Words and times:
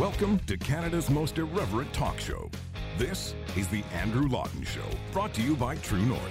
Welcome 0.00 0.38
to 0.46 0.56
Canada's 0.56 1.10
most 1.10 1.36
irreverent 1.36 1.92
talk 1.92 2.18
show. 2.18 2.50
This 2.96 3.34
is 3.54 3.68
The 3.68 3.84
Andrew 3.92 4.28
Lawton 4.28 4.64
Show, 4.64 4.86
brought 5.12 5.34
to 5.34 5.42
you 5.42 5.54
by 5.54 5.76
True 5.76 6.00
North. 6.00 6.22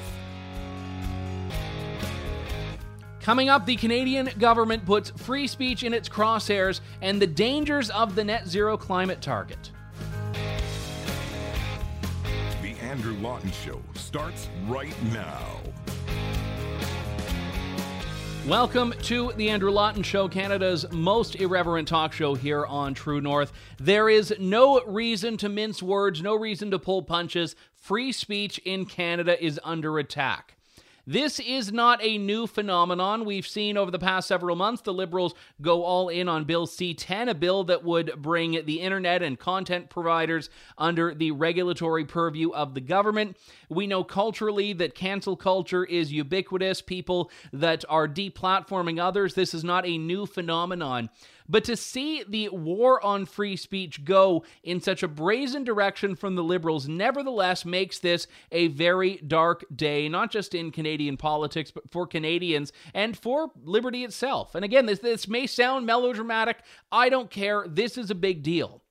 Coming 3.21 3.47
up, 3.47 3.67
the 3.67 3.76
Canadian 3.76 4.31
government 4.40 4.87
puts 4.87 5.12
free 5.12 5.46
speech 5.46 5.83
in 5.83 5.94
its 5.94 6.10
crosshairs 6.10 6.81
and 7.03 7.21
the 7.21 7.28
dangers 7.28 7.92
of 7.92 8.15
the 8.15 8.24
net 8.24 8.47
zero 8.47 8.76
climate 8.76 9.21
target. 9.21 9.70
The 12.63 12.74
Andrew 12.81 13.13
Lawton 13.17 13.51
Show 13.51 13.79
starts 13.94 14.49
right 14.65 14.96
now. 15.13 15.60
Welcome 18.48 18.94
to 19.03 19.34
the 19.34 19.49
Andrew 19.49 19.70
Lawton 19.70 20.02
Show, 20.02 20.27
Canada's 20.27 20.89
most 20.91 21.35
irreverent 21.35 21.88
talk 21.88 22.13
show 22.13 22.35
here 22.35 22.65
on 22.65 22.93
True 22.93 23.20
North. 23.21 23.52
There 23.77 24.09
is 24.09 24.34
no 24.39 24.81
reason 24.85 25.38
to 25.38 25.49
mince 25.49 25.84
words, 25.84 26.21
no 26.21 26.35
reason 26.35 26.71
to 26.71 26.79
pull 26.79 27.03
punches. 27.03 27.55
Free 27.75 28.12
speech 28.12 28.57
in 28.59 28.85
Canada 28.85 29.43
is 29.43 29.59
under 29.63 29.99
attack. 29.99 30.55
This 31.12 31.40
is 31.40 31.73
not 31.73 32.04
a 32.04 32.20
new 32.20 32.45
phenomenon. 32.45 33.26
We've 33.26 33.48
seen 33.48 33.77
over 33.77 33.90
the 33.90 33.98
past 33.98 34.27
several 34.27 34.55
months 34.55 34.84
the 34.84 34.94
Liberals 34.94 35.34
go 35.59 35.84
all 35.84 36.08
in 36.08 36.30
on 36.30 36.44
Bill 36.44 36.68
C 36.68 36.94
10, 36.94 37.30
a 37.30 37.34
bill 37.34 37.63
that 37.63 37.84
would 37.84 38.22
bring 38.22 38.63
the 38.63 38.80
internet 38.80 39.23
and 39.23 39.40
content 39.40 39.90
providers 39.90 40.52
under 40.77 41.16
the 41.16 41.32
regulatory 41.32 42.05
purview 42.05 42.52
of 42.52 42.76
the 42.76 42.82
government. 42.82 43.38
We 43.70 43.88
know 43.88 44.04
culturally 44.04 44.72
that 44.73 44.94
cancel 44.94 45.35
culture 45.35 45.84
is 45.84 46.13
ubiquitous, 46.13 46.84
people 46.84 47.32
that 47.54 47.84
are 47.90 48.07
deplatforming 48.07 49.02
others. 49.02 49.34
This 49.34 49.55
is 49.55 49.63
not 49.63 49.88
a 49.88 49.98
new 49.98 50.27
phenomenon. 50.27 51.10
But 51.49 51.63
to 51.63 51.76
see 51.76 52.23
the 52.23 52.49
war 52.49 53.03
on 53.03 53.26
free 53.26 53.55
speech 53.55 54.05
go 54.05 54.43
in 54.63 54.79
such 54.79 55.01
a 55.01 55.07
brazen 55.07 55.63
direction 55.63 56.15
from 56.15 56.35
the 56.35 56.43
Liberals 56.43 56.87
nevertheless 56.87 57.65
makes 57.65 57.98
this 57.98 58.27
a 58.51 58.68
very 58.68 59.18
dark 59.18 59.65
day, 59.76 60.07
not 60.07 60.32
just 60.32 60.54
in 60.54 60.71
Canadian 60.71 61.18
politics, 61.18 61.71
but 61.71 61.90
for 61.90 62.05
Canadians 62.05 62.71
and 62.93 63.18
for 63.18 63.51
liberty 63.63 64.04
itself. 64.04 64.54
And 64.54 64.64
again, 64.64 64.86
this, 64.86 65.00
this 65.00 65.28
may 65.28 65.48
sound 65.48 65.88
melodramatic. 65.88 66.60
I 66.92 67.10
don't 67.10 67.32
care. 67.32 67.66
This 67.68 67.98
is 67.98 68.12
a 68.12 68.16
big 68.16 68.44
deal. 68.44 68.84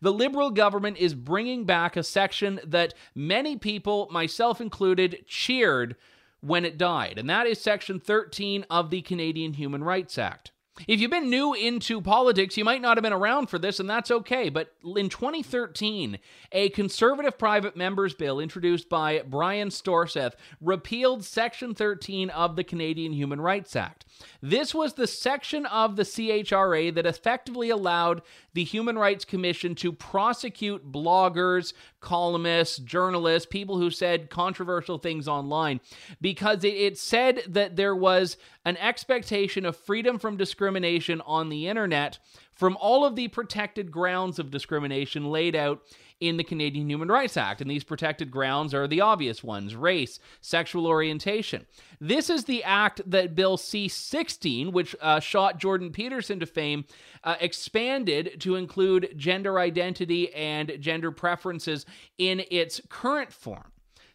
The 0.00 0.12
Liberal 0.12 0.50
government 0.50 0.98
is 0.98 1.14
bringing 1.14 1.64
back 1.64 1.96
a 1.96 2.02
section 2.02 2.60
that 2.64 2.94
many 3.14 3.56
people, 3.56 4.08
myself 4.12 4.60
included, 4.60 5.24
cheered 5.26 5.96
when 6.40 6.64
it 6.64 6.78
died, 6.78 7.18
and 7.18 7.28
that 7.30 7.46
is 7.46 7.60
Section 7.60 7.98
13 7.98 8.66
of 8.68 8.90
the 8.90 9.00
Canadian 9.00 9.54
Human 9.54 9.82
Rights 9.82 10.18
Act. 10.18 10.52
If 10.88 11.00
you've 11.00 11.10
been 11.10 11.30
new 11.30 11.54
into 11.54 12.00
politics, 12.00 12.56
you 12.56 12.64
might 12.64 12.82
not 12.82 12.96
have 12.96 13.02
been 13.02 13.12
around 13.12 13.46
for 13.46 13.60
this, 13.60 13.78
and 13.78 13.88
that's 13.88 14.10
okay. 14.10 14.48
But 14.48 14.72
in 14.84 15.08
2013, 15.08 16.18
a 16.50 16.68
conservative 16.70 17.38
private 17.38 17.76
members 17.76 18.12
bill 18.12 18.40
introduced 18.40 18.88
by 18.88 19.22
Brian 19.24 19.68
Storseth 19.68 20.32
repealed 20.60 21.24
Section 21.24 21.74
13 21.74 22.28
of 22.30 22.56
the 22.56 22.64
Canadian 22.64 23.12
Human 23.12 23.40
Rights 23.40 23.76
Act. 23.76 24.04
This 24.42 24.74
was 24.74 24.94
the 24.94 25.06
section 25.06 25.64
of 25.66 25.94
the 25.94 26.02
CHRA 26.02 26.92
that 26.94 27.06
effectively 27.06 27.70
allowed 27.70 28.22
the 28.54 28.64
Human 28.64 28.96
Rights 28.96 29.24
Commission 29.24 29.74
to 29.76 29.92
prosecute 29.92 30.90
bloggers, 30.90 31.72
columnists, 32.00 32.78
journalists, 32.78 33.46
people 33.46 33.78
who 33.78 33.90
said 33.90 34.30
controversial 34.30 34.98
things 34.98 35.28
online, 35.28 35.80
because 36.20 36.64
it, 36.64 36.96
said 36.98 37.42
that 37.48 37.76
there 37.76 37.96
was 37.96 38.36
an 38.64 38.76
expectation 38.76 39.66
of 39.66 39.76
freedom 39.76 40.18
from 40.18 40.36
discrimination 40.36 41.20
on 41.22 41.48
the 41.48 41.66
internet 41.66 42.18
from 42.54 42.76
all 42.80 43.04
of 43.04 43.16
the 43.16 43.28
protected 43.28 43.90
grounds 43.90 44.38
of 44.38 44.50
discrimination 44.50 45.26
laid 45.26 45.56
out 45.56 45.82
in 46.20 46.36
the 46.36 46.44
Canadian 46.44 46.88
Human 46.88 47.08
Rights 47.08 47.36
Act. 47.36 47.60
And 47.60 47.70
these 47.70 47.84
protected 47.84 48.30
grounds 48.30 48.72
are 48.72 48.86
the 48.86 49.00
obvious 49.00 49.42
ones 49.44 49.74
race, 49.74 50.18
sexual 50.40 50.86
orientation. 50.86 51.66
This 52.00 52.30
is 52.30 52.44
the 52.44 52.62
act 52.64 53.00
that 53.06 53.34
Bill 53.34 53.56
C 53.56 53.88
16, 53.88 54.72
which 54.72 54.96
uh, 55.00 55.20
shot 55.20 55.58
Jordan 55.58 55.90
Peterson 55.90 56.40
to 56.40 56.46
fame, 56.46 56.84
uh, 57.22 57.36
expanded 57.40 58.40
to 58.40 58.56
include 58.56 59.14
gender 59.16 59.58
identity 59.58 60.32
and 60.34 60.76
gender 60.80 61.10
preferences 61.10 61.86
in 62.18 62.44
its 62.50 62.80
current 62.88 63.32
form. 63.32 63.73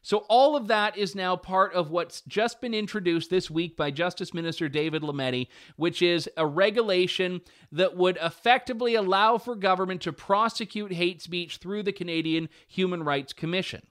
So, 0.10 0.26
all 0.28 0.56
of 0.56 0.70
that 0.70 0.98
is 0.98 1.14
now 1.14 1.36
part 1.36 1.72
of 1.76 1.92
what's 1.92 2.22
just 2.22 2.62
been 2.62 2.74
introduced 2.74 3.30
this 3.30 3.52
week 3.52 3.78
by 3.78 3.92
Justice 3.92 4.34
Minister 4.34 4.68
David 4.68 5.04
Lametti, 5.04 5.50
which 5.76 6.02
is 6.02 6.28
a 6.36 6.48
regulation 6.48 7.42
that 7.72 7.96
would 7.96 8.18
effectively 8.20 8.96
allow 8.96 9.38
for 9.38 9.54
government 9.54 10.02
to 10.02 10.12
prosecute 10.12 10.94
hate 10.94 11.22
speech 11.22 11.58
through 11.58 11.84
the 11.84 11.92
Canadian 11.92 12.50
Human 12.68 13.04
Rights 13.04 13.34
Commission. 13.34 13.84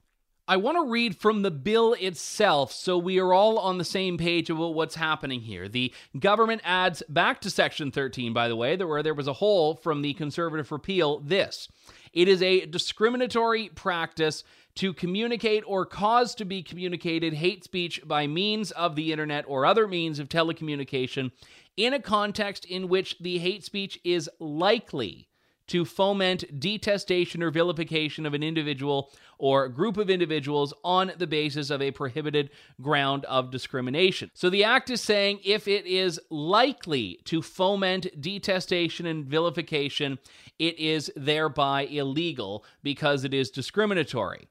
I 0.49 0.57
want 0.57 0.77
to 0.77 0.91
read 0.91 1.17
from 1.17 1.43
the 1.43 1.53
bill 1.53 1.93
itself 1.93 2.73
so 2.73 2.99
we 2.99 3.21
are 3.21 3.33
all 3.33 3.57
on 3.57 3.79
the 3.79 3.85
same 3.85 4.19
page 4.19 4.51
about 4.51 4.75
what's 4.75 4.97
happening 4.97 5.43
here. 5.43 5.69
The 5.69 5.95
government 6.19 6.63
adds 6.65 7.01
back 7.09 7.41
to 7.43 7.51
Section 7.51 7.93
13, 7.93 8.33
by 8.33 8.49
the 8.49 8.57
way, 8.57 8.77
where 8.77 9.05
there 9.05 9.15
was 9.15 9.29
a 9.29 9.35
hole 9.35 9.77
from 9.77 10.03
the 10.03 10.15
conservative 10.15 10.73
repeal 10.73 11.21
this. 11.21 11.69
It 12.13 12.27
is 12.27 12.43
a 12.43 12.67
discriminatory 12.67 13.69
practice 13.69 14.43
to 14.79 14.95
communicate 14.95 15.65
or 15.67 15.85
cause 15.85 16.37
to 16.37 16.45
be 16.45 16.63
communicated 16.63 17.35
hate 17.35 17.65
speech 17.65 18.01
by 18.07 18.29
means 18.29 18.71
of 18.71 18.95
the 18.95 19.11
internet 19.11 19.45
or 19.49 19.67
other 19.67 19.89
means 19.89 20.21
of 20.21 20.29
telecommunication 20.29 21.33
in 21.77 21.93
a 21.93 22.01
context 22.01 22.65
in 22.65 22.89
which 22.89 23.19
the 23.19 23.39
hate 23.39 23.65
speech 23.65 23.99
is 24.05 24.31
likely 24.39 25.27
to 25.67 25.85
foment 25.85 26.61
detestation 26.61 27.43
or 27.43 27.51
vilification 27.51 28.25
of 28.25 28.35
an 28.35 28.45
individual 28.45 29.11
or 29.37 29.69
group 29.69 29.97
of 29.97 30.09
individuals 30.09 30.73
on 30.85 31.11
the 31.19 31.27
basis 31.27 31.71
of 31.71 31.83
a 31.83 31.91
prohibited 31.91 32.49
ground 32.81 33.25
of 33.25 33.51
discrimination. 33.51 34.31
So 34.33 34.49
the 34.49 34.63
act 34.63 34.91
is 34.91 35.01
saying 35.01 35.41
if 35.45 35.67
it 35.67 35.87
is 35.87 36.21
likely 36.31 37.19
to 37.25 37.43
foment 37.43 38.07
detestation 38.21 39.07
and 39.07 39.27
vilification, 39.27 40.21
it 40.61 40.79
is 40.79 41.11
thereby 41.17 41.83
illegal 41.83 42.65
because 42.85 43.25
it 43.25 43.35
is 43.35 43.51
discriminatory. 43.51 44.47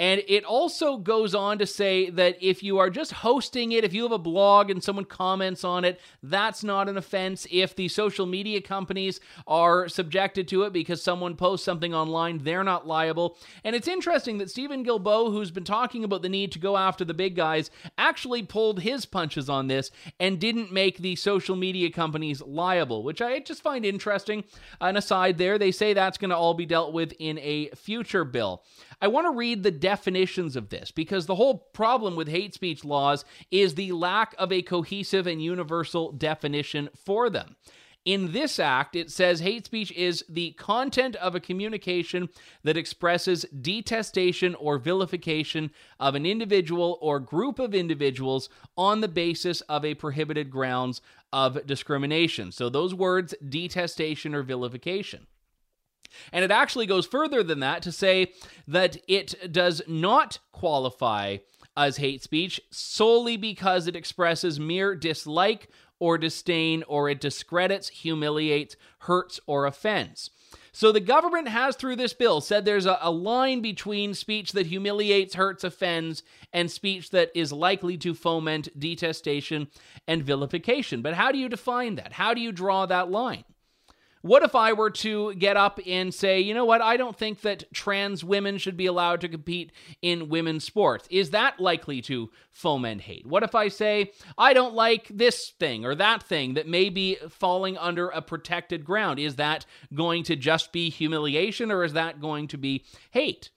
And 0.00 0.22
it 0.28 0.46
also 0.46 0.96
goes 0.96 1.34
on 1.34 1.58
to 1.58 1.66
say 1.66 2.08
that 2.08 2.38
if 2.40 2.62
you 2.62 2.78
are 2.78 2.88
just 2.88 3.12
hosting 3.12 3.72
it, 3.72 3.84
if 3.84 3.92
you 3.92 4.04
have 4.04 4.12
a 4.12 4.18
blog 4.18 4.70
and 4.70 4.82
someone 4.82 5.04
comments 5.04 5.62
on 5.62 5.84
it, 5.84 6.00
that's 6.22 6.64
not 6.64 6.88
an 6.88 6.96
offense. 6.96 7.46
If 7.50 7.76
the 7.76 7.86
social 7.88 8.24
media 8.24 8.62
companies 8.62 9.20
are 9.46 9.90
subjected 9.90 10.48
to 10.48 10.62
it 10.62 10.72
because 10.72 11.02
someone 11.02 11.36
posts 11.36 11.66
something 11.66 11.92
online, 11.92 12.38
they're 12.38 12.64
not 12.64 12.86
liable. 12.86 13.36
And 13.62 13.76
it's 13.76 13.86
interesting 13.88 14.38
that 14.38 14.50
Stephen 14.50 14.86
Guilbeault, 14.86 15.32
who's 15.32 15.50
been 15.50 15.64
talking 15.64 16.02
about 16.02 16.22
the 16.22 16.30
need 16.30 16.50
to 16.52 16.58
go 16.58 16.78
after 16.78 17.04
the 17.04 17.12
big 17.12 17.36
guys, 17.36 17.70
actually 17.98 18.42
pulled 18.42 18.80
his 18.80 19.04
punches 19.04 19.50
on 19.50 19.66
this 19.66 19.90
and 20.18 20.40
didn't 20.40 20.72
make 20.72 20.96
the 20.96 21.14
social 21.14 21.56
media 21.56 21.90
companies 21.90 22.40
liable, 22.40 23.02
which 23.02 23.20
I 23.20 23.38
just 23.40 23.60
find 23.60 23.84
interesting. 23.84 24.44
An 24.80 24.96
aside 24.96 25.36
there, 25.36 25.58
they 25.58 25.72
say 25.72 25.92
that's 25.92 26.16
going 26.16 26.30
to 26.30 26.38
all 26.38 26.54
be 26.54 26.64
dealt 26.64 26.94
with 26.94 27.12
in 27.18 27.38
a 27.40 27.68
future 27.74 28.24
bill. 28.24 28.62
I 29.00 29.08
want 29.08 29.26
to 29.26 29.36
read 29.36 29.62
the 29.62 29.70
definitions 29.70 30.56
of 30.56 30.68
this 30.68 30.90
because 30.90 31.26
the 31.26 31.36
whole 31.36 31.58
problem 31.72 32.16
with 32.16 32.28
hate 32.28 32.54
speech 32.54 32.84
laws 32.84 33.24
is 33.50 33.74
the 33.74 33.92
lack 33.92 34.34
of 34.38 34.52
a 34.52 34.62
cohesive 34.62 35.26
and 35.26 35.42
universal 35.42 36.12
definition 36.12 36.90
for 36.94 37.30
them. 37.30 37.56
In 38.06 38.32
this 38.32 38.58
act, 38.58 38.96
it 38.96 39.10
says 39.10 39.40
hate 39.40 39.66
speech 39.66 39.92
is 39.92 40.24
the 40.26 40.52
content 40.52 41.16
of 41.16 41.34
a 41.34 41.40
communication 41.40 42.30
that 42.62 42.76
expresses 42.76 43.44
detestation 43.60 44.54
or 44.54 44.78
vilification 44.78 45.70
of 45.98 46.14
an 46.14 46.24
individual 46.24 46.98
or 47.02 47.20
group 47.20 47.58
of 47.58 47.74
individuals 47.74 48.48
on 48.76 49.02
the 49.02 49.08
basis 49.08 49.60
of 49.62 49.84
a 49.84 49.94
prohibited 49.94 50.50
grounds 50.50 51.02
of 51.30 51.66
discrimination. 51.66 52.52
So, 52.52 52.70
those 52.70 52.94
words, 52.94 53.34
detestation 53.46 54.34
or 54.34 54.42
vilification. 54.42 55.26
And 56.32 56.44
it 56.44 56.50
actually 56.50 56.86
goes 56.86 57.06
further 57.06 57.42
than 57.42 57.60
that 57.60 57.82
to 57.82 57.92
say 57.92 58.32
that 58.66 58.96
it 59.08 59.52
does 59.52 59.82
not 59.86 60.38
qualify 60.52 61.38
as 61.76 61.96
hate 61.96 62.22
speech 62.22 62.60
solely 62.70 63.36
because 63.36 63.86
it 63.86 63.96
expresses 63.96 64.60
mere 64.60 64.94
dislike 64.94 65.68
or 65.98 66.18
disdain 66.18 66.82
or 66.88 67.08
it 67.08 67.20
discredits, 67.20 67.88
humiliates, 67.88 68.76
hurts, 69.00 69.38
or 69.46 69.66
offends. 69.66 70.30
So 70.72 70.92
the 70.92 71.00
government 71.00 71.48
has, 71.48 71.76
through 71.76 71.96
this 71.96 72.14
bill, 72.14 72.40
said 72.40 72.64
there's 72.64 72.86
a, 72.86 72.98
a, 73.00 73.10
line 73.10 73.60
between 73.60 74.14
speech 74.14 74.52
that 74.52 74.66
humiliates, 74.66 75.34
hurts, 75.34 75.64
offends, 75.64 76.22
and 76.52 76.70
speech 76.70 77.10
that 77.10 77.30
is 77.34 77.52
likely 77.52 77.96
to 77.98 78.14
foment 78.14 78.68
detestation 78.78 79.68
and 80.06 80.22
vilification. 80.22 81.02
But 81.02 81.14
how 81.14 81.32
do 81.32 81.38
you 81.38 81.48
define 81.48 81.96
that? 81.96 82.14
How 82.14 82.34
do 82.34 82.40
you 82.40 82.52
draw 82.52 82.86
that 82.86 83.10
line? 83.10 83.44
What 84.22 84.42
if 84.42 84.54
I 84.54 84.74
were 84.74 84.90
to 84.90 85.34
get 85.34 85.56
up 85.56 85.80
and 85.86 86.12
say, 86.12 86.40
you 86.40 86.52
know 86.52 86.66
what, 86.66 86.82
I 86.82 86.98
don't 86.98 87.16
think 87.16 87.40
that 87.40 87.72
trans 87.72 88.22
women 88.22 88.58
should 88.58 88.76
be 88.76 88.84
allowed 88.84 89.22
to 89.22 89.28
compete 89.28 89.72
in 90.02 90.28
women's 90.28 90.64
sports? 90.64 91.08
Is 91.10 91.30
that 91.30 91.58
likely 91.58 92.02
to 92.02 92.30
foment 92.50 93.00
hate? 93.00 93.24
What 93.26 93.42
if 93.42 93.54
I 93.54 93.68
say, 93.68 94.12
I 94.36 94.52
don't 94.52 94.74
like 94.74 95.08
this 95.08 95.52
thing 95.58 95.86
or 95.86 95.94
that 95.94 96.22
thing 96.22 96.52
that 96.54 96.68
may 96.68 96.90
be 96.90 97.16
falling 97.30 97.78
under 97.78 98.08
a 98.08 98.20
protected 98.20 98.84
ground? 98.84 99.18
Is 99.18 99.36
that 99.36 99.64
going 99.94 100.24
to 100.24 100.36
just 100.36 100.70
be 100.70 100.90
humiliation 100.90 101.70
or 101.70 101.82
is 101.82 101.94
that 101.94 102.20
going 102.20 102.48
to 102.48 102.58
be 102.58 102.84
hate? 103.12 103.48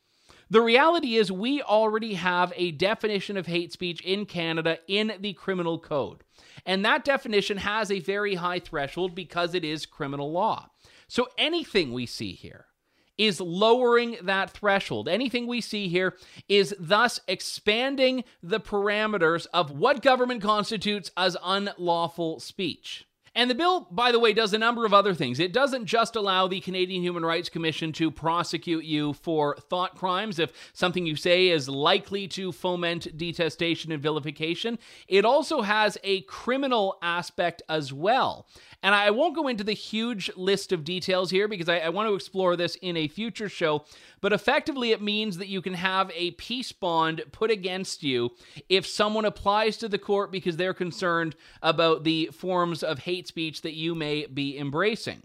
The 0.50 0.62
reality 0.62 1.16
is, 1.16 1.32
we 1.32 1.62
already 1.62 2.14
have 2.14 2.54
a 2.56 2.72
definition 2.72 3.38
of 3.38 3.48
hate 3.48 3.74
speech 3.74 4.02
in 4.02 4.26
Canada 4.26 4.78
in 4.88 5.14
the 5.20 5.34
criminal 5.34 5.80
code. 5.80 6.23
And 6.66 6.86
that 6.86 7.04
definition 7.04 7.58
has 7.58 7.92
a 7.92 8.00
very 8.00 8.36
high 8.36 8.60
threshold 8.60 9.16
because 9.16 9.54
it 9.54 9.66
is 9.66 9.86
criminal 9.86 10.32
law. 10.32 10.70
So 11.08 11.28
anything 11.38 11.92
we 11.92 12.06
see 12.06 12.34
here 12.34 12.66
is 13.18 13.40
lowering 13.40 14.18
that 14.24 14.50
threshold. 14.50 15.08
Anything 15.08 15.46
we 15.46 15.62
see 15.62 15.88
here 15.88 16.16
is 16.48 16.76
thus 16.80 17.20
expanding 17.28 18.24
the 18.42 18.60
parameters 18.60 19.46
of 19.54 19.72
what 19.72 20.02
government 20.02 20.42
constitutes 20.42 21.12
as 21.16 21.38
unlawful 21.44 22.40
speech. 22.40 23.06
And 23.36 23.50
the 23.50 23.56
bill, 23.56 23.88
by 23.90 24.12
the 24.12 24.20
way, 24.20 24.32
does 24.32 24.54
a 24.54 24.60
number 24.60 24.86
of 24.86 24.94
other 24.94 25.16
things. 25.16 25.40
It 25.40 25.54
doesn't 25.54 25.86
just 25.86 26.16
allow 26.16 26.48
the 26.48 26.60
Canadian 26.60 27.02
Human 27.02 27.26
Rights 27.26 27.50
Commission 27.50 27.92
to 27.94 28.12
prosecute 28.12 28.86
you 28.86 29.14
for 29.14 29.56
thought 29.56 29.96
crimes 29.96 30.38
if 30.38 30.52
something 30.74 31.06
you 31.06 31.16
say 31.16 31.50
is 31.50 31.68
likely 31.68 32.28
to 32.30 32.52
foment 32.52 33.18
detestation 33.18 33.92
and 33.92 34.04
vilification. 34.04 34.78
It 35.08 35.26
also 35.26 35.62
has 35.62 35.98
a 36.04 36.22
criminal 36.22 37.00
aspect 37.02 37.64
as 37.68 37.92
well. 37.92 38.46
And 38.84 38.94
I 38.94 39.12
won't 39.12 39.36
go 39.36 39.48
into 39.48 39.64
the 39.64 39.74
huge 39.74 40.30
list 40.36 40.74
of 40.74 40.84
details 40.84 41.32
here 41.32 41.48
because 41.48 41.70
I, 41.70 41.80
I, 41.80 41.90
want 41.90 42.10
to 42.10 42.16
explore 42.16 42.58
this 42.58 42.76
in 42.76 42.98
a 42.98 43.08
future 43.08 43.48
show. 43.48 43.86
But 44.20 44.34
effectively, 44.34 44.92
it 44.92 45.02
means 45.02 45.38
that 45.38 45.48
you 45.48 45.62
can 45.62 45.74
have 45.74 46.12
a 46.14 46.32
peace 46.32 46.74
bond 46.74 47.24
put 47.32 47.50
against 47.50 48.04
you 48.04 48.32
if 48.68 48.86
someone 48.86 49.24
applies 49.24 49.78
to 49.78 49.88
the 49.88 49.98
court 49.98 50.32
because 50.32 50.58
they're 50.58 50.74
concerned 50.74 51.36
about 51.62 52.04
the 52.04 52.30
forms 52.34 52.84
of 52.84 53.00
hate 53.00 53.28
speech 53.28 53.62
that 53.62 53.74
you 53.74 53.96
may 53.96 54.26
be 54.26 54.58
embracing 54.58 55.24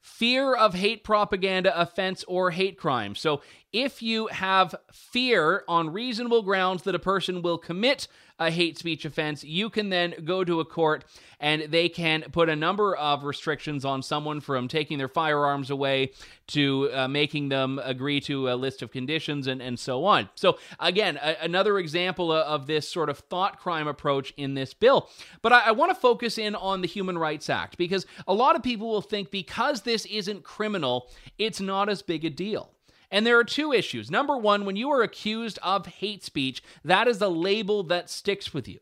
fear 0.00 0.54
of 0.54 0.74
hate 0.74 1.04
propaganda 1.04 1.78
offense 1.78 2.24
or 2.26 2.50
hate 2.50 2.78
crime. 2.78 3.14
So, 3.14 3.42
if 3.72 4.02
you 4.02 4.28
have 4.28 4.74
fear 4.90 5.64
on 5.68 5.92
reasonable 5.92 6.42
grounds 6.42 6.84
that 6.84 6.94
a 6.94 6.98
person 6.98 7.42
will 7.42 7.58
commit 7.58 8.08
a 8.38 8.50
hate 8.50 8.78
speech 8.78 9.04
offense, 9.04 9.42
you 9.44 9.68
can 9.70 9.88
then 9.88 10.14
go 10.24 10.44
to 10.44 10.60
a 10.60 10.64
court 10.64 11.04
and 11.40 11.62
they 11.62 11.88
can 11.88 12.22
put 12.32 12.48
a 12.48 12.56
number 12.56 12.96
of 12.96 13.24
restrictions 13.24 13.84
on 13.84 14.02
someone 14.02 14.40
from 14.40 14.68
taking 14.68 14.98
their 14.98 15.08
firearms 15.08 15.70
away 15.70 16.12
to 16.48 16.90
uh, 16.92 17.08
making 17.08 17.48
them 17.48 17.80
agree 17.84 18.20
to 18.20 18.50
a 18.50 18.54
list 18.54 18.82
of 18.82 18.90
conditions 18.90 19.46
and, 19.46 19.60
and 19.60 19.78
so 19.78 20.04
on. 20.04 20.28
So, 20.34 20.58
again, 20.80 21.18
a, 21.22 21.36
another 21.42 21.78
example 21.78 22.32
of 22.32 22.66
this 22.66 22.88
sort 22.88 23.08
of 23.08 23.18
thought 23.18 23.58
crime 23.58 23.86
approach 23.86 24.32
in 24.36 24.54
this 24.54 24.74
bill. 24.74 25.08
But 25.42 25.52
I, 25.52 25.68
I 25.68 25.70
want 25.72 25.90
to 25.90 26.00
focus 26.00 26.38
in 26.38 26.54
on 26.54 26.80
the 26.80 26.88
Human 26.88 27.18
Rights 27.18 27.50
Act 27.50 27.76
because 27.76 28.06
a 28.26 28.34
lot 28.34 28.56
of 28.56 28.62
people 28.62 28.88
will 28.88 29.02
think 29.02 29.30
because 29.30 29.82
this 29.82 30.06
isn't 30.06 30.42
criminal, 30.44 31.10
it's 31.38 31.60
not 31.60 31.88
as 31.88 32.02
big 32.02 32.24
a 32.24 32.30
deal. 32.30 32.70
And 33.10 33.26
there 33.26 33.38
are 33.38 33.44
two 33.44 33.72
issues. 33.72 34.10
Number 34.10 34.36
one, 34.36 34.64
when 34.64 34.76
you 34.76 34.90
are 34.90 35.02
accused 35.02 35.58
of 35.62 35.86
hate 35.86 36.22
speech, 36.22 36.62
that 36.84 37.08
is 37.08 37.20
a 37.20 37.28
label 37.28 37.82
that 37.84 38.10
sticks 38.10 38.52
with 38.52 38.68
you. 38.68 38.80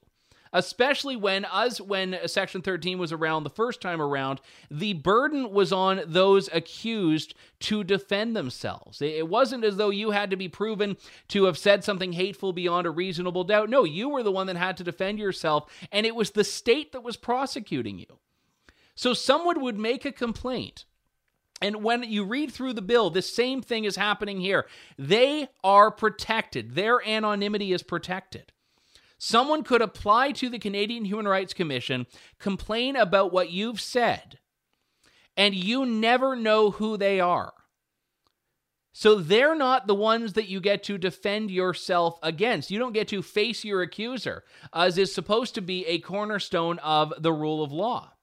Especially 0.52 1.16
when, 1.16 1.44
as 1.52 1.82
when 1.82 2.16
Section 2.26 2.62
13 2.62 2.98
was 2.98 3.12
around 3.12 3.44
the 3.44 3.50
first 3.50 3.80
time 3.80 4.00
around, 4.00 4.40
the 4.70 4.94
burden 4.94 5.50
was 5.50 5.70
on 5.72 6.00
those 6.06 6.48
accused 6.52 7.34
to 7.60 7.84
defend 7.84 8.34
themselves. 8.34 9.02
It 9.02 9.28
wasn't 9.28 9.64
as 9.64 9.76
though 9.76 9.90
you 9.90 10.12
had 10.12 10.30
to 10.30 10.36
be 10.36 10.48
proven 10.48 10.96
to 11.28 11.44
have 11.44 11.58
said 11.58 11.84
something 11.84 12.12
hateful 12.12 12.52
beyond 12.54 12.86
a 12.86 12.90
reasonable 12.90 13.44
doubt. 13.44 13.68
No, 13.68 13.84
you 13.84 14.08
were 14.08 14.22
the 14.22 14.32
one 14.32 14.46
that 14.46 14.56
had 14.56 14.76
to 14.78 14.84
defend 14.84 15.18
yourself, 15.18 15.70
and 15.92 16.06
it 16.06 16.16
was 16.16 16.30
the 16.30 16.44
state 16.44 16.92
that 16.92 17.02
was 17.02 17.16
prosecuting 17.16 17.98
you. 17.98 18.18
So 18.94 19.12
someone 19.12 19.60
would 19.60 19.78
make 19.78 20.06
a 20.06 20.12
complaint 20.12 20.86
and 21.62 21.82
when 21.82 22.02
you 22.02 22.24
read 22.24 22.52
through 22.52 22.74
the 22.74 22.82
bill, 22.82 23.10
the 23.10 23.22
same 23.22 23.62
thing 23.62 23.84
is 23.84 23.96
happening 23.96 24.40
here. 24.40 24.66
They 24.98 25.48
are 25.64 25.90
protected, 25.90 26.74
their 26.74 27.06
anonymity 27.06 27.72
is 27.72 27.82
protected. 27.82 28.52
Someone 29.18 29.62
could 29.62 29.80
apply 29.80 30.32
to 30.32 30.50
the 30.50 30.58
Canadian 30.58 31.06
Human 31.06 31.26
Rights 31.26 31.54
Commission, 31.54 32.06
complain 32.38 32.96
about 32.96 33.32
what 33.32 33.50
you've 33.50 33.80
said, 33.80 34.38
and 35.36 35.54
you 35.54 35.86
never 35.86 36.36
know 36.36 36.70
who 36.72 36.98
they 36.98 37.20
are. 37.20 37.54
So 38.92 39.16
they're 39.16 39.54
not 39.54 39.86
the 39.86 39.94
ones 39.94 40.34
that 40.34 40.48
you 40.48 40.58
get 40.58 40.82
to 40.84 40.96
defend 40.96 41.50
yourself 41.50 42.18
against. 42.22 42.70
You 42.70 42.78
don't 42.78 42.94
get 42.94 43.08
to 43.08 43.20
face 43.20 43.62
your 43.62 43.82
accuser, 43.82 44.42
as 44.72 44.96
is 44.96 45.14
supposed 45.14 45.54
to 45.54 45.60
be 45.60 45.84
a 45.86 45.98
cornerstone 45.98 46.78
of 46.78 47.12
the 47.18 47.32
rule 47.32 47.62
of 47.62 47.72
law. 47.72 48.15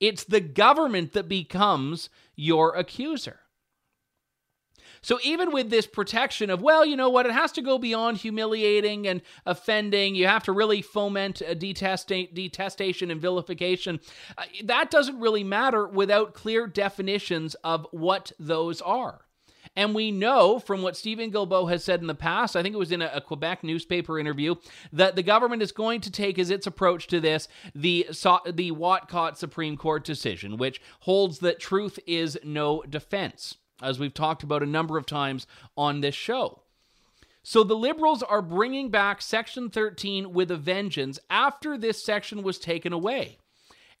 It's 0.00 0.24
the 0.24 0.40
government 0.40 1.12
that 1.12 1.28
becomes 1.28 2.10
your 2.36 2.74
accuser. 2.74 3.40
So 5.04 5.18
even 5.22 5.52
with 5.52 5.68
this 5.68 5.86
protection 5.86 6.48
of, 6.48 6.62
well, 6.62 6.86
you 6.86 6.96
know 6.96 7.10
what, 7.10 7.26
it 7.26 7.32
has 7.32 7.52
to 7.52 7.62
go 7.62 7.78
beyond 7.78 8.16
humiliating 8.16 9.06
and 9.06 9.20
offending. 9.44 10.14
You 10.14 10.26
have 10.26 10.44
to 10.44 10.52
really 10.52 10.80
foment 10.80 11.42
a 11.42 11.54
detesta- 11.54 12.32
detestation 12.32 13.10
and 13.10 13.20
vilification. 13.20 14.00
Uh, 14.38 14.44
that 14.64 14.90
doesn't 14.90 15.20
really 15.20 15.44
matter 15.44 15.86
without 15.86 16.32
clear 16.32 16.66
definitions 16.66 17.54
of 17.56 17.86
what 17.90 18.32
those 18.38 18.80
are. 18.80 19.26
And 19.76 19.94
we 19.94 20.12
know 20.12 20.60
from 20.60 20.82
what 20.82 20.96
Stephen 20.96 21.32
Guilbeault 21.32 21.70
has 21.70 21.82
said 21.82 22.00
in 22.00 22.06
the 22.06 22.14
past, 22.14 22.54
I 22.54 22.62
think 22.62 22.74
it 22.74 22.78
was 22.78 22.92
in 22.92 23.02
a, 23.02 23.10
a, 23.14 23.20
Quebec 23.20 23.64
newspaper 23.64 24.18
interview, 24.20 24.54
that 24.92 25.16
the 25.16 25.22
government 25.22 25.62
is 25.62 25.72
going 25.72 26.00
to 26.02 26.12
take 26.12 26.38
as 26.38 26.50
its 26.50 26.66
approach 26.66 27.08
to 27.08 27.20
this 27.20 27.48
the, 27.74 28.06
the 28.52 28.70
Whatcott 28.70 29.36
Supreme 29.36 29.76
Court 29.76 30.04
decision, 30.04 30.56
which 30.58 30.80
holds 31.00 31.40
that 31.40 31.58
truth 31.58 31.98
is 32.06 32.38
no 32.44 32.82
defense, 32.82 33.56
as 33.82 33.98
we've 33.98 34.14
talked 34.14 34.44
about 34.44 34.62
a 34.62 34.66
number 34.66 34.96
of 34.96 35.06
times 35.06 35.46
on 35.76 36.00
this 36.00 36.14
show. 36.14 36.60
So 37.42 37.62
the 37.62 37.76
Liberals 37.76 38.22
are 38.22 38.40
bringing 38.40 38.90
back 38.90 39.20
Section 39.20 39.68
13 39.68 40.32
with 40.32 40.50
a 40.50 40.56
vengeance 40.56 41.18
after 41.28 41.76
this 41.76 42.02
section 42.02 42.42
was 42.42 42.58
taken 42.58 42.92
away. 42.92 43.38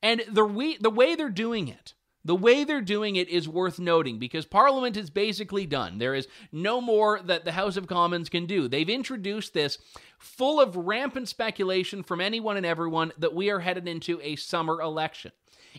And 0.02 0.22
the, 0.30 0.44
we, 0.44 0.78
the 0.78 0.90
way 0.90 1.14
they're 1.14 1.28
doing 1.28 1.68
it 1.68 1.94
the 2.24 2.34
way 2.34 2.64
they're 2.64 2.80
doing 2.80 3.16
it 3.16 3.28
is 3.28 3.48
worth 3.48 3.78
noting 3.78 4.18
because 4.18 4.46
Parliament 4.46 4.96
is 4.96 5.10
basically 5.10 5.66
done. 5.66 5.98
There 5.98 6.14
is 6.14 6.28
no 6.52 6.80
more 6.80 7.20
that 7.24 7.44
the 7.44 7.52
House 7.52 7.76
of 7.76 7.86
Commons 7.86 8.28
can 8.28 8.46
do. 8.46 8.66
They've 8.66 8.88
introduced 8.88 9.52
this 9.52 9.78
full 10.18 10.60
of 10.60 10.74
rampant 10.74 11.28
speculation 11.28 12.02
from 12.02 12.20
anyone 12.20 12.56
and 12.56 12.64
everyone 12.64 13.12
that 13.18 13.34
we 13.34 13.50
are 13.50 13.60
headed 13.60 13.86
into 13.86 14.20
a 14.22 14.36
summer 14.36 14.80
election. 14.80 15.32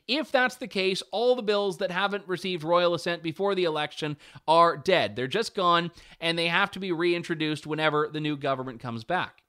If 0.07 0.31
that's 0.31 0.56
the 0.56 0.68
case, 0.68 1.01
all 1.12 1.36
the 1.36 1.42
bills 1.42 1.77
that 1.77 1.89
haven't 1.89 2.27
received 2.27 2.63
royal 2.63 2.93
assent 2.93 3.24
before 3.24 3.55
the 3.55 3.63
election 3.63 4.17
are 4.48 4.75
dead. 4.75 5.15
They're 5.15 5.27
just 5.27 5.55
gone, 5.55 5.91
and 6.19 6.38
they 6.38 6.48
have 6.48 6.69
to 6.72 6.79
be 6.79 6.91
reintroduced 6.91 7.65
whenever 7.65 8.10
the 8.12 8.19
new 8.19 8.36
government 8.36 8.81
comes 8.81 9.03
back. 9.03 9.44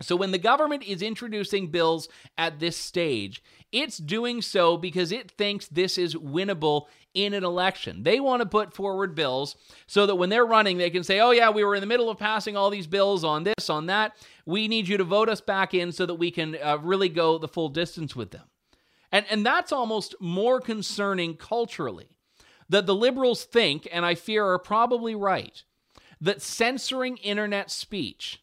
So, 0.00 0.16
when 0.16 0.32
the 0.32 0.38
government 0.38 0.82
is 0.82 1.02
introducing 1.02 1.68
bills 1.68 2.08
at 2.36 2.58
this 2.58 2.76
stage, 2.76 3.42
it's 3.70 3.96
doing 3.98 4.42
so 4.42 4.76
because 4.76 5.12
it 5.12 5.30
thinks 5.30 5.66
this 5.68 5.98
is 5.98 6.14
winnable 6.14 6.86
in 7.14 7.32
an 7.32 7.44
election. 7.44 8.02
They 8.02 8.18
want 8.18 8.40
to 8.40 8.46
put 8.46 8.74
forward 8.74 9.14
bills 9.14 9.56
so 9.86 10.06
that 10.06 10.16
when 10.16 10.30
they're 10.30 10.44
running, 10.44 10.78
they 10.78 10.90
can 10.90 11.04
say, 11.04 11.20
oh, 11.20 11.30
yeah, 11.30 11.50
we 11.50 11.64
were 11.64 11.76
in 11.76 11.80
the 11.80 11.86
middle 11.86 12.10
of 12.10 12.18
passing 12.18 12.56
all 12.56 12.70
these 12.70 12.88
bills 12.88 13.24
on 13.24 13.44
this, 13.44 13.70
on 13.70 13.86
that. 13.86 14.16
We 14.46 14.68
need 14.68 14.88
you 14.88 14.96
to 14.96 15.04
vote 15.04 15.28
us 15.28 15.40
back 15.40 15.74
in 15.74 15.92
so 15.92 16.06
that 16.06 16.16
we 16.16 16.30
can 16.30 16.56
uh, 16.60 16.78
really 16.82 17.08
go 17.08 17.38
the 17.38 17.48
full 17.48 17.68
distance 17.68 18.16
with 18.16 18.32
them. 18.32 18.44
And, 19.12 19.24
and 19.30 19.46
that's 19.46 19.70
almost 19.70 20.16
more 20.20 20.60
concerning 20.60 21.36
culturally 21.36 22.08
that 22.68 22.86
the 22.86 22.94
liberals 22.94 23.44
think, 23.44 23.86
and 23.92 24.04
I 24.04 24.16
fear 24.16 24.44
are 24.46 24.58
probably 24.58 25.14
right, 25.14 25.62
that 26.20 26.42
censoring 26.42 27.16
internet 27.18 27.70
speech 27.70 28.42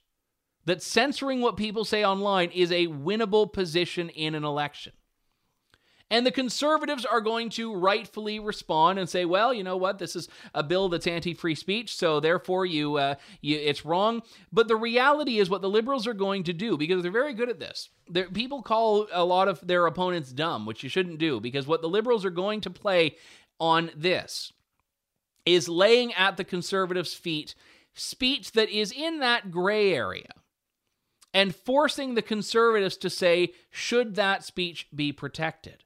that 0.66 0.84
censoring 0.84 1.42
what 1.42 1.58
people 1.58 1.86
say 1.86 2.06
online 2.06 2.50
is 2.52 2.72
a 2.72 2.88
winnable 2.88 3.52
position 3.52 4.10
in 4.10 4.36
an 4.36 4.44
election. 4.44 4.94
And 6.12 6.26
the 6.26 6.32
conservatives 6.32 7.06
are 7.06 7.22
going 7.22 7.50
to 7.52 7.74
rightfully 7.74 8.38
respond 8.38 9.00
and 9.00 9.08
say, 9.08 9.24
"Well, 9.24 9.54
you 9.54 9.64
know 9.64 9.78
what? 9.78 9.98
This 9.98 10.14
is 10.14 10.28
a 10.54 10.62
bill 10.62 10.90
that's 10.90 11.08
anti-free 11.08 11.56
speech, 11.56 11.96
so 11.96 12.20
therefore 12.20 12.66
you, 12.66 12.98
uh, 12.98 13.16
you 13.40 13.58
it's 13.58 13.86
wrong." 13.86 14.22
But 14.52 14.68
the 14.68 14.76
reality 14.76 15.40
is, 15.40 15.50
what 15.50 15.62
the 15.62 15.70
liberals 15.70 16.06
are 16.08 16.14
going 16.14 16.44
to 16.44 16.54
do, 16.54 16.76
because 16.76 17.02
they're 17.02 17.12
very 17.12 17.34
good 17.34 17.48
at 17.48 17.62
this. 17.62 17.90
People 18.34 18.62
call 18.62 19.08
a 19.14 19.24
lot 19.24 19.48
of 19.48 19.66
their 19.66 19.86
opponents 19.86 20.34
dumb, 20.34 20.66
which 20.66 20.84
you 20.84 20.90
shouldn't 20.90 21.18
do, 21.18 21.40
because 21.40 21.66
what 21.66 21.82
the 21.82 21.88
liberals 21.88 22.26
are 22.26 22.30
going 22.30 22.60
to 22.60 22.70
play 22.70 23.16
on 23.58 23.90
this 23.96 24.52
is 25.46 25.70
laying 25.70 26.14
at 26.14 26.36
the 26.36 26.44
conservatives' 26.44 27.14
feet 27.14 27.56
speech 27.94 28.52
that 28.52 28.68
is 28.68 28.92
in 28.92 29.20
that 29.20 29.50
gray 29.50 29.94
area 29.94 30.34
and 31.34 31.56
forcing 31.56 32.14
the 32.14 32.22
conservatives 32.22 32.98
to 32.98 33.10
say, 33.10 33.54
should 33.70 34.16
that 34.16 34.44
speech 34.44 34.88
be 34.94 35.12
protected? 35.12 35.84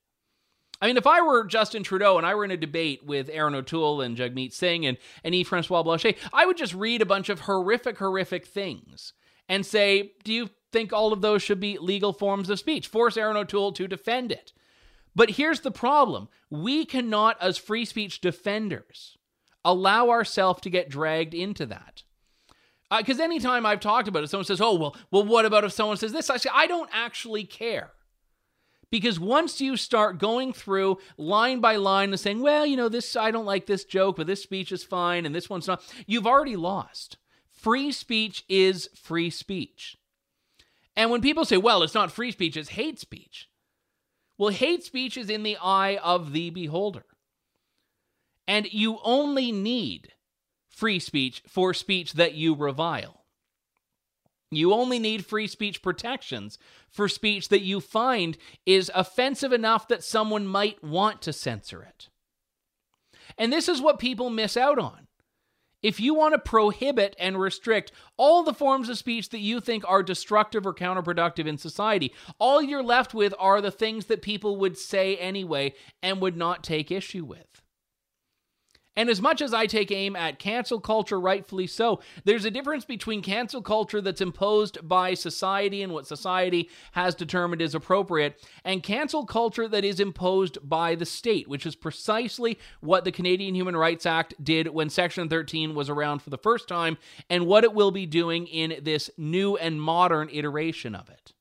I 0.81 0.87
mean, 0.87 0.97
if 0.97 1.07
I 1.07 1.21
were 1.21 1.45
Justin 1.45 1.83
Trudeau 1.83 2.17
and 2.17 2.25
I 2.25 2.35
were 2.35 2.43
in 2.43 2.51
a 2.51 2.57
debate 2.57 3.05
with 3.05 3.29
Erin 3.29 3.55
O'Toole 3.55 4.01
and 4.01 4.17
Jagmeet 4.17 4.53
Singh 4.53 4.85
and, 4.85 4.97
and 5.23 5.33
Yves 5.33 5.47
Francois 5.47 5.83
Blanchet, 5.83 6.17
I 6.33 6.45
would 6.45 6.57
just 6.57 6.73
read 6.73 7.01
a 7.01 7.05
bunch 7.05 7.29
of 7.29 7.41
horrific, 7.41 7.97
horrific 7.97 8.45
things 8.45 9.13
and 9.47 9.65
say, 9.65 10.13
do 10.23 10.33
you 10.33 10.49
think 10.71 10.91
all 10.91 11.13
of 11.13 11.21
those 11.21 11.41
should 11.41 11.59
be 11.59 11.77
legal 11.77 12.11
forms 12.11 12.49
of 12.49 12.59
speech? 12.59 12.87
Force 12.87 13.15
Erin 13.15 13.37
O'Toole 13.37 13.71
to 13.73 13.87
defend 13.87 14.31
it. 14.31 14.51
But 15.15 15.31
here's 15.31 15.61
the 15.61 15.71
problem 15.71 16.27
we 16.49 16.85
cannot, 16.85 17.41
as 17.41 17.57
free 17.57 17.85
speech 17.85 18.19
defenders, 18.19 19.17
allow 19.63 20.09
ourselves 20.09 20.61
to 20.61 20.69
get 20.69 20.89
dragged 20.89 21.33
into 21.33 21.65
that. 21.67 22.03
Because 22.97 23.19
uh, 23.19 23.23
anytime 23.23 23.65
I've 23.65 23.79
talked 23.79 24.07
about 24.07 24.23
it, 24.23 24.29
someone 24.29 24.45
says, 24.45 24.61
"Oh, 24.61 24.75
well, 24.75 24.95
well, 25.11 25.25
what 25.25 25.45
about 25.45 25.63
if 25.63 25.71
someone 25.71 25.97
says 25.97 26.11
this?" 26.11 26.29
I 26.29 26.37
say, 26.37 26.49
"I 26.53 26.67
don't 26.67 26.89
actually 26.93 27.43
care." 27.43 27.91
Because 28.91 29.19
once 29.19 29.59
you 29.59 29.77
start 29.77 30.19
going 30.19 30.53
through 30.53 30.99
line 31.17 31.59
by 31.59 31.75
line 31.75 32.11
and 32.11 32.19
saying, 32.19 32.41
well, 32.41 32.65
you 32.65 32.77
know, 32.77 32.87
this, 32.87 33.15
I 33.15 33.31
don't 33.31 33.45
like 33.45 33.65
this 33.65 33.83
joke, 33.83 34.15
but 34.15 34.27
this 34.27 34.43
speech 34.43 34.71
is 34.71 34.83
fine 34.83 35.25
and 35.25 35.33
this 35.33 35.49
one's 35.49 35.67
not, 35.67 35.81
you've 36.05 36.27
already 36.27 36.55
lost. 36.55 37.17
Free 37.51 37.91
speech 37.91 38.45
is 38.47 38.89
free 38.95 39.29
speech. 39.29 39.97
And 40.95 41.11
when 41.11 41.21
people 41.21 41.45
say, 41.45 41.57
well, 41.57 41.83
it's 41.83 41.93
not 41.93 42.11
free 42.11 42.31
speech, 42.31 42.55
it's 42.55 42.69
hate 42.69 42.99
speech. 42.99 43.49
Well, 44.37 44.49
hate 44.49 44.83
speech 44.83 45.17
is 45.17 45.29
in 45.29 45.43
the 45.43 45.57
eye 45.61 45.97
of 46.01 46.31
the 46.31 46.49
beholder. 46.49 47.05
And 48.47 48.71
you 48.71 48.99
only 49.03 49.51
need 49.51 50.13
free 50.75 51.00
speech 51.00 51.41
for 51.48 51.74
speech 51.74 52.13
that 52.13 52.34
you 52.36 52.53
revile. 52.53 53.24
You 54.51 54.74
only 54.74 55.00
need 55.00 55.25
free 55.25 55.48
speech 55.48 55.82
protections 55.82 56.60
for 56.89 57.08
speech 57.08 57.50
that 57.50 57.62
you 57.62 57.79
find 57.79 58.38
is 58.65 58.91
offensive 58.94 59.53
enough 59.53 59.88
that 59.88 60.03
someone 60.03 60.46
might 60.46 60.84
want 60.84 61.22
to 61.24 61.34
censor 61.34 61.82
it. 61.82 62.10
And 63.38 63.51
this 63.51 63.67
is 63.67 63.82
what 63.82 64.00
people 64.00 64.29
miss 64.29 64.55
out 64.55 64.77
on. 64.77 65.08
If 65.82 66.00
you 66.00 66.13
want 66.13 66.34
to 66.34 66.39
prohibit 66.39 67.15
and 67.20 67.39
restrict 67.39 67.91
all 68.17 68.44
the 68.44 68.53
forms 68.53 68.89
of 68.89 68.98
speech 68.98 69.29
that 69.29 69.39
you 69.39 69.60
think 69.60 69.84
are 69.88 70.01
destructive 70.03 70.65
or 70.65 70.74
counterproductive 70.74 71.46
in 71.46 71.58
society, 71.58 72.12
all 72.39 72.62
you're 72.62 72.84
left 72.84 73.13
with 73.13 73.34
are 73.38 73.62
the 73.62 73.72
things 73.72 74.05
that 74.05 74.22
people 74.22 74.58
would 74.58 74.77
say 74.77 75.15
anyway 75.17 75.74
and 76.01 76.22
would 76.22 76.36
not 76.38 76.63
take 76.63 76.91
issue 76.91 77.24
with. 77.24 77.54
And 78.97 79.09
as 79.09 79.21
much 79.21 79.41
as 79.41 79.53
I 79.53 79.65
take 79.65 79.91
aim 79.91 80.15
at 80.15 80.39
cancel 80.39 80.79
culture, 80.79 81.19
rightfully 81.19 81.67
so, 81.67 81.99
there's 82.23 82.45
a 82.45 82.51
difference 82.51 82.85
between 82.85 83.21
cancel 83.21 83.61
culture 83.61 83.99
that's 83.99 84.21
imposed 84.21 84.87
by 84.87 85.13
society 85.13 85.81
and 85.81 85.91
what 85.91 86.07
society 86.07 86.69
has 86.93 87.13
determined 87.13 87.61
is 87.61 87.75
appropriate, 87.75 88.41
and 88.63 88.83
cancel 88.83 89.25
culture 89.25 89.67
that 89.67 89.83
is 89.83 89.99
imposed 89.99 90.57
by 90.63 90.95
the 90.95 91.05
state, 91.05 91.47
which 91.47 91.65
is 91.65 91.75
precisely 91.75 92.57
what 92.79 93.03
the 93.03 93.11
Canadian 93.11 93.53
Human 93.55 93.75
Rights 93.75 94.05
Act 94.05 94.33
did 94.41 94.69
when 94.69 94.89
Section 94.89 95.27
13 95.27 95.75
was 95.75 95.89
around 95.89 96.19
for 96.19 96.29
the 96.29 96.37
first 96.37 96.67
time, 96.67 96.97
and 97.29 97.45
what 97.45 97.63
it 97.63 97.73
will 97.73 97.91
be 97.91 98.05
doing 98.05 98.47
in 98.47 98.79
this 98.81 99.09
new 99.17 99.57
and 99.57 99.81
modern 99.81 100.29
iteration 100.31 100.95
of 100.95 101.09
it. 101.09 101.33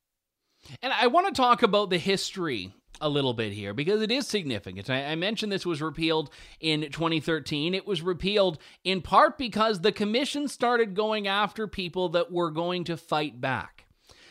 And 0.83 0.93
I 0.93 1.07
want 1.07 1.27
to 1.27 1.41
talk 1.41 1.63
about 1.63 1.91
the 1.91 1.99
history 1.99 2.73
a 3.05 3.09
little 3.09 3.35
bit 3.35 3.53
here 3.53 3.75
because 3.75 4.01
it 4.01 4.11
is 4.11 4.27
significant. 4.27 4.89
I, 4.89 5.05
I, 5.05 5.15
mentioned 5.15 5.53
this 5.53 5.67
was 5.67 5.83
repealed 5.83 6.31
in 6.59 6.81
2013. 6.91 7.75
It 7.75 7.87
was 7.87 8.01
repealed 8.01 8.59
in 8.83 9.03
part 9.03 9.37
because 9.37 9.81
the 9.83 9.93
commission 9.93 10.49
started 10.49 10.95
going 10.95 11.29
after 11.29 11.67
people 11.67 12.09
that 12.11 12.33
were 12.33 12.51
going 12.51 12.83
to 12.85 12.97
fight 12.97 13.43
back. 13.43 13.85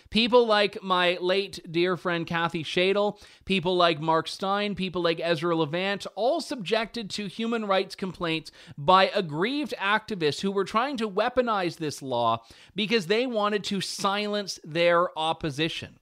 People 0.10 0.46
like 0.46 0.82
my 0.84 1.18
late 1.22 1.60
dear 1.72 1.98
friend 1.98 2.26
Kathy 2.26 2.64
Shaidle, 2.64 3.20
people 3.46 3.76
like 3.76 4.00
Mark 4.00 4.28
Steyn, 4.28 4.76
people 4.76 5.02
like 5.02 5.20
Ezra 5.20 5.56
Levant, 5.56 6.06
all 6.16 6.42
subjected 6.42 7.10
to 7.12 7.28
human 7.28 7.66
rights 7.66 7.96
complaints 7.96 8.52
by 8.78 9.10
aggrieved 9.10 9.74
activists 9.80 10.42
who 10.42 10.52
were 10.52 10.66
trying 10.66 10.98
to 10.98 11.10
weaponize 11.10 11.78
this 11.78 12.02
law 12.02 12.44
because 12.76 13.08
they 13.08 13.26
wanted 13.26 13.64
to 13.66 13.82
silence 13.82 14.60
their 14.64 15.18
opposition. 15.18 15.98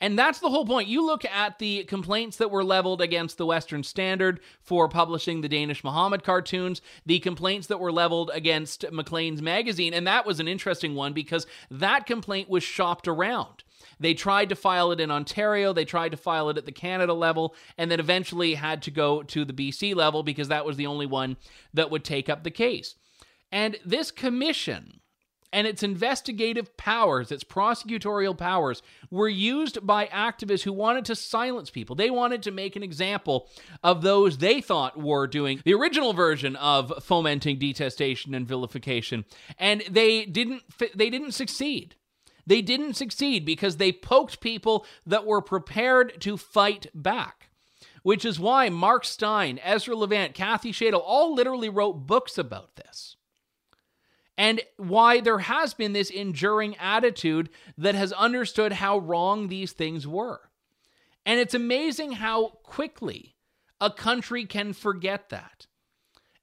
And 0.00 0.18
that's 0.18 0.38
the 0.38 0.50
whole 0.50 0.64
point. 0.64 0.88
You 0.88 1.04
look 1.04 1.24
at 1.24 1.58
the 1.58 1.84
complaints 1.84 2.36
that 2.36 2.50
were 2.50 2.62
leveled 2.62 3.00
against 3.00 3.36
the 3.36 3.46
Western 3.46 3.82
Standard 3.82 4.40
for 4.60 4.88
publishing 4.88 5.40
the 5.40 5.48
Danish 5.48 5.82
Muhammad 5.82 6.22
cartoons, 6.22 6.80
the 7.04 7.18
complaints 7.18 7.66
that 7.66 7.80
were 7.80 7.90
leveled 7.90 8.30
against 8.32 8.84
Maclean's 8.92 9.42
magazine, 9.42 9.92
and 9.92 10.06
that 10.06 10.24
was 10.24 10.38
an 10.38 10.46
interesting 10.46 10.94
one 10.94 11.12
because 11.12 11.46
that 11.70 12.06
complaint 12.06 12.48
was 12.48 12.62
shopped 12.62 13.08
around. 13.08 13.64
They 14.00 14.14
tried 14.14 14.48
to 14.50 14.56
file 14.56 14.92
it 14.92 15.00
in 15.00 15.10
Ontario, 15.10 15.72
they 15.72 15.84
tried 15.84 16.10
to 16.10 16.16
file 16.16 16.48
it 16.50 16.58
at 16.58 16.66
the 16.66 16.72
Canada 16.72 17.12
level, 17.12 17.54
and 17.76 17.90
then 17.90 17.98
eventually 17.98 18.54
had 18.54 18.82
to 18.82 18.92
go 18.92 19.24
to 19.24 19.44
the 19.44 19.52
BC 19.52 19.96
level 19.96 20.22
because 20.22 20.48
that 20.48 20.64
was 20.64 20.76
the 20.76 20.86
only 20.86 21.06
one 21.06 21.36
that 21.74 21.90
would 21.90 22.04
take 22.04 22.28
up 22.28 22.44
the 22.44 22.50
case. 22.50 22.94
And 23.50 23.76
this 23.84 24.12
commission 24.12 25.00
and 25.52 25.66
its 25.66 25.82
investigative 25.82 26.76
powers, 26.76 27.32
its 27.32 27.44
prosecutorial 27.44 28.36
powers, 28.36 28.82
were 29.10 29.28
used 29.28 29.86
by 29.86 30.06
activists 30.06 30.62
who 30.62 30.72
wanted 30.72 31.04
to 31.06 31.16
silence 31.16 31.70
people. 31.70 31.96
They 31.96 32.10
wanted 32.10 32.42
to 32.44 32.50
make 32.50 32.76
an 32.76 32.82
example 32.82 33.48
of 33.82 34.02
those 34.02 34.38
they 34.38 34.60
thought 34.60 35.00
were 35.00 35.26
doing 35.26 35.60
the 35.64 35.74
original 35.74 36.12
version 36.12 36.56
of 36.56 36.92
fomenting 37.02 37.58
detestation 37.58 38.34
and 38.34 38.46
vilification, 38.46 39.24
and 39.58 39.82
they 39.90 40.24
didn't. 40.24 40.62
They 40.94 41.10
didn't 41.10 41.32
succeed. 41.32 41.94
They 42.46 42.62
didn't 42.62 42.94
succeed 42.94 43.44
because 43.44 43.76
they 43.76 43.92
poked 43.92 44.40
people 44.40 44.86
that 45.06 45.26
were 45.26 45.42
prepared 45.42 46.20
to 46.22 46.36
fight 46.36 46.86
back. 46.94 47.50
Which 48.02 48.24
is 48.24 48.40
why 48.40 48.70
Mark 48.70 49.04
Steyn, 49.04 49.58
Ezra 49.62 49.94
Levant, 49.94 50.32
Kathy 50.32 50.72
Shaidle 50.72 51.02
all 51.04 51.34
literally 51.34 51.68
wrote 51.68 52.06
books 52.06 52.38
about 52.38 52.76
this 52.76 53.16
and 54.38 54.62
why 54.76 55.20
there 55.20 55.40
has 55.40 55.74
been 55.74 55.92
this 55.92 56.10
enduring 56.10 56.76
attitude 56.76 57.50
that 57.76 57.96
has 57.96 58.12
understood 58.12 58.72
how 58.72 58.98
wrong 58.98 59.48
these 59.48 59.72
things 59.72 60.06
were. 60.06 60.40
And 61.26 61.40
it's 61.40 61.54
amazing 61.54 62.12
how 62.12 62.60
quickly 62.62 63.34
a 63.80 63.90
country 63.90 64.46
can 64.46 64.72
forget 64.72 65.28
that. 65.30 65.66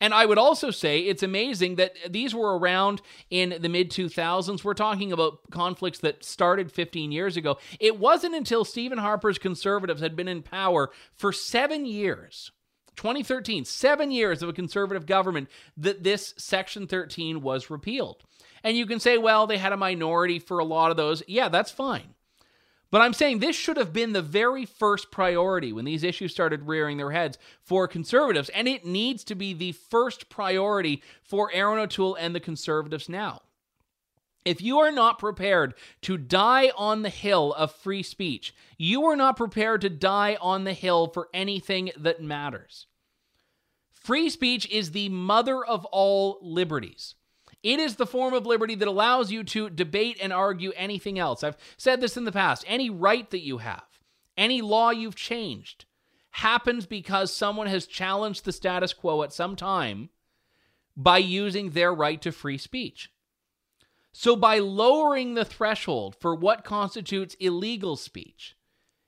And 0.01 0.13
I 0.13 0.25
would 0.25 0.37
also 0.37 0.71
say 0.71 0.99
it's 0.99 1.23
amazing 1.23 1.75
that 1.75 1.93
these 2.09 2.35
were 2.35 2.59
around 2.59 3.01
in 3.29 3.55
the 3.61 3.69
mid 3.69 3.89
2000s. 3.89 4.63
We're 4.63 4.73
talking 4.73 5.13
about 5.13 5.39
conflicts 5.51 5.99
that 5.99 6.25
started 6.25 6.71
15 6.71 7.13
years 7.13 7.37
ago. 7.37 7.57
It 7.79 7.97
wasn't 7.97 8.35
until 8.35 8.65
Stephen 8.65 8.97
Harper's 8.97 9.37
conservatives 9.37 10.01
had 10.01 10.17
been 10.17 10.27
in 10.27 10.43
power 10.43 10.91
for 11.15 11.31
seven 11.31 11.85
years 11.85 12.51
2013, 12.95 13.65
seven 13.65 14.11
years 14.11 14.41
of 14.41 14.49
a 14.49 14.53
conservative 14.53 15.05
government, 15.05 15.49
that 15.77 16.03
this 16.03 16.33
Section 16.37 16.87
13 16.87 17.41
was 17.41 17.69
repealed. 17.69 18.23
And 18.63 18.75
you 18.75 18.85
can 18.85 18.99
say, 18.99 19.17
well, 19.17 19.45
they 19.47 19.57
had 19.57 19.73
a 19.73 19.77
minority 19.77 20.39
for 20.39 20.59
a 20.59 20.65
lot 20.65 20.91
of 20.91 20.97
those. 20.97 21.21
Yeah, 21.27 21.49
that's 21.49 21.71
fine. 21.71 22.15
But 22.91 23.01
I'm 23.01 23.13
saying 23.13 23.39
this 23.39 23.55
should 23.55 23.77
have 23.77 23.91
been 23.91 24.13
the 24.13 24.21
very 24.21 24.65
first 24.65 25.11
priority 25.11 25.73
when 25.73 25.85
these 25.85 26.03
issues 26.03 26.31
started 26.31 26.67
rearing 26.67 26.97
their 26.97 27.11
heads 27.11 27.37
for 27.61 27.87
conservatives, 27.87 28.49
and 28.49 28.67
it 28.67 28.85
needs 28.85 29.23
to 29.25 29.35
be 29.35 29.53
the 29.53 29.73
first 29.73 30.29
priority 30.29 31.03
for 31.21 31.51
Erin 31.53 31.79
O'Toole 31.79 32.15
and 32.15 32.33
the 32.33 32.39
conservatives 32.39 33.09
now. 33.09 33.41
If 34.45 34.61
you 34.61 34.77
are 34.77 34.91
not 34.91 35.17
prepared 35.17 35.73
to 36.03 36.17
die 36.17 36.71
on 36.77 37.01
the 37.01 37.09
hill 37.09 37.51
of 37.53 37.71
free 37.71 38.03
speech, 38.03 38.53
you 38.77 39.03
are 39.05 39.15
not 39.15 39.37
prepared 39.37 39.81
to 39.81 39.89
die 39.89 40.37
on 40.39 40.63
the 40.63 40.73
hill 40.73 41.07
for 41.07 41.29
anything 41.33 41.91
that 41.97 42.21
matters. 42.21 42.85
Free 43.91 44.29
speech 44.29 44.69
is 44.69 44.91
the 44.91 45.09
mother 45.09 45.65
of 45.65 45.83
all 45.85 46.37
liberties. 46.43 47.15
It 47.63 47.79
is 47.79 47.95
the 47.95 48.05
form 48.05 48.35
of 48.35 48.45
liberty 48.45 48.75
that 48.75 48.87
allows 48.87 49.31
you 49.31 49.43
to 49.45 49.71
debate 49.71 50.19
and 50.21 50.31
argue 50.31 50.71
anything 50.75 51.17
else. 51.17 51.43
I've 51.43 51.57
said 51.75 51.99
this 51.99 52.15
in 52.15 52.25
the 52.25 52.31
past. 52.31 52.63
Any 52.67 52.91
right 52.91 53.27
that 53.31 53.43
you 53.43 53.57
have, 53.57 53.99
any 54.37 54.61
law 54.61 54.91
you've 54.91 55.15
changed, 55.15 55.85
happens 56.29 56.85
because 56.85 57.33
someone 57.33 57.65
has 57.65 57.87
challenged 57.87 58.45
the 58.45 58.51
status 58.51 58.93
quo 58.93 59.23
at 59.23 59.33
some 59.33 59.55
time 59.55 60.09
by 60.95 61.17
using 61.17 61.71
their 61.71 61.91
right 61.91 62.21
to 62.21 62.31
free 62.31 62.59
speech. 62.59 63.09
So, 64.17 64.37
by 64.37 64.59
lowering 64.59 65.33
the 65.33 65.43
threshold 65.43 66.15
for 66.21 66.33
what 66.33 66.63
constitutes 66.63 67.35
illegal 67.37 67.97
speech, 67.97 68.55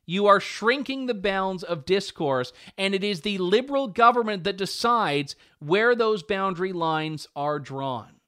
you 0.05 0.27
are 0.27 0.41
shrinking 0.41 1.05
the 1.05 1.13
bounds 1.13 1.63
of 1.63 1.85
discourse, 1.85 2.51
and 2.77 2.93
it 2.93 3.05
is 3.05 3.21
the 3.21 3.37
liberal 3.37 3.87
government 3.87 4.43
that 4.43 4.57
decides 4.57 5.37
where 5.59 5.95
those 5.95 6.23
boundary 6.23 6.73
lines 6.73 7.25
are 7.37 7.57
drawn. 7.57 8.19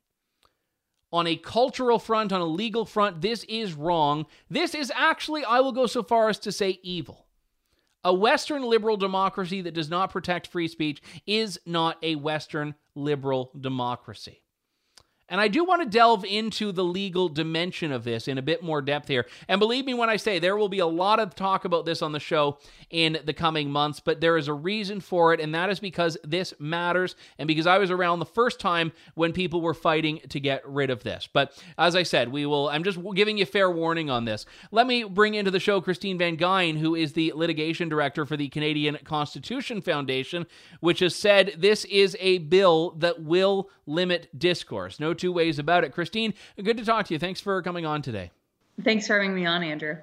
On 1.12 1.28
a 1.28 1.36
cultural 1.36 2.00
front, 2.00 2.32
on 2.32 2.40
a 2.40 2.46
legal 2.46 2.86
front, 2.86 3.20
this 3.20 3.44
is 3.50 3.74
wrong. 3.74 4.26
This 4.50 4.74
is 4.74 4.90
actually, 4.96 5.44
I 5.44 5.60
will 5.60 5.74
go 5.74 5.86
so 5.86 6.02
far 6.02 6.30
as 6.30 6.40
to 6.40 6.52
say, 6.54 6.80
evil. 6.82 7.28
A 8.06 8.14
Western 8.14 8.64
liberal 8.64 8.96
democracy 8.96 9.60
that 9.64 9.74
does 9.74 9.90
not 9.90 10.14
protect 10.14 10.48
free 10.48 10.70
speech 10.70 11.02
is 11.28 11.60
not 11.66 11.98
a 12.02 12.16
Western 12.16 12.76
liberal 12.96 13.52
democracy. 13.60 14.44
And 15.30 15.40
I 15.40 15.48
do 15.48 15.64
want 15.64 15.82
to 15.84 15.90
delve 15.90 16.26
into 16.26 16.72
the 16.72 16.84
legal 16.84 17.30
dimension 17.30 17.92
of 17.92 18.04
this 18.04 18.28
in 18.28 18.38
a 18.38 18.42
bit 18.42 18.64
more 18.64 18.82
depth 18.82 19.08
here. 19.08 19.26
And 19.48 19.60
believe 19.60 19.86
me 19.86 19.94
when 19.94 20.10
I 20.10 20.18
say 20.18 20.40
there 20.40 20.58
will 20.58 20.70
be 20.70 20.80
a 20.80 20.88
lot 20.88 21.20
of 21.20 21.36
talk 21.36 21.66
about 21.66 21.86
this 21.86 22.02
on 22.02 22.12
the 22.12 22.20
show 22.20 22.58
in 22.90 23.20
the 23.24 23.34
coming 23.34 23.70
months, 23.70 24.00
but 24.00 24.20
there 24.20 24.38
is 24.38 24.48
a 24.48 24.54
reason 24.54 25.00
for 25.00 25.34
it, 25.34 25.40
and 25.40 25.54
that 25.54 25.70
is 25.70 25.80
because 25.80 26.18
this 26.24 26.54
matters 26.60 27.16
and 27.38 27.48
because 27.48 27.68
I 27.68 27.78
was 27.78 27.92
around 27.92 28.20
the 28.20 28.26
first 28.26 28.60
time 28.60 28.92
when 29.14 29.32
people 29.32 29.62
were 29.62 29.74
fighting 29.74 30.20
to 30.30 30.40
get 30.40 30.68
rid 30.68 30.90
of 30.90 31.04
this. 31.04 31.30
But 31.32 31.62
as 31.78 31.96
I 31.96 32.04
said, 32.04 32.30
we 32.30 32.46
will, 32.46 32.70
I'm 32.70 32.84
just 32.84 33.00
giving 33.14 33.38
you 33.38 33.46
fair 33.46 33.70
warning 33.70 34.10
on 34.10 34.26
this. 34.26 34.46
Let 34.72 34.88
me 34.88 35.04
bring 35.04 35.36
into 35.36 35.52
the 35.52 35.60
show 35.60 35.82
Christine 35.82 36.18
Van 36.18 36.38
Geyn, 36.38 36.78
who 36.78 36.96
is 36.96 37.14
the 37.14 37.32
litigation 37.36 37.90
director 37.90 38.26
for 38.26 38.38
the 38.38 38.50
Canadian 38.50 38.98
Constitution 39.04 39.82
Foundation, 39.82 40.48
which 40.80 41.00
has 41.00 41.16
said 41.16 41.54
this 41.58 41.86
is 41.86 42.18
a 42.20 42.40
bill 42.40 42.92
that 42.98 43.22
will 43.22 43.70
limit 43.86 44.30
discourse. 44.38 45.00
No 45.00 45.14
two 45.20 45.32
ways 45.32 45.60
about 45.60 45.84
it. 45.84 45.92
Christine, 45.92 46.34
good 46.64 46.78
to 46.78 46.86
talk 46.86 47.06
to 47.08 47.14
you. 47.14 47.20
Thanks 47.20 47.42
for 47.42 47.62
coming 47.62 47.86
on 47.86 48.02
today. 48.02 48.32
Thanks 48.84 49.08
for 49.08 49.14
having 49.14 49.36
me 49.36 49.46
on, 49.46 49.64
Andrew. 49.64 49.98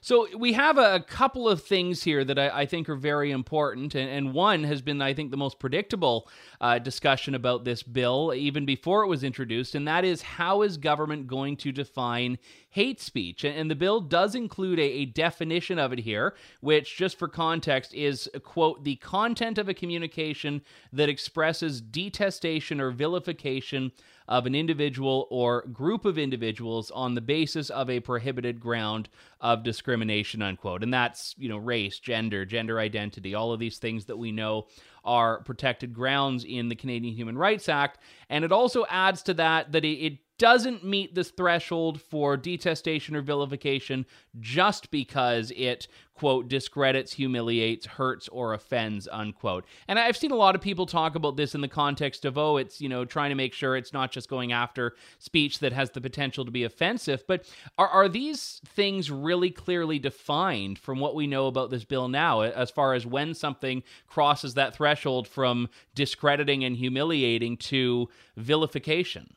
So 0.00 0.28
we 0.36 0.52
have 0.52 0.78
a 0.78 1.00
couple 1.00 1.48
of 1.48 1.62
things 1.62 2.02
here 2.02 2.24
that 2.24 2.38
I, 2.38 2.60
I 2.60 2.66
think 2.66 2.88
are 2.88 2.96
very 2.96 3.30
important, 3.30 3.94
and, 3.94 4.08
and, 4.08 4.32
one 4.32 4.64
has 4.64 4.82
been, 4.82 5.00
I 5.00 5.14
think, 5.14 5.30
the 5.30 5.36
most 5.36 5.58
predictable 5.58 6.28
uh, 6.60 6.78
discussion 6.78 7.34
about 7.34 7.64
this 7.64 7.82
bill, 7.82 8.32
even 8.34 8.66
before 8.66 9.02
it 9.02 9.08
was 9.08 9.24
introduced, 9.24 9.74
and 9.74 9.86
that 9.88 10.04
is 10.04 10.22
how 10.22 10.62
is 10.62 10.76
government 10.76 11.26
going 11.26 11.56
to 11.58 11.72
define 11.72 12.38
hate 12.74 13.00
speech? 13.00 13.44
And, 13.44 13.70
the 13.70 13.76
bill 13.76 14.00
does 14.00 14.34
include 14.34 14.80
a, 14.80 14.82
a 14.82 15.04
definition 15.06 15.78
of 15.78 15.92
it 15.92 16.00
here, 16.00 16.34
which, 16.60 16.96
just 16.96 17.16
for 17.18 17.28
context, 17.28 17.94
is 17.94 18.28
quote 18.42 18.82
the 18.82 18.96
content 18.96 19.58
of 19.58 19.68
a 19.68 19.74
communication 19.74 20.60
that 20.92 21.08
expresses 21.08 21.80
detestation 21.80 22.80
or 22.80 22.90
vilification 22.90 23.92
of 24.26 24.46
an 24.46 24.54
individual 24.54 25.28
or 25.30 25.62
group 25.66 26.04
of 26.04 26.18
individuals 26.18 26.90
on 26.90 27.14
the 27.14 27.20
basis 27.20 27.70
of 27.70 27.90
a 27.90 28.00
prohibited 28.00 28.58
ground 28.58 29.08
of 29.40 29.62
discrimination 29.62 30.40
unquote 30.40 30.82
and 30.82 30.94
that's 30.94 31.34
you 31.36 31.48
know 31.48 31.58
race 31.58 31.98
gender 31.98 32.46
gender 32.46 32.80
identity 32.80 33.34
all 33.34 33.52
of 33.52 33.60
these 33.60 33.76
things 33.78 34.06
that 34.06 34.16
we 34.16 34.32
know 34.32 34.66
are 35.04 35.42
protected 35.42 35.92
grounds 35.92 36.44
in 36.44 36.70
the 36.70 36.74
Canadian 36.74 37.14
Human 37.14 37.36
Rights 37.36 37.68
Act 37.68 37.98
and 38.30 38.44
it 38.44 38.52
also 38.52 38.86
adds 38.88 39.22
to 39.24 39.34
that 39.34 39.72
that 39.72 39.84
it 39.84 40.18
doesn't 40.38 40.84
meet 40.84 41.14
this 41.14 41.30
threshold 41.30 42.00
for 42.00 42.36
detestation 42.36 43.14
or 43.14 43.22
vilification 43.22 44.04
just 44.40 44.90
because 44.90 45.52
it 45.56 45.86
quote 46.14 46.48
discredits 46.48 47.12
humiliates 47.12 47.86
hurts 47.86 48.28
or 48.28 48.52
offends 48.54 49.08
unquote. 49.10 49.64
And 49.88 49.98
i've 49.98 50.16
seen 50.16 50.30
a 50.30 50.36
lot 50.36 50.54
of 50.54 50.60
people 50.60 50.86
talk 50.86 51.14
about 51.14 51.36
this 51.36 51.54
in 51.54 51.60
the 51.60 51.68
context 51.68 52.24
of 52.24 52.38
oh 52.38 52.56
it's 52.56 52.80
you 52.80 52.88
know 52.88 53.04
trying 53.04 53.30
to 53.30 53.34
make 53.34 53.52
sure 53.52 53.76
it's 53.76 53.92
not 53.92 54.12
just 54.12 54.28
going 54.28 54.52
after 54.52 54.94
speech 55.18 55.58
that 55.58 55.72
has 55.72 55.90
the 55.90 56.00
potential 56.00 56.44
to 56.44 56.50
be 56.50 56.64
offensive. 56.64 57.24
But 57.26 57.50
are, 57.78 57.88
are 57.88 58.08
these 58.08 58.60
things 58.66 59.10
really 59.10 59.50
clearly 59.50 59.98
defined 59.98 60.78
from 60.78 61.00
what 61.00 61.14
we 61.14 61.26
know 61.26 61.46
about 61.46 61.70
this 61.70 61.84
bill 61.84 62.08
now 62.08 62.40
as 62.40 62.70
far 62.70 62.94
as 62.94 63.06
when 63.06 63.34
something 63.34 63.82
crosses 64.06 64.54
that 64.54 64.74
threshold 64.74 65.28
from 65.28 65.68
discrediting 65.94 66.64
and 66.64 66.76
humiliating 66.76 67.56
to 67.56 68.08
vilification 68.36 69.34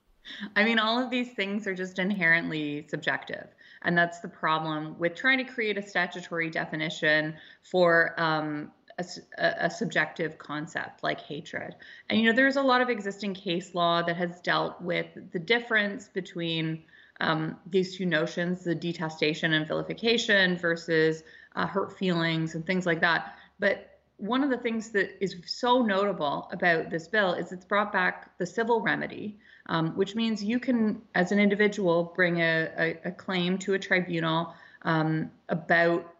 I 0.55 0.63
mean, 0.63 0.79
all 0.79 1.01
of 1.01 1.09
these 1.09 1.31
things 1.33 1.67
are 1.67 1.75
just 1.75 1.99
inherently 1.99 2.85
subjective. 2.89 3.47
And 3.83 3.97
that's 3.97 4.19
the 4.19 4.27
problem 4.27 4.97
with 4.97 5.15
trying 5.15 5.37
to 5.37 5.43
create 5.43 5.77
a 5.77 5.81
statutory 5.81 6.49
definition 6.49 7.35
for 7.63 8.13
um, 8.17 8.71
a, 8.97 9.05
a, 9.37 9.69
subjective 9.69 10.37
concept 10.37 11.03
like 11.03 11.21
hatred. 11.21 11.75
And, 12.09 12.19
you 12.19 12.25
know, 12.25 12.35
there's 12.35 12.55
a 12.55 12.61
lot 12.61 12.81
of 12.81 12.89
existing 12.89 13.35
case 13.35 13.75
law 13.75 14.01
that 14.01 14.17
has 14.17 14.39
dealt 14.41 14.81
with 14.81 15.05
the 15.31 15.39
difference 15.39 16.07
between 16.07 16.83
um, 17.19 17.57
these 17.67 17.95
two 17.95 18.05
notions, 18.05 18.63
the 18.63 18.75
detestation 18.75 19.53
and 19.53 19.67
vilification 19.67 20.57
versus 20.57 21.23
uh, 21.55 21.67
hurt 21.67 21.97
feelings 21.97 22.55
and 22.55 22.65
things 22.65 22.85
like 22.85 23.01
that. 23.01 23.35
But 23.59 23.99
one 24.17 24.43
of 24.43 24.49
the 24.49 24.57
things 24.57 24.89
that 24.89 25.23
is 25.23 25.35
so 25.45 25.83
notable 25.83 26.49
about 26.51 26.89
this 26.89 27.07
bill 27.07 27.33
is 27.33 27.51
it's 27.51 27.65
brought 27.65 27.91
back 27.91 28.37
the 28.39 28.45
civil 28.45 28.81
remedy 28.81 29.37
um, 29.67 29.95
which 29.95 30.15
means 30.15 30.43
you 30.43 30.59
can, 30.59 31.01
as 31.15 31.31
an 31.31 31.39
individual, 31.39 32.13
bring 32.15 32.41
a, 32.41 32.69
a, 32.77 32.97
a 33.05 33.11
claim 33.11 33.57
to 33.59 33.73
a 33.73 33.79
tribunal 33.79 34.53
um, 34.83 35.31
about 35.49 36.13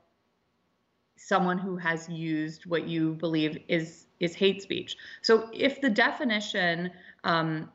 someone 1.17 1.57
who 1.57 1.75
has 1.77 2.07
used 2.07 2.65
what 2.65 2.87
you 2.87 3.13
believe 3.13 3.57
is 3.67 4.05
is 4.19 4.33
hate 4.33 4.61
speech. 4.61 4.97
So 5.21 5.49
if 5.53 5.79
the 5.79 5.89
definition 5.89 6.91
um, 7.23 7.69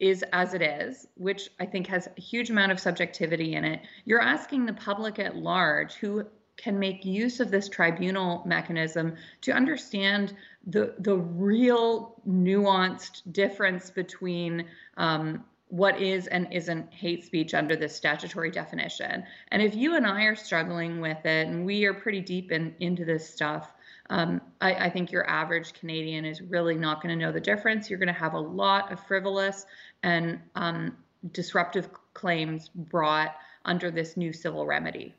is 0.00 0.24
as 0.32 0.54
it 0.54 0.62
is, 0.62 1.06
which 1.16 1.50
I 1.60 1.66
think 1.66 1.86
has 1.86 2.08
a 2.16 2.20
huge 2.20 2.50
amount 2.50 2.72
of 2.72 2.80
subjectivity 2.80 3.54
in 3.54 3.64
it, 3.64 3.82
you're 4.04 4.22
asking 4.22 4.66
the 4.66 4.72
public 4.72 5.18
at 5.18 5.36
large 5.36 5.94
who 5.94 6.24
can 6.56 6.78
make 6.78 7.04
use 7.04 7.40
of 7.40 7.50
this 7.50 7.68
tribunal 7.68 8.42
mechanism 8.46 9.16
to 9.40 9.52
understand 9.52 10.34
the 10.66 10.94
the 10.98 11.16
real 11.16 12.20
nuanced 12.28 13.22
difference 13.32 13.90
between 13.90 14.66
um, 14.96 15.44
what 15.72 15.98
is 16.00 16.26
and 16.26 16.46
isn't 16.52 16.92
hate 16.92 17.24
speech 17.24 17.54
under 17.54 17.74
this 17.74 17.96
statutory 17.96 18.50
definition. 18.50 19.24
And 19.48 19.62
if 19.62 19.74
you 19.74 19.96
and 19.96 20.06
I 20.06 20.24
are 20.24 20.34
struggling 20.34 21.00
with 21.00 21.24
it, 21.24 21.48
and 21.48 21.64
we 21.64 21.86
are 21.86 21.94
pretty 21.94 22.20
deep 22.20 22.52
in, 22.52 22.74
into 22.80 23.06
this 23.06 23.26
stuff, 23.26 23.72
um, 24.10 24.42
I, 24.60 24.74
I, 24.74 24.90
think 24.90 25.10
your 25.10 25.26
average 25.30 25.72
Canadian 25.72 26.26
is 26.26 26.42
really 26.42 26.74
not 26.74 27.02
going 27.02 27.18
to 27.18 27.24
know 27.24 27.32
the 27.32 27.40
difference. 27.40 27.88
You're 27.88 27.98
going 27.98 28.08
to 28.08 28.12
have 28.12 28.34
a 28.34 28.38
lot 28.38 28.92
of 28.92 29.00
frivolous 29.06 29.64
and 30.02 30.40
um, 30.56 30.98
disruptive 31.32 31.88
claims 32.12 32.68
brought 32.68 33.34
under 33.64 33.90
this 33.90 34.18
new 34.18 34.34
civil 34.34 34.66
remedy. 34.66 35.14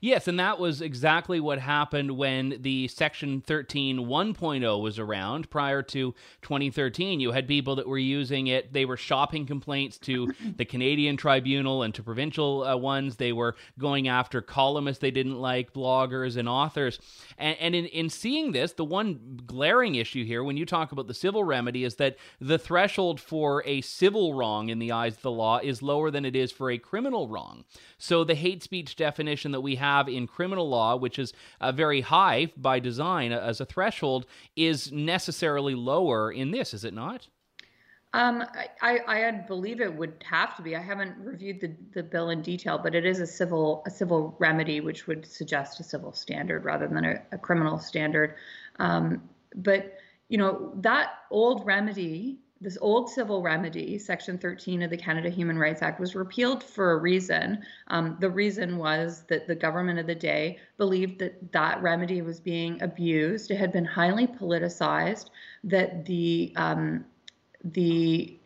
Yes, 0.00 0.28
and 0.28 0.38
that 0.38 0.58
was 0.58 0.80
exactly 0.80 1.40
what 1.40 1.58
happened 1.58 2.12
when 2.12 2.56
the 2.60 2.88
Section 2.88 3.40
13 3.40 3.98
1.0 3.98 4.82
was 4.82 4.98
around 4.98 5.50
prior 5.50 5.82
to 5.82 6.14
2013. 6.42 7.20
You 7.20 7.32
had 7.32 7.46
people 7.46 7.76
that 7.76 7.88
were 7.88 7.98
using 7.98 8.46
it, 8.46 8.72
they 8.72 8.84
were 8.84 8.96
shopping 8.96 9.46
complaints 9.46 9.98
to 9.98 10.32
the 10.56 10.64
Canadian 10.64 11.16
Tribunal 11.16 11.82
and 11.82 11.94
to 11.94 12.02
provincial 12.02 12.64
uh, 12.64 12.76
ones. 12.76 13.16
They 13.16 13.32
were 13.32 13.56
going 13.78 14.08
after 14.08 14.40
columnists 14.40 15.00
they 15.00 15.10
didn't 15.10 15.38
like, 15.38 15.72
bloggers, 15.72 16.36
and 16.36 16.48
authors. 16.48 16.98
And, 17.38 17.56
and 17.58 17.74
in, 17.74 17.86
in 17.86 18.10
seeing 18.10 18.52
this, 18.52 18.72
the 18.72 18.84
one 18.84 19.40
glaring 19.46 19.94
issue 19.94 20.24
here, 20.24 20.42
when 20.42 20.56
you 20.56 20.66
talk 20.66 20.92
about 20.92 21.06
the 21.06 21.14
civil 21.14 21.44
remedy, 21.44 21.84
is 21.84 21.96
that 21.96 22.16
the 22.40 22.58
threshold 22.58 23.20
for 23.20 23.62
a 23.66 23.80
civil 23.80 24.34
wrong 24.34 24.68
in 24.68 24.78
the 24.78 24.92
eyes 24.92 25.16
of 25.16 25.22
the 25.22 25.30
law 25.30 25.58
is 25.62 25.82
lower 25.82 26.10
than 26.10 26.24
it 26.24 26.36
is 26.36 26.52
for 26.52 26.70
a 26.70 26.78
criminal 26.78 27.28
wrong. 27.28 27.64
So 27.98 28.24
the 28.24 28.34
hate 28.34 28.62
speech 28.62 28.96
definition 28.96 29.52
that 29.52 29.59
we 29.60 29.76
have 29.76 30.08
in 30.08 30.26
criminal 30.26 30.68
law, 30.68 30.96
which 30.96 31.18
is 31.18 31.32
uh, 31.60 31.72
very 31.72 32.00
high 32.00 32.52
by 32.56 32.78
design 32.80 33.32
as 33.32 33.60
a 33.60 33.64
threshold, 33.64 34.26
is 34.56 34.90
necessarily 34.92 35.74
lower 35.74 36.32
in 36.32 36.50
this, 36.50 36.74
is 36.74 36.84
it 36.84 36.94
not? 36.94 37.28
Um, 38.12 38.44
I, 38.82 38.98
I 39.06 39.30
believe 39.46 39.80
it 39.80 39.94
would 39.94 40.24
have 40.28 40.56
to 40.56 40.62
be. 40.62 40.74
I 40.74 40.82
haven't 40.82 41.16
reviewed 41.18 41.60
the, 41.60 41.76
the 41.94 42.02
bill 42.02 42.30
in 42.30 42.42
detail, 42.42 42.76
but 42.76 42.94
it 42.96 43.06
is 43.06 43.20
a 43.20 43.26
civil 43.26 43.84
a 43.86 43.90
civil 43.90 44.34
remedy, 44.40 44.80
which 44.80 45.06
would 45.06 45.24
suggest 45.24 45.78
a 45.78 45.84
civil 45.84 46.12
standard 46.12 46.64
rather 46.64 46.88
than 46.88 47.04
a, 47.04 47.22
a 47.30 47.38
criminal 47.38 47.78
standard. 47.78 48.34
Um, 48.80 49.22
but 49.54 49.98
you 50.28 50.38
know 50.38 50.72
that 50.80 51.10
old 51.30 51.64
remedy 51.64 52.40
this 52.60 52.76
old 52.80 53.08
civil 53.08 53.40
remedy, 53.40 53.98
Section 53.98 54.36
13 54.36 54.82
of 54.82 54.90
the 54.90 54.96
Canada 54.96 55.30
Human 55.30 55.58
Rights 55.58 55.80
Act, 55.80 55.98
was 55.98 56.14
repealed 56.14 56.62
for 56.62 56.92
a 56.92 56.98
reason. 56.98 57.62
Um, 57.88 58.18
the 58.20 58.28
reason 58.28 58.76
was 58.76 59.22
that 59.28 59.46
the 59.46 59.54
government 59.54 59.98
of 59.98 60.06
the 60.06 60.14
day 60.14 60.58
believed 60.76 61.18
that 61.20 61.52
that 61.52 61.80
remedy 61.80 62.20
was 62.20 62.38
being 62.38 62.80
abused. 62.82 63.50
It 63.50 63.56
had 63.56 63.72
been 63.72 63.86
highly 63.86 64.26
politicized. 64.26 65.30
That 65.64 66.04
the 66.04 66.52
um, 66.56 67.04
the 67.64 68.39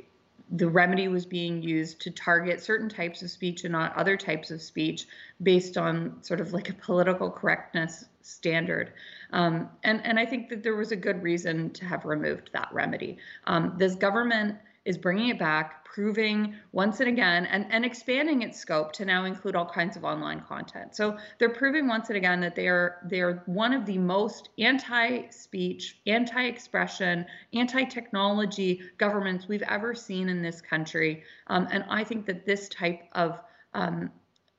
the 0.51 0.69
remedy 0.69 1.09
was 1.09 1.25
being 1.25 1.63
used 1.63 2.01
to 2.03 2.11
target 2.11 2.63
certain 2.63 2.89
types 2.89 3.23
of 3.23 3.31
speech 3.31 3.65
and 3.65 3.73
not 3.73 3.97
other 3.97 4.17
types 4.17 4.51
of 4.51 4.61
speech 4.61 5.07
based 5.43 5.77
on 5.77 6.23
sort 6.23 6.41
of 6.41 6.53
like 6.53 6.69
a 6.69 6.75
political 6.75 7.31
correctness 7.31 8.05
standard. 8.21 8.93
Um, 9.33 9.69
and, 9.83 10.05
and 10.05 10.19
I 10.19 10.27
think 10.27 10.49
that 10.51 10.63
there 10.63 10.77
was 10.77 10.93
a 10.93 10.97
good 10.97 11.23
reason 11.23 11.71
to 11.71 11.85
have 11.87 12.05
removed 12.05 12.51
that 12.53 12.69
remedy. 12.73 13.19
Um, 13.47 13.75
this 13.79 13.95
government 13.95 14.57
is 14.85 14.99
bringing 14.99 15.29
it 15.29 15.39
back, 15.39 15.85
proving 15.85 16.55
once 16.73 17.01
and 17.01 17.09
again, 17.09 17.47
and, 17.47 17.67
and 17.71 17.85
expanding 17.85 18.43
its 18.43 18.59
scope 18.59 18.93
to 18.93 19.05
now 19.05 19.25
include 19.25 19.57
all 19.57 19.65
kinds 19.65 19.97
of 19.97 20.05
online 20.05 20.41
content. 20.41 20.95
So 20.95 21.17
they're 21.39 21.51
proving 21.51 21.87
once 21.87 22.09
and 22.09 22.17
again 22.17 22.41
that 22.41 22.55
they 22.55 22.69
are 22.69 22.99
they 23.05 23.21
are 23.21 23.43
one 23.47 23.73
of 23.73 23.87
the 23.87 23.99
most 23.99 24.51
anti-speech, 24.59 26.01
anti-expression, 26.07 27.27
anti-technology 27.55 28.83
governments 28.99 29.49
we've 29.49 29.63
ever 29.63 29.95
seen 29.95 30.29
in 30.29 30.43
this 30.43 30.61
country. 30.61 31.23
Um, 31.47 31.69
and 31.71 31.85
I 31.89 32.05
think 32.05 32.27
that 32.27 32.45
this 32.45 32.69
type 32.69 33.03
of 33.13 33.41
um, 33.73 34.11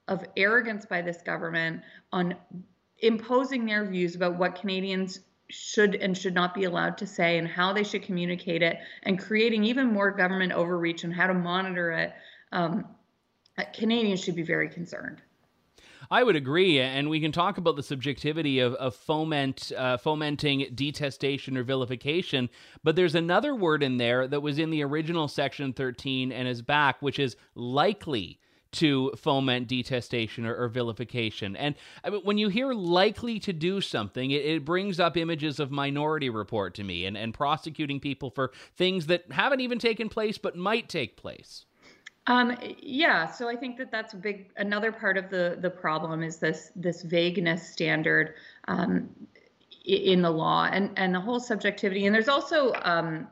of 0.07 0.23
arrogance 0.37 0.85
by 0.85 1.01
this 1.01 1.21
government 1.21 1.81
on 2.11 2.35
imposing 2.99 3.65
their 3.65 3.85
views 3.85 4.15
about 4.15 4.37
what 4.37 4.55
Canadians 4.55 5.19
should 5.49 5.95
and 5.95 6.17
should 6.17 6.33
not 6.33 6.53
be 6.53 6.63
allowed 6.63 6.97
to 6.97 7.07
say 7.07 7.37
and 7.37 7.47
how 7.47 7.71
they 7.71 7.83
should 7.83 8.01
communicate 8.01 8.61
it 8.61 8.77
and 9.03 9.19
creating 9.19 9.63
even 9.63 9.87
more 9.87 10.11
government 10.11 10.51
overreach 10.51 11.03
and 11.03 11.13
how 11.13 11.27
to 11.27 11.33
monitor 11.33 11.91
it 11.91 12.13
um, 12.51 12.85
canadians 13.73 14.23
should 14.23 14.35
be 14.35 14.43
very 14.43 14.69
concerned 14.69 15.21
I 16.11 16.23
would 16.23 16.35
agree, 16.35 16.79
and 16.79 17.09
we 17.09 17.19
can 17.19 17.31
talk 17.31 17.57
about 17.57 17.75
the 17.75 17.83
subjectivity 17.83 18.59
of, 18.59 18.73
of 18.75 18.95
foment 18.95 19.71
uh, 19.75 19.97
fomenting 19.97 20.67
detestation 20.73 21.57
or 21.57 21.63
vilification. 21.63 22.49
But 22.83 22.95
there's 22.95 23.15
another 23.15 23.55
word 23.55 23.81
in 23.81 23.97
there 23.97 24.27
that 24.27 24.41
was 24.41 24.59
in 24.59 24.69
the 24.69 24.83
original 24.83 25.27
section 25.27 25.73
13 25.73 26.31
and 26.31 26.47
is 26.47 26.61
back, 26.61 27.01
which 27.01 27.19
is 27.19 27.35
likely 27.55 28.39
to 28.75 29.11
foment 29.17 29.67
detestation 29.67 30.45
or, 30.45 30.55
or 30.55 30.67
vilification. 30.67 31.55
And 31.55 31.75
I 32.03 32.09
mean, 32.09 32.21
when 32.23 32.37
you 32.37 32.49
hear 32.49 32.73
likely 32.73 33.39
to 33.39 33.53
do 33.53 33.81
something, 33.81 34.31
it, 34.31 34.45
it, 34.45 34.65
brings 34.65 34.99
up 34.99 35.15
images 35.17 35.59
of 35.59 35.71
Minority 35.71 36.29
Report 36.29 36.73
to 36.75 36.83
me 36.83 37.05
and, 37.05 37.17
and 37.17 37.33
prosecuting 37.33 37.99
people 37.99 38.29
for 38.29 38.51
things 38.75 39.07
that 39.07 39.31
haven't 39.31 39.61
even 39.61 39.79
taken 39.79 40.09
place 40.09 40.37
but 40.37 40.55
might 40.55 40.89
take 40.89 41.17
place. 41.17 41.65
Um, 42.27 42.57
yeah, 42.79 43.29
so 43.31 43.47
I 43.47 43.55
think 43.55 43.77
that 43.77 43.91
that's 43.91 44.13
a 44.13 44.17
big 44.17 44.49
another 44.57 44.91
part 44.91 45.15
of 45.17 45.29
the 45.29 45.57
the 45.61 45.69
problem 45.69 46.23
is 46.23 46.37
this 46.37 46.71
this 46.75 47.03
vagueness 47.03 47.69
standard 47.69 48.33
um, 48.67 49.09
in 49.85 50.23
the 50.23 50.31
law 50.31 50.67
and 50.71 50.89
and 50.97 51.13
the 51.13 51.19
whole 51.19 51.39
subjectivity. 51.39 52.07
And 52.07 52.15
there's 52.15 52.27
also 52.27 52.73
um, 52.81 53.27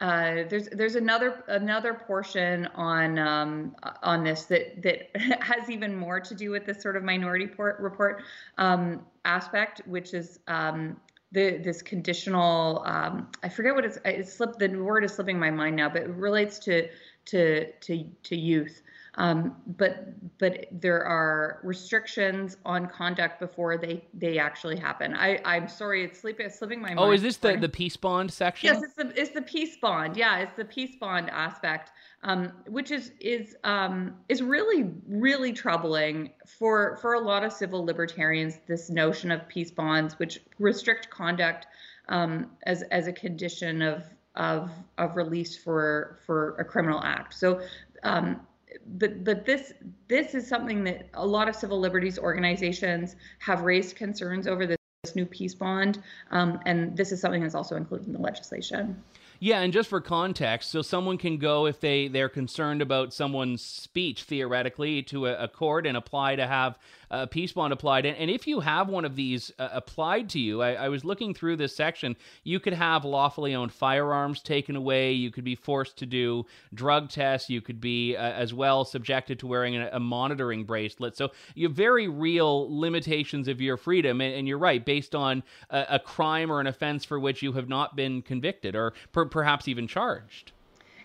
uh, 0.00 0.42
there's 0.48 0.68
there's 0.70 0.96
another 0.96 1.44
another 1.48 1.94
portion 1.94 2.66
on 2.74 3.18
um, 3.18 3.76
on 4.02 4.24
this 4.24 4.44
that 4.44 4.82
that 4.82 5.10
has 5.42 5.70
even 5.70 5.94
more 5.94 6.18
to 6.20 6.34
do 6.34 6.50
with 6.50 6.66
this 6.66 6.82
sort 6.82 6.96
of 6.96 7.04
minority 7.04 7.46
port, 7.46 7.78
report 7.78 8.22
um, 8.58 9.04
aspect, 9.24 9.82
which 9.86 10.12
is 10.12 10.40
um, 10.48 10.96
the 11.30 11.58
this 11.58 11.80
conditional. 11.80 12.82
Um, 12.84 13.28
I 13.42 13.48
forget 13.48 13.74
what 13.74 13.84
it's. 13.84 13.98
It 14.04 14.28
slipped. 14.28 14.58
The 14.58 14.68
word 14.68 15.04
is 15.04 15.14
slipping 15.14 15.38
my 15.38 15.50
mind 15.50 15.76
now, 15.76 15.88
but 15.88 16.02
it 16.02 16.08
relates 16.08 16.58
to 16.60 16.88
to 17.26 17.70
to 17.72 18.04
to 18.24 18.36
youth. 18.36 18.82
Um, 19.16 19.56
but 19.78 20.38
but 20.38 20.66
there 20.72 21.04
are 21.04 21.60
restrictions 21.62 22.56
on 22.64 22.88
conduct 22.88 23.38
before 23.38 23.78
they 23.78 24.04
they 24.12 24.38
actually 24.38 24.76
happen. 24.76 25.14
I 25.14 25.40
I'm 25.44 25.68
sorry, 25.68 26.04
it's 26.04 26.20
slipping 26.20 26.50
slipping 26.50 26.80
my 26.80 26.88
mind. 26.88 27.00
Oh, 27.00 27.12
is 27.12 27.22
this 27.22 27.36
the 27.36 27.56
the 27.56 27.68
peace 27.68 27.96
bond 27.96 28.32
section? 28.32 28.66
Yes, 28.66 28.82
it's 28.82 28.94
the 28.94 29.12
it's 29.20 29.30
the 29.30 29.42
peace 29.42 29.76
bond. 29.76 30.16
Yeah, 30.16 30.38
it's 30.38 30.56
the 30.56 30.64
peace 30.64 30.96
bond 30.98 31.30
aspect, 31.30 31.92
um, 32.24 32.52
which 32.66 32.90
is 32.90 33.12
is 33.20 33.56
um, 33.62 34.16
is 34.28 34.42
really 34.42 34.90
really 35.06 35.52
troubling 35.52 36.30
for 36.46 36.96
for 36.96 37.14
a 37.14 37.20
lot 37.20 37.44
of 37.44 37.52
civil 37.52 37.84
libertarians. 37.84 38.58
This 38.66 38.90
notion 38.90 39.30
of 39.30 39.46
peace 39.46 39.70
bonds, 39.70 40.18
which 40.18 40.40
restrict 40.58 41.08
conduct 41.10 41.68
um, 42.08 42.50
as 42.64 42.82
as 42.90 43.06
a 43.06 43.12
condition 43.12 43.80
of 43.80 44.04
of 44.34 44.70
of 44.98 45.16
release 45.16 45.56
for 45.56 46.18
for 46.26 46.56
a 46.56 46.64
criminal 46.64 47.00
act. 47.02 47.34
So, 47.34 47.60
um, 48.02 48.40
but 48.86 49.24
but 49.24 49.44
this 49.44 49.72
this 50.08 50.34
is 50.34 50.46
something 50.46 50.84
that 50.84 51.08
a 51.14 51.26
lot 51.26 51.48
of 51.48 51.56
civil 51.56 51.78
liberties 51.78 52.18
organizations 52.18 53.16
have 53.38 53.62
raised 53.62 53.96
concerns 53.96 54.46
over 54.46 54.66
this, 54.66 54.78
new 55.14 55.26
peace 55.26 55.54
bond, 55.54 56.02
um, 56.30 56.58
and 56.66 56.96
this 56.96 57.12
is 57.12 57.20
something 57.20 57.42
that's 57.42 57.54
also 57.54 57.76
included 57.76 58.06
in 58.06 58.12
the 58.12 58.18
legislation. 58.20 59.02
Yeah, 59.44 59.60
and 59.60 59.74
just 59.74 59.90
for 59.90 60.00
context, 60.00 60.70
so 60.70 60.80
someone 60.80 61.18
can 61.18 61.36
go 61.36 61.66
if 61.66 61.78
they 61.78 62.08
they're 62.08 62.30
concerned 62.30 62.80
about 62.80 63.12
someone's 63.12 63.62
speech 63.62 64.22
theoretically 64.22 65.02
to 65.02 65.26
a, 65.26 65.44
a 65.44 65.48
court 65.48 65.86
and 65.86 65.98
apply 65.98 66.36
to 66.36 66.46
have 66.46 66.78
a 67.10 67.26
peace 67.26 67.52
bond 67.52 67.72
applied. 67.72 68.06
And, 68.06 68.16
and 68.16 68.30
if 68.30 68.46
you 68.46 68.60
have 68.60 68.88
one 68.88 69.04
of 69.04 69.16
these 69.16 69.52
uh, 69.58 69.68
applied 69.72 70.28
to 70.30 70.40
you, 70.40 70.62
I, 70.62 70.72
I, 70.74 70.88
was 70.88 71.04
looking 71.04 71.34
through 71.34 71.56
this 71.56 71.74
section. 71.74 72.16
You 72.42 72.58
could 72.58 72.72
have 72.72 73.04
lawfully 73.04 73.54
owned 73.54 73.72
firearms 73.72 74.42
taken 74.42 74.76
away. 74.76 75.12
You 75.12 75.30
could 75.30 75.44
be 75.44 75.54
forced 75.54 75.96
to 75.98 76.06
do 76.06 76.46
drug 76.72 77.10
tests. 77.10 77.48
You 77.48 77.60
could 77.60 77.80
be 77.80 78.16
uh, 78.16 78.20
as 78.20 78.52
well 78.52 78.84
subjected 78.84 79.38
to 79.40 79.46
wearing 79.46 79.76
a, 79.76 79.90
a, 79.92 80.00
monitoring 80.00 80.64
bracelet. 80.64 81.16
So 81.16 81.30
you 81.54 81.68
have 81.68 81.76
very 81.76 82.08
real 82.08 82.66
limitations 82.68 83.48
of 83.48 83.60
your 83.60 83.76
freedom. 83.76 84.20
And, 84.20 84.34
and 84.34 84.48
you're 84.48 84.58
right, 84.58 84.84
based 84.84 85.14
on 85.14 85.42
a, 85.70 85.86
a, 85.90 85.98
crime 85.98 86.50
or 86.50 86.60
an 86.60 86.66
offense 86.66 87.04
for 87.04 87.18
which 87.20 87.42
you 87.42 87.52
have 87.52 87.68
not 87.68 87.96
been 87.96 88.22
convicted 88.22 88.74
or 88.74 88.92
per, 89.12 89.26
perhaps 89.34 89.66
even 89.66 89.88
charged. 89.88 90.52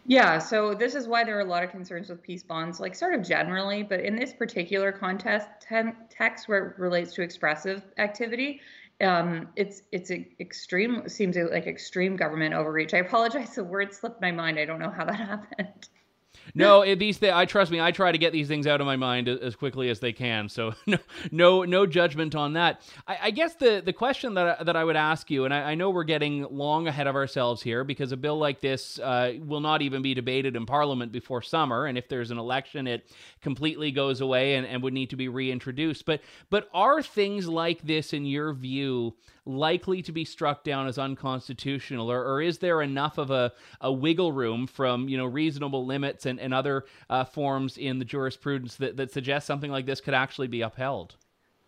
Yeah, 0.05 0.37
so 0.37 0.75
this 0.75 0.93
is 0.93 1.07
why 1.07 1.23
there 1.23 1.35
are 1.37 1.41
a 1.41 1.51
lot 1.55 1.63
of 1.63 1.71
concerns 1.71 2.09
with 2.09 2.21
peace 2.21 2.43
bonds, 2.43 2.79
like 2.79 2.93
sort 2.93 3.15
of 3.15 3.23
generally, 3.27 3.81
but 3.81 4.01
in 4.01 4.15
this 4.15 4.33
particular 4.33 4.91
contest 4.91 5.47
ten, 5.59 5.95
text 6.11 6.47
where 6.47 6.67
it 6.67 6.79
relates 6.79 7.11
to 7.15 7.23
expressive 7.23 7.81
activity, 7.97 8.61
um, 9.01 9.47
it's 9.55 9.81
it's 9.91 10.11
extreme 10.39 11.09
seems 11.09 11.37
like 11.37 11.65
extreme 11.65 12.15
government 12.15 12.53
overreach. 12.53 12.93
I 12.93 12.99
apologize, 12.99 13.55
the 13.55 13.63
word 13.63 13.95
slipped 13.95 14.21
my 14.21 14.31
mind. 14.31 14.59
I 14.59 14.65
don't 14.65 14.79
know 14.79 14.91
how 14.91 15.05
that 15.05 15.15
happened 15.31 15.89
no, 16.53 16.81
it, 16.81 16.97
these 16.97 17.17
th- 17.17 17.33
I 17.33 17.45
trust 17.45 17.71
me. 17.71 17.79
I 17.81 17.91
try 17.91 18.12
to 18.12 18.17
get 18.17 18.33
these 18.33 18.47
things 18.47 18.67
out 18.67 18.81
of 18.81 18.88
my 18.88 18.95
mind 18.95 19.27
as 19.27 19.55
quickly 19.55 19.89
as 19.89 19.99
they 19.99 20.13
can. 20.13 20.49
So 20.49 20.73
no, 20.88 20.97
no, 21.31 21.63
no 21.63 21.85
judgment 21.85 22.35
on 22.35 22.53
that. 22.53 22.81
I, 23.07 23.17
I 23.23 23.31
guess 23.31 23.55
the 23.55 23.81
the 23.83 23.93
question 23.93 24.33
that 24.35 24.59
I, 24.59 24.63
that 24.63 24.75
I 24.75 24.83
would 24.83 24.95
ask 24.95 25.29
you, 25.29 25.45
and 25.45 25.53
I, 25.53 25.71
I, 25.71 25.75
know 25.75 25.89
we're 25.89 26.03
getting 26.03 26.43
long 26.49 26.88
ahead 26.88 27.07
of 27.07 27.15
ourselves 27.15 27.62
here 27.62 27.83
because 27.83 28.12
a 28.12 28.17
bill 28.17 28.38
like 28.38 28.62
this 28.62 28.99
uh, 28.99 29.33
will 29.45 29.62
not 29.62 29.81
even 29.81 30.01
be 30.01 30.13
debated 30.13 30.55
in 30.55 30.65
Parliament 30.65 31.12
before 31.12 31.41
summer, 31.41 31.85
and 31.85 31.97
if 31.97 32.07
there's 32.07 32.31
an 32.31 32.38
election, 32.38 32.88
it 32.88 33.12
completely 33.41 33.91
goes 33.91 34.21
away 34.21 34.55
and, 34.55 34.65
and 34.65 34.83
would 34.83 34.93
need 34.93 35.09
to 35.12 35.15
be 35.15 35.27
reintroduced. 35.27 36.05
But 36.05 36.21
but 36.49 36.69
are 36.73 37.01
things 37.01 37.47
like 37.47 37.81
this, 37.81 38.13
in 38.13 38.25
your 38.25 38.53
view? 38.53 39.15
Likely 39.49 40.01
to 40.03 40.12
be 40.12 40.23
struck 40.23 40.63
down 40.63 40.88
as 40.88 40.97
unconstitutional, 40.97 42.12
or, 42.12 42.23
or 42.23 42.41
is 42.41 42.59
there 42.59 42.81
enough 42.81 43.17
of 43.17 43.31
a, 43.31 43.51
a 43.81 43.91
wiggle 43.91 44.31
room 44.31 44.67
from 44.67 45.09
you 45.09 45.17
know 45.17 45.25
reasonable 45.25 45.85
limits 45.85 46.25
and, 46.25 46.39
and 46.39 46.53
other 46.53 46.85
uh, 47.09 47.23
forms 47.23 47.77
in 47.77 47.99
the 47.99 48.05
jurisprudence 48.05 48.75
that, 48.75 48.97
that 48.97 49.12
suggest 49.12 49.47
something 49.47 49.71
like 49.71 49.85
this 49.85 50.01
could 50.01 50.13
actually 50.13 50.47
be 50.47 50.62
upheld? 50.62 51.15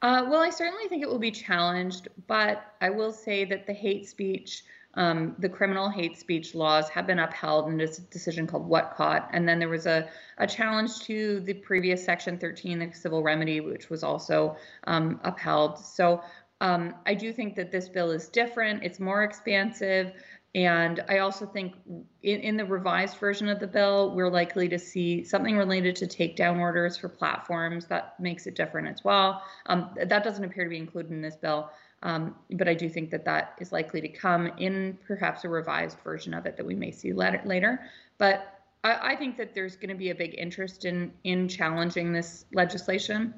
Uh, 0.02 0.26
well, 0.28 0.42
I 0.42 0.50
certainly 0.50 0.88
think 0.88 1.04
it 1.04 1.10
will 1.10 1.20
be 1.20 1.32
challenged, 1.32 2.08
but 2.28 2.74
I 2.82 2.90
will 2.90 3.12
say 3.12 3.46
that 3.46 3.68
the 3.68 3.74
hate 3.74 4.10
speech, 4.10 4.64
um, 4.96 5.36
the 5.38 5.48
criminal 5.48 5.90
hate 5.90 6.18
speech 6.18 6.56
laws 6.56 6.90
have 6.90 7.06
been 7.06 7.20
upheld 7.20 7.68
in 7.68 7.78
this 7.78 7.98
decision 7.98 8.48
called 8.48 8.66
Whatcott. 8.66 9.30
And 9.32 9.48
then 9.48 9.60
there 9.60 9.70
was 9.70 9.86
a, 9.86 10.10
a 10.40 10.48
challenge 10.48 11.02
to 11.02 11.40
the 11.42 11.54
previous 11.54 12.04
Section 12.04 12.40
13, 12.40 12.80
the 12.80 12.92
civil 12.94 13.22
remedy, 13.22 13.62
which 13.62 13.92
was 13.92 14.04
also 14.04 14.58
um, 14.86 15.20
upheld. 15.24 15.78
So 15.78 16.24
um, 16.62 16.94
I 17.08 17.16
do 17.16 17.34
think 17.34 17.56
that 17.56 17.72
this 17.72 17.90
bill 17.90 18.12
is 18.12 18.30
different, 18.30 18.84
it's 18.84 19.00
more 19.00 19.24
expansive. 19.24 20.14
And 20.54 21.04
I 21.08 21.20
also 21.20 21.46
think 21.46 21.76
in, 22.24 22.42
in, 22.42 22.58
the 22.58 22.66
revised 22.66 23.18
version 23.18 23.48
of 23.48 23.60
the 23.60 23.68
bill, 23.68 24.14
we're 24.14 24.30
likely 24.30 24.68
to 24.68 24.78
see 24.78 25.24
something 25.24 25.56
related 25.56 25.96
to 25.98 26.08
takedown 26.08 26.60
orders 26.60 26.98
for 26.98 27.08
platforms. 27.08 27.86
That 27.86 28.20
makes 28.20 28.48
it 28.48 28.56
different 28.56 28.90
as 28.90 29.02
well. 29.04 29.44
Um, 29.68 29.92
that 29.96 30.26
doesn't 30.26 30.44
appear 30.44 30.66
to 30.66 30.70
be 30.70 30.78
included 30.78 31.14
in 31.14 31.22
this 31.22 31.38
bill, 31.38 31.72
um, 32.04 32.36
but 32.52 32.68
I 32.68 32.74
do 32.74 32.90
think 32.90 33.12
that 33.12 33.24
that 33.26 33.56
is 33.62 33.72
likely 33.72 34.02
to 34.02 34.10
come 34.10 34.52
in 34.58 34.98
perhaps 35.08 35.46
a 35.46 35.50
revised 35.50 35.98
version 36.02 36.34
of 36.34 36.46
it 36.46 36.58
that 36.58 36.66
we 36.66 36.76
may 36.76 36.92
see 36.92 37.14
later. 37.14 37.80
But 38.18 38.62
I, 38.84 39.14
I 39.14 39.16
think 39.16 39.38
that 39.38 39.54
there's 39.54 39.78
going 39.78 39.90
to 39.90 39.96
be 39.96 40.10
a 40.10 40.16
big 40.16 40.36
interest 40.38 40.84
in 40.84 41.14
in 41.24 41.48
challenging 41.48 42.12
this 42.12 42.46
legislation. 42.54 43.34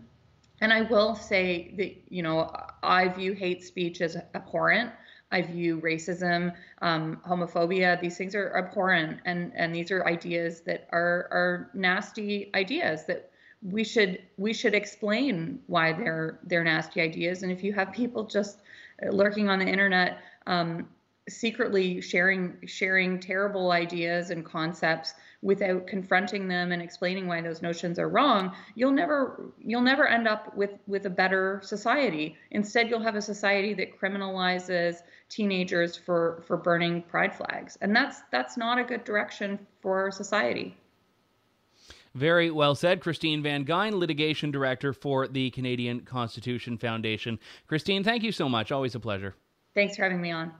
And 0.63 0.71
I 0.71 0.83
will 0.83 1.13
say 1.13 1.73
that, 1.75 1.93
you 2.07 2.23
know, 2.23 2.49
I 2.81 3.09
view 3.09 3.33
hate 3.33 3.65
speech 3.65 3.99
as 3.99 4.15
abhorrent. 4.33 4.91
I 5.29 5.41
view 5.41 5.81
racism, 5.81 6.53
um, 6.81 7.19
homophobia. 7.27 7.99
These 7.99 8.17
things 8.17 8.33
are 8.33 8.55
abhorrent, 8.55 9.19
and 9.25 9.51
and 9.57 9.75
these 9.75 9.91
are 9.91 10.07
ideas 10.07 10.61
that 10.61 10.87
are 10.93 11.27
are 11.31 11.69
nasty 11.73 12.49
ideas 12.55 13.05
that 13.07 13.29
we 13.61 13.83
should 13.83 14.21
we 14.37 14.53
should 14.53 14.73
explain 14.73 15.59
why 15.67 15.91
they're 15.91 16.39
they're 16.43 16.63
nasty 16.63 17.01
ideas. 17.01 17.43
And 17.43 17.51
if 17.51 17.61
you 17.61 17.73
have 17.73 17.91
people 17.91 18.23
just 18.23 18.59
lurking 19.11 19.49
on 19.49 19.59
the 19.59 19.67
internet, 19.67 20.19
um, 20.47 20.87
secretly 21.27 21.99
sharing 21.99 22.55
sharing 22.65 23.19
terrible 23.19 23.71
ideas 23.73 24.29
and 24.29 24.45
concepts 24.45 25.13
without 25.43 25.85
confronting 25.85 26.47
them 26.47 26.71
and 26.71 26.81
explaining 26.81 27.27
why 27.27 27.41
those 27.41 27.61
notions 27.61 27.99
are 27.99 28.09
wrong 28.09 28.55
you'll 28.75 28.91
never 28.91 29.51
you'll 29.59 29.81
never 29.81 30.07
end 30.07 30.27
up 30.27 30.55
with 30.55 30.71
with 30.87 31.05
a 31.05 31.09
better 31.09 31.59
society 31.63 32.35
instead 32.51 32.89
you'll 32.89 33.03
have 33.03 33.15
a 33.15 33.21
society 33.21 33.73
that 33.73 33.99
criminalizes 33.99 34.97
teenagers 35.29 35.95
for 35.97 36.41
for 36.47 36.57
burning 36.57 37.01
pride 37.03 37.35
flags 37.35 37.77
and 37.81 37.95
that's 37.95 38.21
that's 38.31 38.57
not 38.57 38.79
a 38.79 38.83
good 38.83 39.03
direction 39.03 39.59
for 39.81 40.09
society 40.09 40.75
very 42.15 42.51
well 42.51 42.75
said. 42.75 43.01
Christine 43.01 43.41
Van 43.41 43.65
Geyn, 43.65 43.93
Litigation 43.93 44.51
Director 44.51 44.93
for 44.93 45.27
the 45.27 45.49
Canadian 45.49 46.01
Constitution 46.01 46.77
Foundation. 46.77 47.39
Christine, 47.67 48.03
thank 48.03 48.21
you 48.21 48.31
so 48.31 48.47
much. 48.47 48.71
Always 48.71 48.93
a 48.93 48.99
pleasure. 48.99 49.35
Thanks 49.73 49.95
for 49.95 50.03
having 50.03 50.21
me 50.21 50.29
on. 50.29 50.53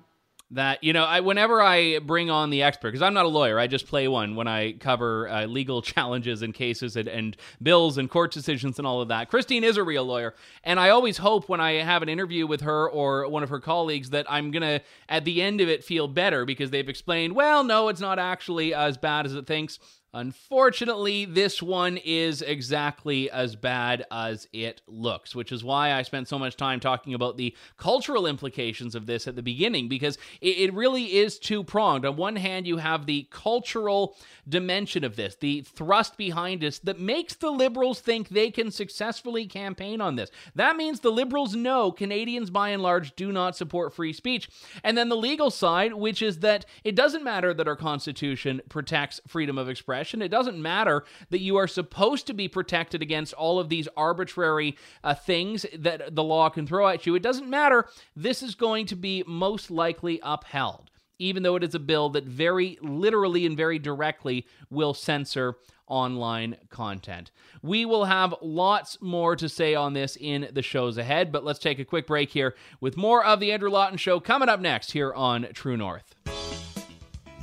That 0.54 0.84
you 0.84 0.94
know 0.94 1.04
I 1.04 1.20
whenever 1.20 1.62
I 1.62 2.00
bring 2.00 2.30
on 2.30 2.50
the 2.50 2.64
expert 2.64 2.90
because 2.90 3.02
I'm 3.02 3.14
not 3.14 3.26
a 3.26 3.30
lawyer 3.30 3.60
I 3.60 3.68
just 3.68 3.88
play 3.88 4.08
one 4.08 4.36
when 4.36 4.48
I 4.48 4.74
cover 4.74 5.28
uh, 5.30 5.46
legal 5.46 5.82
challenges 5.94 6.42
and 6.42 6.54
cases 6.54 6.96
and, 6.96 7.08
and 7.08 7.38
bills 7.62 7.98
and 7.98 8.10
court 8.10 8.32
decisions 8.32 8.78
and 8.78 8.88
all 8.88 9.02
of 9.02 9.08
that. 9.10 9.30
Christine 9.30 9.64
is 9.64 9.78
a 9.78 9.84
real 9.84 10.06
lawyer 10.06 10.34
and 10.64 10.80
I 10.80 10.90
always 10.90 11.18
hope 11.18 11.50
when 11.50 11.60
I 11.60 11.74
have 11.74 12.02
an 12.02 12.10
interview 12.10 12.48
with 12.48 12.62
her 12.62 12.90
or 12.90 13.28
one 13.28 13.44
of 13.44 13.50
her 13.50 13.60
colleagues 13.60 14.12
that 14.12 14.26
I'm 14.30 14.52
gonna 14.52 14.82
at 15.10 15.26
the 15.26 15.42
end 15.42 15.62
of 15.62 15.70
it 15.70 15.84
feel 15.84 16.08
better 16.08 16.46
because 16.46 16.72
they've 16.72 16.90
explained 16.90 17.36
well 17.36 17.64
no 17.64 17.90
it's 17.90 18.02
not 18.02 18.20
actually 18.20 18.74
as 18.74 18.98
bad 18.98 19.26
as 19.26 19.36
it 19.36 19.48
thinks 19.48 19.80
Unfortunately, 20.16 21.26
this 21.26 21.64
one 21.64 21.98
is 21.98 22.44
exactly 22.44 23.32
as 23.32 23.56
bad 23.56 24.06
as 24.12 24.48
it 24.54 24.80
looks, 24.86 25.34
which 25.34 25.52
is 25.52 25.64
why 25.64 25.92
I 25.92 26.04
spent 26.04 26.28
so 26.28 26.38
much 26.38 26.56
time 26.56 26.80
talking 26.80 27.16
about 27.16 27.36
the 27.36 27.56
cultural 27.78 28.28
implications 28.28 28.94
of 28.94 29.08
this 29.08 29.28
at 29.28 29.36
the 29.36 29.42
beginning, 29.42 29.90
because 29.90 30.20
it, 30.40 30.72
really 30.74 31.16
is 31.16 31.40
two 31.40 31.64
pronged. 31.64 32.06
On 32.06 32.16
one 32.16 32.36
hand, 32.36 32.68
you 32.68 32.78
have 32.78 33.06
the 33.08 33.28
cultural 33.32 34.16
dimension 34.48 35.04
of 35.04 35.16
this, 35.16 35.36
the 35.36 35.62
thrust 35.62 36.16
behind 36.16 36.62
this 36.62 36.78
that 36.80 37.00
makes 37.00 37.34
the 37.34 37.52
Liberals 37.52 38.00
think 38.00 38.30
they 38.30 38.52
can 38.52 38.70
successfully 38.70 39.48
campaign 39.48 40.00
on 40.00 40.16
this. 40.16 40.30
That 40.56 40.76
means 40.76 41.00
the 41.00 41.12
Liberals 41.12 41.56
know 41.56 41.92
Canadians 41.92 42.52
by 42.52 42.70
and 42.70 42.84
large 42.84 43.16
do 43.16 43.32
not 43.32 43.56
support 43.56 43.94
free 43.94 44.14
speech. 44.14 44.48
And 44.84 44.96
then 44.96 45.10
the 45.10 45.18
legal 45.18 45.50
side, 45.50 45.94
which 45.94 46.22
is 46.22 46.40
that 46.40 46.66
it 46.84 46.96
doesn't 46.96 47.24
matter 47.24 47.54
that 47.54 47.68
our 47.68 47.76
Constitution 47.76 48.62
protects 48.70 49.20
freedom 49.28 49.58
of 49.58 49.70
expression 49.70 50.03
It 50.04 50.30
doesn't 50.30 50.62
matter 50.62 51.04
that 51.30 51.42
you 51.42 51.56
are 51.58 51.68
supposed 51.68 52.28
to 52.28 52.34
be 52.34 52.48
protected 52.48 53.02
against 53.02 53.34
all 53.34 53.60
of 53.60 53.70
these 53.70 53.88
arbitrary 53.96 54.78
uh, 55.04 55.14
things 55.14 55.66
that 55.78 56.16
the 56.16 56.24
law 56.24 56.50
can 56.50 56.68
throw 56.68 56.88
at 56.88 57.06
you. 57.06 57.16
It 57.16 57.24
doesn't 57.24 57.50
matter. 57.50 57.88
This 58.16 58.44
is 58.44 58.56
going 58.56 58.86
to 58.88 58.96
be 58.96 59.24
most 59.28 59.72
likely 59.72 60.20
upheld, 60.24 60.90
even 61.20 61.44
though 61.44 61.56
it 61.56 61.64
is 61.64 61.76
a 61.76 61.80
bill 61.80 62.10
that 62.10 62.26
very 62.26 62.78
literally 62.82 63.46
and 63.46 63.56
very 63.56 63.80
directly 63.80 64.46
will 64.70 64.94
censor 64.94 65.56
online 65.88 66.58
content. 66.70 67.32
We 67.62 67.86
will 67.86 68.06
have 68.06 68.34
lots 68.42 68.98
more 69.02 69.36
to 69.36 69.50
say 69.50 69.76
on 69.76 69.94
this 69.94 70.18
in 70.20 70.50
the 70.52 70.62
shows 70.62 70.98
ahead, 70.98 71.32
but 71.32 71.44
let's 71.44 71.60
take 71.60 71.80
a 71.80 71.86
quick 71.86 72.08
break 72.08 72.32
here 72.32 72.56
with 72.80 72.98
more 72.98 73.24
of 73.24 73.40
the 73.40 73.52
Andrew 73.52 73.70
Lawton 73.70 73.98
Show 73.98 74.20
coming 74.20 74.50
up 74.50 74.60
next 74.60 74.92
here 74.92 75.14
on 75.14 75.48
True 75.54 75.78
North. 75.78 76.16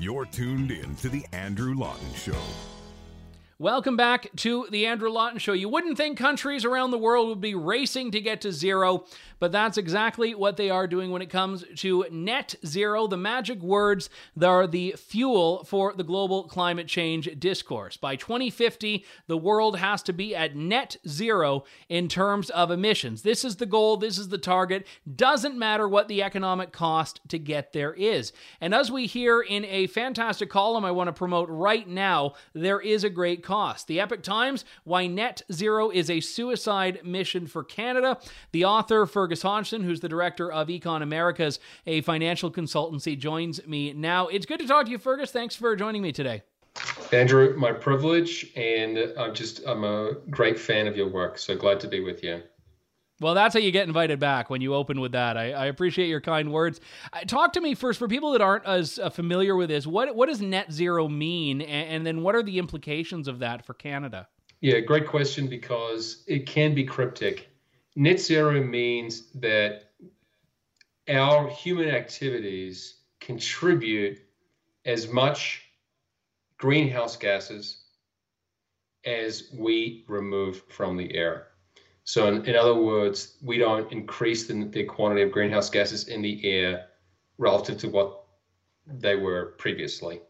You're 0.01 0.25
tuned 0.25 0.71
in 0.71 0.97
to 0.97 1.11
The 1.11 1.27
Andrew 1.31 1.75
Lawton 1.75 2.15
Show. 2.15 2.33
Welcome 3.61 3.95
back 3.95 4.35
to 4.37 4.67
the 4.71 4.87
Andrew 4.87 5.11
Lawton 5.11 5.39
Show. 5.39 5.53
You 5.53 5.69
wouldn't 5.69 5.99
think 5.99 6.17
countries 6.17 6.65
around 6.65 6.93
the 6.93 6.97
world 6.97 7.29
would 7.29 7.43
be 7.43 7.55
racing 7.55 8.11
to 8.13 8.21
get 8.23 8.41
to 8.41 8.53
zero, 8.53 9.05
but 9.39 9.53
that's 9.53 9.77
exactly 9.77 10.35
what 10.35 10.57
they 10.57 10.71
are 10.71 10.87
doing 10.87 11.11
when 11.11 11.21
it 11.21 11.29
comes 11.29 11.63
to 11.77 12.07
net 12.11 12.55
zero, 12.65 13.07
the 13.07 13.19
magic 13.19 13.61
words 13.61 14.09
that 14.35 14.49
are 14.49 14.67
the 14.67 14.95
fuel 14.97 15.63
for 15.65 15.93
the 15.93 16.03
global 16.03 16.45
climate 16.45 16.89
change 16.89 17.29
discourse. 17.39 17.99
By 17.99 18.17
2050, 18.17 19.05
the 19.27 19.37
world 19.37 19.77
has 19.77 20.03
to 20.05 20.15
be 20.15 20.35
at 20.35 20.57
net 20.57 20.97
zero 21.07 21.65
in 21.91 22.09
terms 22.09 22.49
of 22.49 22.71
emissions. 22.71 23.21
This 23.21 23.45
is 23.45 23.57
the 23.57 23.67
goal, 23.67 23.99
this 23.99 24.17
is 24.17 24.31
the 24.31 24.39
target. 24.39 24.87
Doesn't 25.17 25.59
matter 25.59 25.87
what 25.87 26.09
the 26.09 26.23
economic 26.23 26.73
cost 26.73 27.21
to 27.29 27.39
get 27.39 27.75
there 27.75 27.93
is. 27.93 28.33
And 28.59 28.75
as 28.75 28.91
we 28.91 29.05
hear 29.05 29.43
in 29.43 29.67
a 29.67 29.87
fantastic 29.89 30.49
column 30.49 30.87
I 30.87 30.93
want 30.93 31.09
to 31.09 31.13
promote 31.13 31.51
right 31.51 31.87
now, 31.87 32.33
there 32.55 32.81
is 32.81 33.05
a 33.05 33.11
great 33.11 33.43
cost. 33.51 33.89
The 33.89 33.99
Epoch 33.99 34.23
Times, 34.23 34.65
Why 34.85 35.09
Net 35.09 35.43
Zero 35.53 35.91
is 35.91 36.09
a 36.09 36.21
Suicide 36.21 37.01
Mission 37.03 37.49
for 37.49 37.65
Canada. 37.65 38.17
The 38.53 38.65
author, 38.65 39.07
Fergus 39.07 39.43
Hodgson, 39.43 39.83
who's 39.83 39.99
the 39.99 40.09
director 40.09 40.53
of 40.53 40.69
Econ 40.69 41.03
Americas, 41.03 41.59
a 41.85 42.01
financial 42.03 42.53
consultancy, 42.53 43.19
joins 43.19 43.67
me 43.67 43.93
now. 43.93 44.29
It's 44.29 44.47
good 44.47 44.61
to 44.61 44.69
talk 44.69 44.85
to 44.85 44.93
you, 44.93 44.99
Fergus. 44.99 45.33
Thanks 45.33 45.57
for 45.57 45.75
joining 45.75 46.01
me 46.01 46.13
today. 46.13 46.45
Andrew, 47.13 47.57
my 47.57 47.73
privilege, 47.73 48.53
and 48.55 49.13
I'm 49.19 49.35
just 49.35 49.67
I'm 49.67 49.83
a 49.83 50.13
great 50.31 50.57
fan 50.57 50.87
of 50.87 50.97
your 50.97 51.09
work. 51.09 51.37
So 51.37 51.57
glad 51.57 51.81
to 51.81 51.89
be 51.89 51.99
with 51.99 52.23
you. 52.23 52.45
Well, 53.21 53.35
that's 53.35 53.53
how 53.53 53.61
you 53.61 53.71
get 53.71 53.87
invited 53.87 54.19
back 54.19 54.49
when 54.49 54.63
you 54.63 54.75
open 54.75 55.01
with 55.01 55.13
that. 55.13 55.37
I, 55.37 55.53
I 55.53 55.67
appreciate 55.67 56.09
your 56.09 56.23
kind 56.23 56.51
words. 56.53 56.81
Uh, 57.13 57.21
talk 57.21 57.53
to 57.53 57.61
me 57.61 57.75
first 57.75 57.99
for 57.99 58.09
people 58.09 58.33
that 58.33 58.41
aren't 58.41 58.65
as 58.65 58.99
uh, 58.99 59.11
familiar 59.11 59.55
with 59.55 59.69
this. 59.69 59.87
What 59.87 60.17
what 60.17 60.27
does 60.27 60.41
net 60.41 60.73
zero 60.73 61.07
mean, 61.07 61.61
and, 61.61 61.89
and 61.91 62.07
then 62.07 62.23
what 62.23 62.35
are 62.35 62.43
the 62.43 62.59
implications 62.59 63.29
of 63.29 63.39
that 63.41 63.65
for 63.67 63.75
Canada? 63.75 64.27
Yeah, 64.63 64.81
great 64.81 65.07
question 65.07 65.47
because 65.47 66.25
it 66.27 66.47
can 66.47 66.75
be 66.75 66.85
cryptic. 66.85 67.51
Net 67.97 68.21
zero 68.21 68.63
means 68.63 69.31
that 69.35 69.91
our 71.09 71.49
human 71.49 71.89
activities 71.89 73.01
contribute 73.21 74.21
as 74.85 75.09
much 75.09 75.63
greenhouse 76.57 77.17
gases 77.17 77.85
as 79.05 79.51
we 79.55 80.05
remove 80.09 80.63
from 80.69 80.97
the 80.97 81.15
air. 81.15 81.50
So, 82.11 82.27
in, 82.27 82.45
in 82.45 82.57
other 82.57 82.75
words, 82.75 83.37
we 83.41 83.57
don't 83.57 83.93
increase 83.93 84.49
the, 84.49 84.65
the 84.65 84.83
quantity 84.83 85.23
of 85.23 85.31
greenhouse 85.31 85.71
gases 85.71 86.09
in 86.09 86.23
the 86.23 86.45
air 86.45 86.87
relative 87.39 87.79
to 87.79 87.89
what 87.89 88.25
they 88.85 89.15
were 89.15 89.55
previously. 89.59 90.21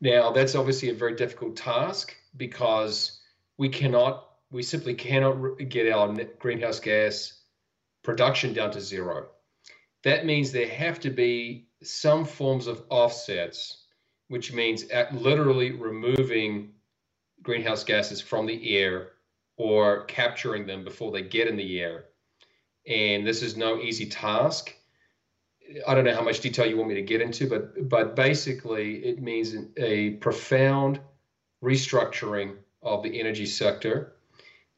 Now, 0.00 0.32
that's 0.32 0.56
obviously 0.56 0.88
a 0.88 0.94
very 0.94 1.14
difficult 1.14 1.54
task 1.54 2.16
because 2.36 3.20
we 3.58 3.68
cannot, 3.68 4.28
we 4.50 4.64
simply 4.64 4.92
cannot 4.92 5.36
get 5.68 5.88
our 5.92 6.12
greenhouse 6.40 6.80
gas 6.80 7.42
production 8.02 8.52
down 8.52 8.72
to 8.72 8.80
zero. 8.80 9.28
That 10.02 10.26
means 10.26 10.50
there 10.50 10.68
have 10.68 10.98
to 10.98 11.10
be 11.10 11.68
some 11.80 12.24
forms 12.24 12.66
of 12.66 12.82
offsets, 12.88 13.84
which 14.26 14.52
means 14.52 14.84
literally 15.12 15.70
removing 15.70 16.72
greenhouse 17.40 17.84
gases 17.84 18.20
from 18.20 18.46
the 18.46 18.76
air 18.76 19.12
or 19.58 20.04
capturing 20.04 20.66
them 20.66 20.84
before 20.84 21.12
they 21.12 21.22
get 21.22 21.48
in 21.48 21.56
the 21.56 21.80
air. 21.80 22.04
And 22.86 23.26
this 23.26 23.42
is 23.42 23.56
no 23.56 23.78
easy 23.80 24.06
task. 24.06 24.74
I 25.86 25.94
don't 25.94 26.04
know 26.04 26.14
how 26.14 26.22
much 26.22 26.40
detail 26.40 26.64
you 26.64 26.78
want 26.78 26.88
me 26.88 26.94
to 26.94 27.02
get 27.02 27.20
into, 27.20 27.46
but 27.46 27.88
but 27.90 28.16
basically 28.16 29.04
it 29.04 29.20
means 29.20 29.54
a 29.76 30.10
profound 30.12 31.00
restructuring 31.62 32.56
of 32.82 33.02
the 33.02 33.20
energy 33.20 33.44
sector. 33.44 34.14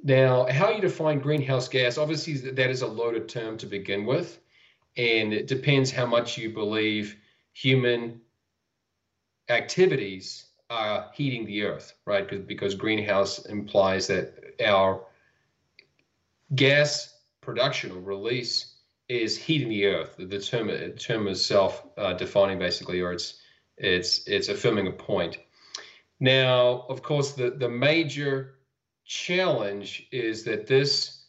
Now, 0.03 0.47
how 0.47 0.71
you 0.71 0.81
define 0.81 1.21
greenhouse 1.21 1.69
gas, 1.69 1.99
obviously 1.99 2.35
that 2.51 2.71
is 2.71 2.83
a 2.83 2.87
loaded 2.87 3.29
term 3.29 3.59
to 3.59 3.67
begin 3.67 4.07
with, 4.07 4.41
and 4.97 5.33
it 5.33 5.47
depends 5.47 5.93
how 5.93 6.07
much 6.07 6.39
you 6.39 6.51
believe 6.51 7.17
human 7.53 8.23
activities 9.49 10.47
are 10.71 11.11
heating 11.13 11.45
the 11.45 11.65
earth, 11.65 11.95
right? 12.07 12.27
Because 12.29 12.47
because 12.47 12.75
greenhouse 12.75 13.45
implies 13.47 14.07
that 14.07 14.55
our 14.65 15.05
gas 16.55 17.19
production 17.41 17.91
or 17.91 18.01
release 18.01 18.77
is 19.09 19.37
heating 19.37 19.69
the 19.69 19.87
earth. 19.87 20.15
The 20.17 20.41
term, 20.41 20.71
term 20.93 21.27
is 21.27 21.45
self-defining 21.45 22.59
basically, 22.59 23.01
or 23.01 23.13
it's 23.13 23.41
it's 23.77 24.27
it's 24.29 24.49
affirming 24.49 24.87
a 24.87 24.93
point. 24.93 25.39
Now, 26.21 26.87
of 26.89 27.03
course, 27.03 27.33
the 27.33 27.51
the 27.51 27.69
major 27.69 28.55
challenge 29.05 30.07
is 30.13 30.45
that 30.45 30.69
this 30.69 31.25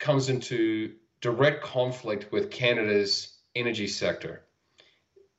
comes 0.00 0.28
into 0.28 0.94
direct 1.20 1.62
conflict 1.62 2.32
with 2.32 2.50
Canada's 2.50 3.38
energy 3.54 3.86
sector. 3.86 4.42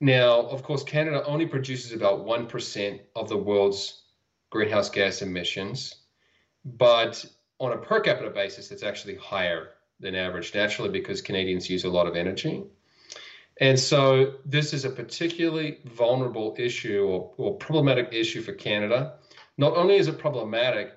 Now, 0.00 0.40
of 0.40 0.62
course, 0.62 0.82
Canada 0.82 1.24
only 1.24 1.46
produces 1.46 1.92
about 1.92 2.26
1% 2.26 3.00
of 3.14 3.28
the 3.28 3.36
world's 3.36 4.02
greenhouse 4.50 4.90
gas 4.90 5.22
emissions. 5.22 5.94
But 6.64 7.24
on 7.58 7.72
a 7.72 7.78
per 7.78 8.00
capita 8.00 8.30
basis, 8.30 8.70
it's 8.70 8.82
actually 8.82 9.16
higher 9.16 9.70
than 10.00 10.14
average 10.14 10.54
naturally 10.54 10.90
because 10.90 11.22
Canadians 11.22 11.70
use 11.70 11.84
a 11.84 11.88
lot 11.88 12.06
of 12.06 12.16
energy. 12.16 12.64
And 13.58 13.80
so 13.80 14.34
this 14.44 14.74
is 14.74 14.84
a 14.84 14.90
particularly 14.90 15.78
vulnerable 15.86 16.54
issue 16.58 17.04
or, 17.04 17.32
or 17.38 17.56
problematic 17.56 18.12
issue 18.12 18.42
for 18.42 18.52
Canada. 18.52 19.14
Not 19.56 19.74
only 19.74 19.96
is 19.96 20.08
it 20.08 20.18
problematic 20.18 20.92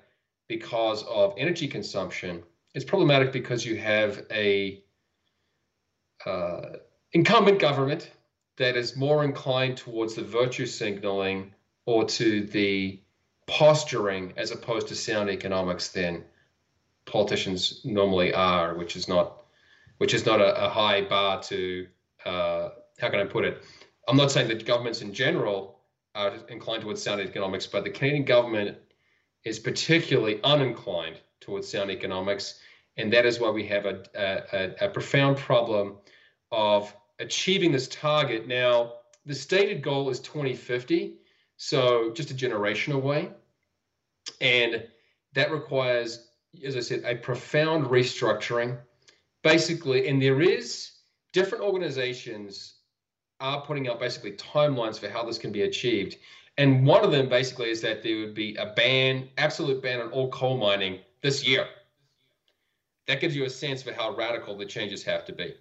because 0.46 1.02
of 1.04 1.32
energy 1.38 1.68
consumption, 1.68 2.42
it's 2.74 2.84
problematic 2.84 3.32
because 3.32 3.64
you 3.64 3.76
have 3.76 4.26
a 4.30 4.82
uh, 6.26 6.60
incumbent 7.12 7.58
government 7.58 8.10
that 8.60 8.76
is 8.76 8.94
more 8.94 9.24
inclined 9.24 9.78
towards 9.78 10.14
the 10.14 10.22
virtue 10.22 10.66
signaling 10.66 11.50
or 11.86 12.04
to 12.04 12.44
the 12.44 13.00
posturing 13.46 14.34
as 14.36 14.50
opposed 14.50 14.86
to 14.86 14.94
sound 14.94 15.30
economics 15.30 15.88
than 15.88 16.22
politicians 17.06 17.80
normally 17.84 18.34
are, 18.34 18.74
which 18.74 18.96
is 18.96 19.08
not 19.08 19.44
which 19.96 20.12
is 20.12 20.26
not 20.26 20.42
a, 20.42 20.66
a 20.66 20.68
high 20.68 21.00
bar 21.00 21.42
to 21.42 21.86
uh, 22.26 22.68
how 23.00 23.08
can 23.08 23.20
I 23.20 23.24
put 23.24 23.46
it? 23.46 23.64
I'm 24.06 24.18
not 24.18 24.30
saying 24.30 24.48
that 24.48 24.66
governments 24.66 25.00
in 25.00 25.14
general 25.14 25.80
are 26.14 26.34
inclined 26.50 26.82
towards 26.82 27.02
sound 27.02 27.22
economics, 27.22 27.66
but 27.66 27.82
the 27.82 27.90
Canadian 27.90 28.26
government 28.26 28.76
is 29.42 29.58
particularly 29.58 30.34
uninclined 30.44 31.16
towards 31.40 31.66
sound 31.66 31.90
economics, 31.90 32.60
and 32.98 33.10
that 33.14 33.24
is 33.24 33.40
why 33.40 33.48
we 33.48 33.66
have 33.68 33.86
a, 33.86 34.02
a, 34.14 34.86
a 34.86 34.88
profound 34.90 35.38
problem 35.38 35.96
of 36.52 36.94
achieving 37.20 37.70
this 37.70 37.88
target. 37.88 38.48
Now, 38.48 38.94
the 39.26 39.34
stated 39.34 39.82
goal 39.82 40.10
is 40.10 40.18
2050, 40.20 41.14
so 41.56 42.10
just 42.12 42.30
a 42.30 42.34
generation 42.34 42.92
away. 42.92 43.30
And 44.40 44.86
that 45.34 45.52
requires, 45.52 46.28
as 46.64 46.76
I 46.76 46.80
said, 46.80 47.02
a 47.04 47.14
profound 47.14 47.86
restructuring. 47.86 48.78
Basically, 49.42 50.08
and 50.08 50.20
there 50.20 50.40
is 50.40 50.92
different 51.32 51.64
organizations 51.64 52.74
are 53.40 53.62
putting 53.62 53.88
out 53.88 53.98
basically 53.98 54.32
timelines 54.32 54.98
for 54.98 55.08
how 55.08 55.24
this 55.24 55.38
can 55.38 55.50
be 55.50 55.62
achieved. 55.62 56.16
And 56.58 56.86
one 56.86 57.04
of 57.04 57.10
them 57.10 57.28
basically 57.28 57.70
is 57.70 57.80
that 57.80 58.02
there 58.02 58.18
would 58.18 58.34
be 58.34 58.54
a 58.56 58.66
ban, 58.76 59.28
absolute 59.38 59.82
ban 59.82 60.00
on 60.00 60.10
all 60.10 60.30
coal 60.30 60.58
mining 60.58 60.98
this 61.22 61.46
year. 61.46 61.66
That 63.06 63.20
gives 63.20 63.34
you 63.34 63.44
a 63.44 63.50
sense 63.50 63.82
for 63.82 63.92
how 63.92 64.14
radical 64.14 64.56
the 64.56 64.66
changes 64.66 65.02
have 65.04 65.24
to 65.24 65.32
be. 65.32 65.54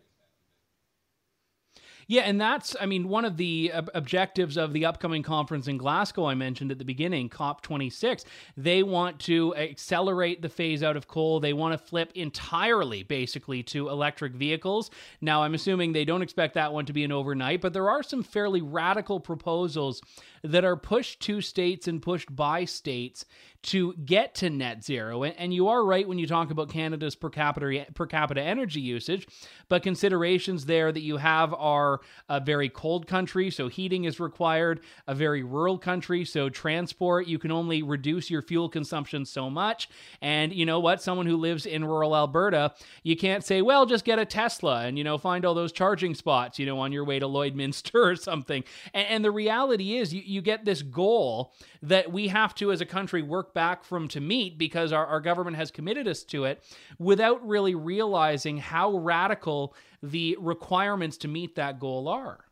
Yeah, 2.10 2.24
and 2.24 2.41
that's, 2.41 2.76
I 2.82 2.88
mean, 2.88 3.08
one 3.08 3.24
of 3.24 3.38
the 3.38 3.72
ob- 3.72 3.91
objectives 3.93 4.58
of 4.58 4.74
the 4.74 4.84
upcoming 4.84 5.22
conference 5.22 5.67
in 5.67 5.78
Glasgow 5.78 6.26
I 6.26 6.34
mentioned 6.34 6.72
at 6.72 6.80
the 6.80 6.84
beginning, 6.84 7.30
COP26. 7.30 8.24
They 8.58 8.82
want 8.82 9.19
to 9.22 9.56
accelerate 9.56 10.41
the 10.41 10.50
phase 10.50 10.82
out 10.82 10.98
of 10.98 11.08
coal. 11.08 11.39
They 11.39 11.54
want 11.54 11.74
to 11.74 11.78
flip 11.78 12.12
entirely, 12.15 13.04
basically, 13.04 13.62
to 13.63 13.89
electric 13.89 14.34
vehicles. 14.34 14.89
Now, 15.22 15.43
I'm 15.43 15.54
assuming 15.54 15.93
they 15.93 16.04
don't 16.04 16.24
expect 16.24 16.56
that 16.56 16.74
one 16.74 16.88
to 16.88 16.93
be 16.93 17.04
an 17.04 17.12
overnight, 17.12 17.62
but 17.62 17.74
there 17.74 17.91
are 17.91 18.02
some 18.02 18.24
fairly 18.24 18.63
radical 18.63 19.19
proposals 19.19 20.02
that 20.43 20.65
are 20.65 20.75
pushed 20.75 21.19
to 21.21 21.41
states 21.41 21.88
and 21.88 22.02
pushed 22.02 22.36
by 22.36 22.65
states 22.65 23.25
to 23.62 23.93
get 23.93 24.36
to 24.36 24.49
net 24.49 24.84
zero. 24.84 25.23
And, 25.23 25.54
you 25.54 25.67
are 25.67 25.84
right 25.84 26.08
when 26.08 26.19
you 26.19 26.28
talk 26.28 26.52
about 26.52 26.69
Canada's 26.69 27.15
per 27.15 27.30
capita 27.30 27.88
per 27.93 28.06
capita 28.06 28.41
energy 28.41 28.80
usage, 28.80 29.28
but 29.67 29.84
considerations 29.84 30.65
there 30.65 30.91
that 30.91 31.02
you 31.02 31.17
have 31.17 31.54
are 31.56 31.99
a 32.30 32.39
very 32.39 32.69
cold 32.69 33.08
country, 33.08 33.49
so 33.49 33.67
heating 33.67 34.06
is 34.06 34.19
required, 34.19 34.80
a 35.08 35.15
very 35.15 35.43
rural 35.43 35.78
country, 35.78 36.23
so 36.23 36.47
transport, 36.47 37.28
you 37.28 37.39
can 37.39 37.52
only 37.52 37.84
reduce 37.84 38.30
your 38.30 38.41
fuel 38.41 38.69
consumption 38.69 39.25
so 39.25 39.49
much. 39.49 39.89
And 40.21 40.54
you 40.54 40.65
know 40.65 40.80
what? 40.80 41.02
Someone 41.02 41.25
who 41.25 41.36
lives 41.36 41.65
in 41.65 41.84
rural 41.84 42.15
Alberta, 42.15 42.73
you 43.04 43.17
can't 43.17 43.43
say, 43.43 43.62
well, 43.62 43.86
just 43.86 44.06
get 44.06 44.19
a 44.19 44.25
Tesla 44.25 44.86
and, 44.86 44.97
you 44.97 45.04
know, 45.04 45.17
find 45.17 45.43
all 45.45 45.56
those 45.56 45.71
charging 45.71 46.15
spots, 46.15 46.60
you 46.60 46.65
know, 46.65 46.80
on 46.80 46.91
your 46.91 47.04
way 47.04 47.19
to 47.19 47.25
Lloydminster 47.25 47.95
or 48.12 48.15
something. 48.15 48.63
And, 48.93 49.08
and 49.08 49.25
the 49.25 49.32
reality 49.32 49.97
is, 49.97 50.13
you, 50.13 50.21
you 50.29 50.41
get 50.41 50.65
this 50.65 50.81
goal 50.81 51.53
that 51.81 52.11
we 52.11 52.27
have 52.27 52.55
to, 52.55 52.71
as 52.71 52.81
a 52.81 52.85
country, 52.85 53.21
work 53.21 53.53
back 53.53 53.83
from 53.83 54.07
to 54.09 54.21
meet 54.21 54.57
because 54.57 54.93
our, 54.93 55.05
our 55.05 55.19
government 55.19 55.57
has 55.57 55.71
committed 55.71 56.07
us 56.07 56.23
to 56.23 56.45
it 56.45 56.63
without 56.97 57.45
really 57.47 57.75
realizing 57.75 58.57
how 58.57 58.95
radical 58.97 59.75
the 60.03 60.37
requirements 60.39 61.17
to 61.17 61.27
meet 61.27 61.55
that 61.55 61.79
goal 61.79 62.07
are. 62.07 62.45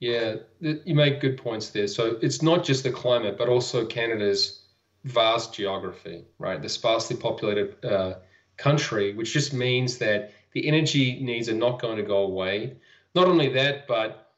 Yeah, 0.00 0.36
you 0.60 0.94
make 0.94 1.20
good 1.20 1.36
points 1.36 1.68
there. 1.70 1.86
So 1.86 2.18
it's 2.22 2.40
not 2.40 2.64
just 2.64 2.84
the 2.84 2.90
climate, 2.90 3.36
but 3.36 3.48
also 3.48 3.84
Canada's 3.84 4.62
vast 5.04 5.52
geography, 5.54 6.24
right? 6.38 6.60
The 6.60 6.68
sparsely 6.68 7.16
populated 7.16 7.84
uh, 7.84 8.14
country, 8.56 9.14
which 9.14 9.32
just 9.32 9.52
means 9.52 9.98
that 9.98 10.32
the 10.52 10.66
energy 10.66 11.20
needs 11.20 11.48
are 11.48 11.54
not 11.54 11.80
going 11.80 11.96
to 11.96 12.02
go 12.02 12.18
away. 12.18 12.76
Not 13.14 13.28
only 13.28 13.48
that, 13.50 13.86
but 13.86 14.32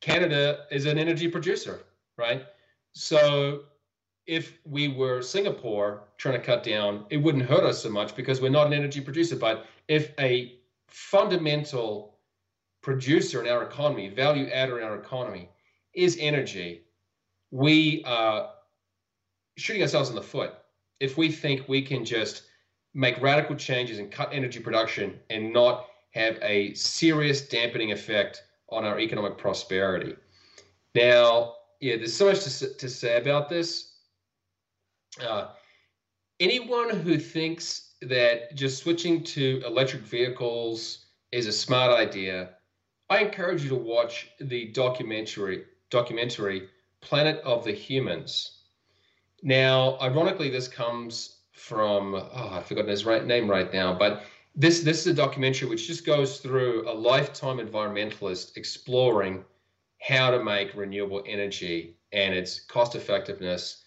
Canada 0.00 0.66
is 0.70 0.86
an 0.86 0.98
energy 0.98 1.28
producer, 1.28 1.80
right? 2.20 2.44
So 2.92 3.62
if 4.26 4.58
we 4.64 4.88
were 4.88 5.22
Singapore 5.22 6.04
trying 6.18 6.38
to 6.38 6.46
cut 6.46 6.62
down, 6.62 7.06
it 7.10 7.16
wouldn't 7.16 7.44
hurt 7.44 7.64
us 7.64 7.82
so 7.82 7.90
much 7.90 8.14
because 8.14 8.40
we're 8.40 8.50
not 8.50 8.68
an 8.68 8.72
energy 8.72 9.00
producer. 9.00 9.34
But 9.34 9.66
if 9.88 10.12
a 10.20 10.60
fundamental 10.86 12.18
producer 12.82 13.42
in 13.42 13.50
our 13.50 13.64
economy, 13.64 14.08
value 14.08 14.48
adder 14.48 14.78
in 14.78 14.84
our 14.84 14.96
economy, 14.96 15.48
is 15.94 16.16
energy, 16.20 16.82
we 17.50 18.04
are 18.04 18.50
shooting 19.56 19.82
ourselves 19.82 20.08
in 20.08 20.14
the 20.14 20.22
foot 20.22 20.54
if 21.00 21.16
we 21.16 21.32
think 21.32 21.68
we 21.68 21.82
can 21.82 22.04
just 22.04 22.44
make 22.94 23.20
radical 23.20 23.56
changes 23.56 23.98
and 23.98 24.10
cut 24.10 24.30
energy 24.32 24.60
production 24.60 25.18
and 25.30 25.52
not 25.52 25.86
have 26.10 26.38
a 26.42 26.74
serious 26.74 27.48
dampening 27.48 27.92
effect 27.92 28.42
on 28.68 28.84
our 28.84 28.98
economic 28.98 29.38
prosperity. 29.38 30.14
Now, 30.94 31.54
yeah, 31.80 31.96
there's 31.96 32.14
so 32.14 32.26
much 32.26 32.44
to, 32.44 32.74
to 32.74 32.88
say 32.88 33.16
about 33.16 33.48
this. 33.48 33.94
Uh, 35.20 35.48
anyone 36.38 36.90
who 36.90 37.18
thinks 37.18 37.94
that 38.02 38.54
just 38.54 38.82
switching 38.82 39.24
to 39.24 39.62
electric 39.66 40.02
vehicles 40.02 41.06
is 41.32 41.46
a 41.46 41.52
smart 41.52 41.92
idea, 41.92 42.50
I 43.08 43.20
encourage 43.20 43.62
you 43.62 43.70
to 43.70 43.76
watch 43.76 44.30
the 44.40 44.66
documentary 44.68 45.64
documentary 45.90 46.68
Planet 47.00 47.40
of 47.44 47.64
the 47.64 47.72
Humans. 47.72 48.58
Now, 49.42 49.98
ironically, 50.00 50.50
this 50.50 50.68
comes 50.68 51.38
from 51.52 52.14
oh, 52.14 52.48
I've 52.52 52.66
forgotten 52.66 52.90
his 52.90 53.04
right 53.04 53.24
name 53.24 53.50
right 53.50 53.72
now, 53.72 53.94
but 53.94 54.22
this 54.54 54.80
this 54.80 55.00
is 55.00 55.06
a 55.08 55.14
documentary 55.14 55.68
which 55.68 55.86
just 55.86 56.04
goes 56.04 56.38
through 56.38 56.88
a 56.88 56.92
lifetime 56.92 57.58
environmentalist 57.58 58.56
exploring 58.56 59.44
how 60.00 60.30
to 60.30 60.42
make 60.42 60.74
renewable 60.74 61.22
energy 61.26 61.96
and 62.12 62.34
its 62.34 62.60
cost 62.60 62.94
effectiveness. 62.94 63.84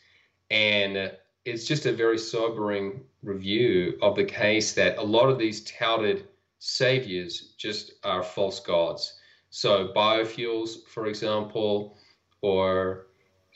And 0.52 1.12
it's 1.46 1.66
just 1.66 1.86
a 1.86 1.94
very 1.94 2.18
sobering 2.18 3.02
review 3.22 3.98
of 4.02 4.16
the 4.16 4.24
case 4.24 4.74
that 4.74 4.98
a 4.98 5.04
lot 5.04 5.30
of 5.30 5.38
these 5.38 5.64
touted 5.64 6.28
saviors 6.60 7.54
just 7.58 7.94
are 8.04 8.24
false 8.24 8.60
gods. 8.60 9.20
So 9.50 9.92
biofuels, 9.96 10.88
for 10.88 11.08
example, 11.08 11.98
or 12.42 13.08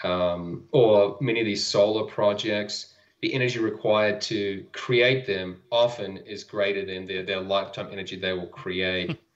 um, 0.04 0.65
or 0.72 1.17
many 1.22 1.39
of 1.39 1.46
these 1.46 1.65
solar 1.65 2.06
projects, 2.06 2.93
the 3.22 3.34
energy 3.34 3.60
required 3.60 4.22
to 4.22 4.65
create 4.74 5.26
them 5.26 5.62
often 5.72 6.17
is 6.17 6.43
greater 6.43 6.86
than 6.86 7.08
their, 7.08 7.24
their 7.24 7.41
lifetime 7.41 7.88
energy 7.91 8.15
they 8.15 8.34
will 8.34 8.48
create. 8.48 9.17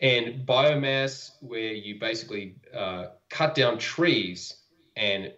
and 0.00 0.46
biomass 0.46 1.32
where 1.40 1.72
you 1.72 1.98
basically 2.00 2.56
uh, 2.74 3.06
cut 3.28 3.54
down 3.54 3.78
trees 3.78 4.56
and 4.96 5.32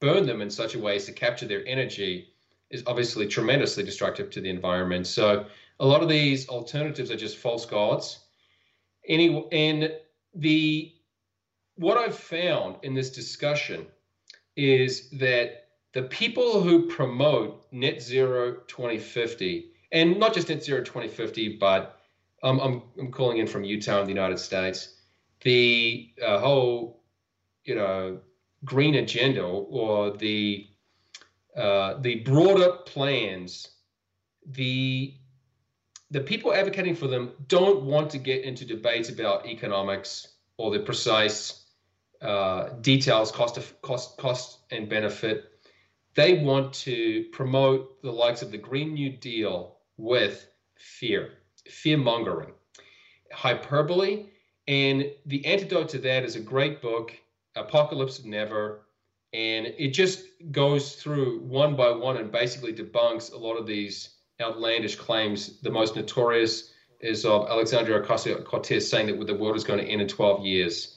burn 0.00 0.26
them 0.26 0.40
in 0.40 0.50
such 0.50 0.74
a 0.74 0.78
way 0.78 0.96
as 0.96 1.06
to 1.06 1.12
capture 1.12 1.46
their 1.46 1.66
energy 1.66 2.28
is 2.70 2.82
obviously 2.86 3.26
tremendously 3.26 3.82
destructive 3.82 4.30
to 4.30 4.40
the 4.40 4.48
environment. 4.48 5.06
So 5.06 5.46
a 5.80 5.86
lot 5.86 6.02
of 6.02 6.08
these 6.08 6.48
alternatives 6.48 7.10
are 7.10 7.16
just 7.16 7.38
false 7.38 7.66
gods. 7.66 8.20
Any 9.08 9.46
and 9.50 9.92
the 10.34 10.92
what 11.76 11.96
I've 11.96 12.16
found 12.16 12.76
in 12.82 12.94
this 12.94 13.10
discussion 13.10 13.86
is 14.56 15.10
that 15.10 15.68
the 15.92 16.02
people 16.02 16.62
who 16.62 16.86
promote 16.86 17.66
net 17.72 18.02
zero 18.02 18.58
2050 18.68 19.70
and 19.90 20.18
not 20.18 20.34
just 20.34 20.48
net 20.48 20.62
zero 20.62 20.82
2050 20.82 21.56
but 21.56 21.99
um, 22.42 22.60
I'm, 22.60 22.82
I'm 22.98 23.12
calling 23.12 23.38
in 23.38 23.46
from 23.46 23.64
Utah 23.64 24.00
in 24.00 24.06
the 24.06 24.12
United 24.12 24.38
States. 24.38 24.96
The 25.42 26.10
uh, 26.24 26.38
whole, 26.38 27.02
you 27.64 27.74
know, 27.74 28.20
green 28.64 28.96
agenda 28.96 29.42
or 29.42 30.16
the 30.16 30.66
uh, 31.56 32.00
the 32.00 32.16
broader 32.16 32.72
plans, 32.86 33.68
the 34.46 35.14
the 36.10 36.20
people 36.20 36.52
advocating 36.52 36.94
for 36.94 37.06
them 37.06 37.32
don't 37.46 37.82
want 37.82 38.10
to 38.10 38.18
get 38.18 38.44
into 38.44 38.64
debates 38.64 39.08
about 39.08 39.46
economics 39.46 40.28
or 40.56 40.70
the 40.70 40.80
precise 40.80 41.66
uh, 42.20 42.70
details, 42.80 43.30
cost 43.30 43.56
of 43.56 43.80
cost, 43.82 44.16
cost 44.18 44.60
and 44.70 44.88
benefit. 44.88 45.44
They 46.14 46.42
want 46.42 46.72
to 46.74 47.26
promote 47.32 48.02
the 48.02 48.10
likes 48.10 48.42
of 48.42 48.50
the 48.50 48.58
Green 48.58 48.94
New 48.94 49.10
Deal 49.16 49.78
with 49.96 50.46
fear 50.76 51.39
fear 51.70 51.96
mongering, 51.96 52.52
hyperbole. 53.32 54.26
And 54.68 55.10
the 55.26 55.44
antidote 55.46 55.88
to 55.90 55.98
that 55.98 56.24
is 56.24 56.36
a 56.36 56.40
great 56.40 56.80
book, 56.80 57.12
Apocalypse 57.56 58.24
Never. 58.24 58.82
And 59.32 59.66
it 59.78 59.88
just 59.88 60.24
goes 60.50 60.96
through 60.96 61.40
one 61.40 61.76
by 61.76 61.90
one 61.90 62.16
and 62.16 62.30
basically 62.32 62.72
debunks 62.72 63.32
a 63.32 63.36
lot 63.36 63.54
of 63.54 63.66
these 63.66 64.16
outlandish 64.40 64.96
claims. 64.96 65.60
The 65.60 65.70
most 65.70 65.96
notorious 65.96 66.72
is 67.00 67.24
of 67.24 67.48
Alexandria 67.48 68.00
Ocasio 68.00 68.44
Cortez 68.44 68.88
saying 68.88 69.06
that 69.06 69.26
the 69.26 69.34
world 69.34 69.56
is 69.56 69.64
going 69.64 69.78
to 69.78 69.84
end 69.84 70.02
in 70.02 70.08
12 70.08 70.44
years. 70.44 70.96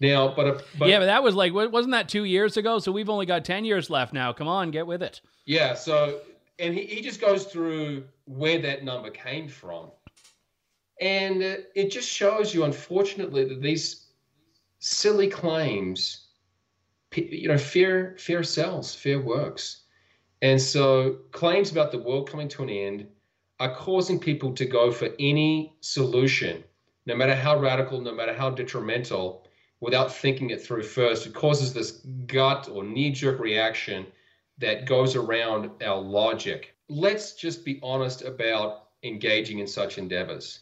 Now, 0.00 0.34
but, 0.34 0.64
but 0.78 0.88
yeah, 0.88 0.98
but 0.98 1.06
that 1.06 1.22
was 1.22 1.34
like 1.34 1.52
wasn't 1.54 1.92
that 1.92 2.08
two 2.08 2.24
years 2.24 2.56
ago? 2.56 2.78
So 2.78 2.90
we've 2.92 3.08
only 3.08 3.26
got 3.26 3.44
10 3.44 3.64
years 3.64 3.88
left 3.88 4.12
now. 4.12 4.32
Come 4.32 4.48
on, 4.48 4.70
get 4.70 4.86
with 4.86 5.02
it. 5.02 5.20
Yeah. 5.46 5.74
So 5.74 6.20
and 6.58 6.74
he, 6.74 6.86
he 6.86 7.00
just 7.00 7.20
goes 7.20 7.44
through 7.44 8.04
where 8.26 8.60
that 8.60 8.84
number 8.84 9.10
came 9.10 9.48
from. 9.48 9.90
And 11.00 11.42
it 11.42 11.90
just 11.90 12.08
shows 12.08 12.54
you, 12.54 12.64
unfortunately, 12.64 13.44
that 13.48 13.60
these 13.60 14.06
silly 14.78 15.28
claims, 15.28 16.28
you 17.14 17.48
know, 17.48 17.58
fear, 17.58 18.14
fear 18.18 18.42
sells, 18.42 18.94
fear 18.94 19.20
works. 19.20 19.82
And 20.42 20.60
so 20.60 21.18
claims 21.32 21.72
about 21.72 21.90
the 21.90 21.98
world 21.98 22.30
coming 22.30 22.48
to 22.48 22.62
an 22.62 22.70
end 22.70 23.08
are 23.60 23.74
causing 23.74 24.18
people 24.18 24.52
to 24.54 24.64
go 24.64 24.90
for 24.90 25.08
any 25.18 25.74
solution 25.80 26.62
no 27.06 27.14
matter 27.14 27.34
how 27.34 27.58
radical, 27.58 28.00
no 28.00 28.14
matter 28.14 28.32
how 28.32 28.50
detrimental, 28.50 29.46
without 29.80 30.12
thinking 30.12 30.50
it 30.50 30.62
through 30.62 30.82
first, 30.82 31.26
it 31.26 31.34
causes 31.34 31.72
this 31.74 32.02
gut 32.26 32.68
or 32.72 32.84
knee 32.84 33.10
jerk 33.10 33.38
reaction 33.38 34.06
that 34.58 34.86
goes 34.86 35.16
around 35.16 35.70
our 35.82 36.00
logic. 36.00 36.74
Let's 36.88 37.34
just 37.34 37.64
be 37.64 37.80
honest 37.82 38.22
about 38.22 38.88
engaging 39.02 39.58
in 39.58 39.66
such 39.66 39.98
endeavors. 39.98 40.60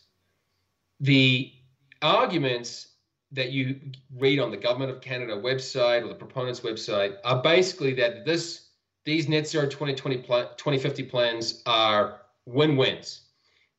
The 1.00 1.52
arguments 2.00 2.88
that 3.32 3.50
you 3.50 3.80
read 4.18 4.38
on 4.38 4.50
the 4.50 4.56
government 4.56 4.90
of 4.90 5.00
Canada 5.00 5.34
website 5.34 6.04
or 6.04 6.08
the 6.08 6.14
proponents 6.14 6.60
website 6.60 7.16
are 7.24 7.42
basically 7.42 7.94
that 7.94 8.24
this 8.24 8.68
these 9.04 9.28
net 9.28 9.48
zero 9.48 9.64
2020 9.66 10.18
2050 10.22 11.02
plans 11.04 11.62
are 11.66 12.20
win-wins 12.46 13.22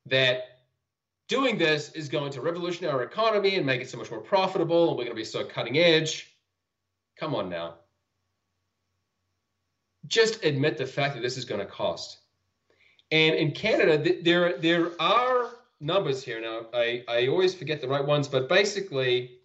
that 0.06 0.62
doing 1.28 1.58
this 1.58 1.92
is 1.94 2.10
going 2.10 2.32
to 2.32 2.42
revolutionize 2.42 2.94
our 2.94 3.04
economy 3.04 3.56
and 3.56 3.66
make 3.66 3.82
it 3.82 3.90
so 3.90 3.98
much 3.98 4.12
more 4.12 4.20
profitable 4.20 4.90
and 4.90 4.98
we're 4.98 5.06
going 5.06 5.16
to 5.16 5.22
be 5.22 5.24
so 5.24 5.46
cutting 5.46 5.78
edge 5.78 6.36
come 7.18 7.36
on 7.36 7.50
now 7.50 7.76
just 10.08 10.44
admit 10.44 10.78
the 10.78 10.86
fact 10.86 11.16
that 11.16 11.22
this 11.22 11.38
is 11.38 11.46
going 11.46 11.60
to 11.60 11.66
cost 11.66 12.20
and 13.12 13.36
in 13.36 13.52
canada 13.52 13.98
there 14.22 14.58
there 14.58 14.92
are 15.02 15.50
numbers 15.80 16.24
here 16.24 16.42
now 16.42 16.66
i 16.74 17.04
i 17.08 17.28
always 17.28 17.54
forget 17.54 17.82
the 17.82 17.88
right 17.88 18.06
ones 18.06 18.28
but 18.28 18.50
basically 18.50 19.40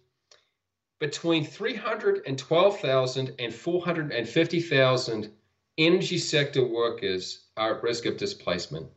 between 0.99 1.45
312,000 1.45 3.35
and 3.39 3.53
450,000 3.53 5.31
energy 5.77 6.17
sector 6.17 6.63
workers 6.65 7.45
are 7.55 7.77
at 7.77 7.83
risk 7.83 8.05
of 8.05 8.17
displacement. 8.17 8.87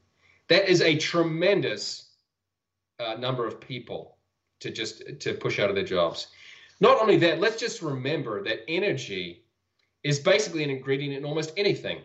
That 0.48 0.68
is 0.68 0.82
a 0.82 0.96
tremendous 0.96 2.10
uh, 2.98 3.14
number 3.14 3.46
of 3.46 3.60
people 3.60 4.16
to 4.60 4.70
just 4.70 5.20
to 5.20 5.34
push 5.34 5.58
out 5.58 5.70
of 5.70 5.76
their 5.76 5.84
jobs. 5.84 6.26
Not 6.80 7.00
only 7.00 7.16
that, 7.18 7.40
let's 7.40 7.60
just 7.60 7.82
remember 7.82 8.42
that 8.44 8.68
energy 8.68 9.41
is 10.04 10.18
basically 10.18 10.64
an 10.64 10.70
ingredient 10.70 11.14
in 11.16 11.24
almost 11.24 11.52
anything. 11.56 12.00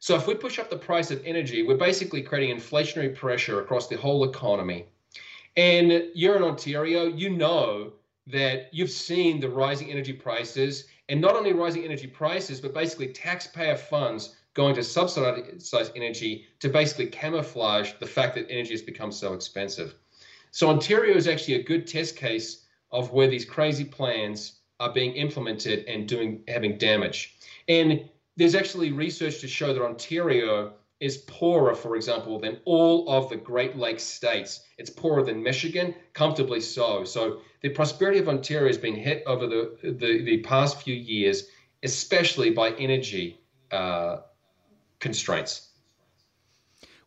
So 0.00 0.14
if 0.14 0.26
we 0.26 0.34
push 0.34 0.58
up 0.58 0.70
the 0.70 0.76
price 0.76 1.10
of 1.10 1.22
energy, 1.24 1.62
we're 1.62 1.76
basically 1.76 2.22
creating 2.22 2.56
inflationary 2.56 3.14
pressure 3.14 3.60
across 3.60 3.88
the 3.88 3.96
whole 3.96 4.24
economy. 4.24 4.86
And 5.56 6.04
you're 6.14 6.36
in 6.36 6.42
Ontario, 6.42 7.06
you 7.06 7.30
know 7.30 7.92
that 8.28 8.68
you've 8.72 8.90
seen 8.90 9.40
the 9.40 9.48
rising 9.48 9.90
energy 9.90 10.12
prices, 10.12 10.84
and 11.08 11.20
not 11.20 11.34
only 11.34 11.52
rising 11.52 11.84
energy 11.84 12.06
prices, 12.06 12.60
but 12.60 12.74
basically 12.74 13.08
taxpayer 13.08 13.76
funds 13.76 14.36
going 14.54 14.74
to 14.74 14.82
subsidize 14.82 15.90
energy 15.96 16.46
to 16.60 16.68
basically 16.68 17.06
camouflage 17.06 17.92
the 18.00 18.06
fact 18.06 18.34
that 18.34 18.50
energy 18.50 18.70
has 18.70 18.82
become 18.82 19.10
so 19.10 19.32
expensive. 19.32 19.94
So 20.50 20.68
Ontario 20.68 21.16
is 21.16 21.26
actually 21.26 21.54
a 21.54 21.62
good 21.62 21.86
test 21.86 22.16
case 22.16 22.66
of 22.90 23.12
where 23.12 23.28
these 23.28 23.44
crazy 23.44 23.84
plans 23.84 24.57
are 24.80 24.92
being 24.92 25.14
implemented 25.14 25.84
and 25.86 26.08
doing 26.08 26.42
having 26.48 26.78
damage. 26.78 27.36
And 27.68 28.08
there's 28.36 28.54
actually 28.54 28.92
research 28.92 29.40
to 29.40 29.48
show 29.48 29.74
that 29.74 29.82
Ontario 29.82 30.72
is 31.00 31.18
poorer, 31.18 31.74
for 31.74 31.96
example, 31.96 32.40
than 32.40 32.58
all 32.64 33.08
of 33.08 33.28
the 33.30 33.36
Great 33.36 33.76
Lakes 33.76 34.02
states. 34.02 34.64
It's 34.78 34.90
poorer 34.90 35.22
than 35.22 35.42
Michigan, 35.42 35.94
comfortably 36.12 36.60
so. 36.60 37.04
So 37.04 37.40
the 37.62 37.68
prosperity 37.68 38.18
of 38.18 38.28
Ontario 38.28 38.66
has 38.66 38.78
been 38.78 38.96
hit 38.96 39.22
over 39.26 39.46
the, 39.46 39.76
the, 39.82 40.22
the 40.24 40.38
past 40.38 40.82
few 40.82 40.94
years, 40.94 41.44
especially 41.82 42.50
by 42.50 42.70
energy 42.72 43.40
uh, 43.70 44.18
constraints. 44.98 45.67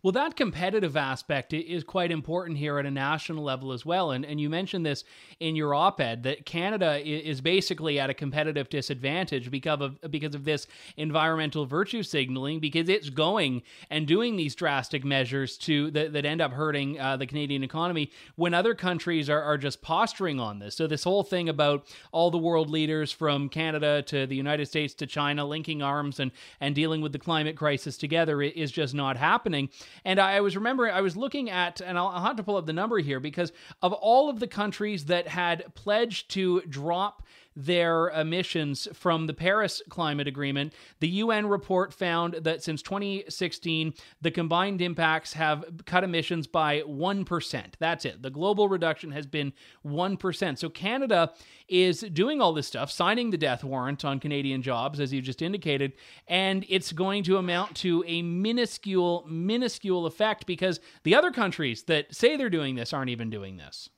Well, 0.04 0.14
that 0.14 0.36
competitive 0.36 0.97
aspect 0.97 1.54
is 1.54 1.84
quite 1.84 2.12
important 2.12 2.58
here 2.58 2.80
at 2.80 2.88
a 2.88 2.91
national 2.91 3.43
level 3.43 3.72
as 3.72 3.86
well. 3.86 4.10
And, 4.10 4.26
and 4.26 4.41
you 4.41 4.49
mentioned 4.49 4.84
this 4.84 5.04
in 5.39 5.56
your 5.56 5.76
op 5.76 6.02
ed 6.02 6.24
that 6.24 6.43
Canada 6.43 6.99
is 7.08 7.39
basically 7.39 7.99
at 7.99 8.10
a 8.10 8.16
competitive 8.16 8.68
disadvantage 8.68 9.52
because 9.52 9.80
of, 9.80 9.99
because 10.10 10.34
of 10.34 10.43
this 10.43 10.66
environmental 10.97 11.68
virtue 11.68 12.02
signaling, 12.02 12.60
because 12.60 12.89
it's 12.89 13.12
going 13.12 13.62
and 13.91 14.08
doing 14.08 14.38
these 14.38 14.56
drastic 14.56 15.06
measures 15.06 15.56
to 15.60 15.91
that, 15.91 16.14
that 16.14 16.26
end 16.26 16.41
up 16.41 16.54
hurting 16.54 16.99
uh, 16.99 17.16
the 17.18 17.28
Canadian 17.28 17.64
economy 17.64 18.10
when 18.36 18.56
other 18.56 18.74
countries 18.74 19.30
are, 19.30 19.43
are 19.43 19.58
just 19.58 19.84
posturing 19.84 20.39
on 20.39 20.58
this. 20.58 20.76
So, 20.76 20.88
this 20.88 21.04
whole 21.04 21.24
thing 21.24 21.47
about 21.47 21.86
all 22.12 22.32
the 22.32 22.39
world 22.39 22.72
leaders 22.72 23.12
from 23.12 23.49
Canada 23.49 24.02
to 24.08 24.26
the 24.26 24.36
United 24.36 24.66
States 24.66 24.95
to 24.95 25.06
China 25.06 25.45
linking 25.45 25.84
arms 25.84 26.20
and, 26.20 26.32
and 26.60 26.74
dealing 26.74 27.02
with 27.02 27.12
the 27.12 27.20
climate 27.20 27.56
crisis 27.56 27.97
together 27.97 28.41
is 28.41 28.72
just 28.72 28.95
not 28.95 29.16
happening. 29.16 29.70
And 30.06 30.20
I 30.20 30.42
was 30.42 30.56
remembering, 30.56 30.94
I 30.94 31.02
was 31.02 31.16
looking 31.16 31.50
at, 31.50 31.82
and 31.82 31.98
I'll, 31.98 32.08
I'll 32.08 32.24
have 32.24 32.38
to 32.38 32.44
pull 32.44 32.58
up 32.58 32.66
the 32.66 32.74
number 32.74 33.00
here 33.00 33.20
because 33.20 33.52
of 33.82 33.94
all 33.94 34.30
of 34.30 34.39
the 34.39 34.48
countries 34.48 35.06
that 35.06 35.28
had 35.28 35.74
pledged 35.76 36.32
to 36.32 36.62
drop 36.62 37.24
their 37.56 38.10
emissions 38.10 38.88
from 38.93 39.28
the 39.28 39.34
Paris 39.34 39.82
Climate 39.89 40.28
Agreement, 40.28 40.74
the 40.99 41.08
UN 41.08 41.47
report 41.47 41.93
found 41.93 42.36
that 42.36 42.64
since 42.64 42.82
2016, 42.82 43.93
the 44.22 44.32
combined 44.32 44.82
impacts 44.82 45.34
have 45.34 45.66
cut 45.86 46.04
emissions 46.04 46.47
by 46.47 46.82
1%. 46.82 47.66
That's 47.80 48.06
it. 48.06 48.22
The 48.22 48.30
global 48.30 48.70
reduction 48.70 49.12
has 49.12 49.26
been 49.26 49.54
1%. 49.86 50.58
So 50.58 50.70
Canada 50.70 51.34
is 51.68 52.02
doing 52.02 52.41
all 52.41 52.54
this 52.54 52.68
stuff, 52.68 52.91
signing 52.91 53.30
the 53.30 53.38
death 53.38 53.64
warrant 53.64 54.06
on 54.06 54.20
Canadian 54.20 54.62
jobs, 54.62 54.99
as 54.99 55.14
you 55.14 55.22
just 55.22 55.41
indicated, 55.41 55.93
and 56.28 56.66
it's 56.70 56.91
going 56.91 57.24
to 57.24 57.38
amount 57.38 57.76
to 57.78 58.04
a 58.08 58.22
minuscule, 58.22 59.26
minuscule 59.28 60.06
effect 60.06 60.45
because 60.45 60.80
the 61.04 61.16
other 61.16 61.32
countries 61.32 61.84
that 61.84 62.14
say 62.14 62.38
they're 62.38 62.49
doing 62.49 62.76
this 62.76 62.93
aren't 62.93 63.10
even 63.10 63.30
doing 63.30 63.58
this. 63.58 63.89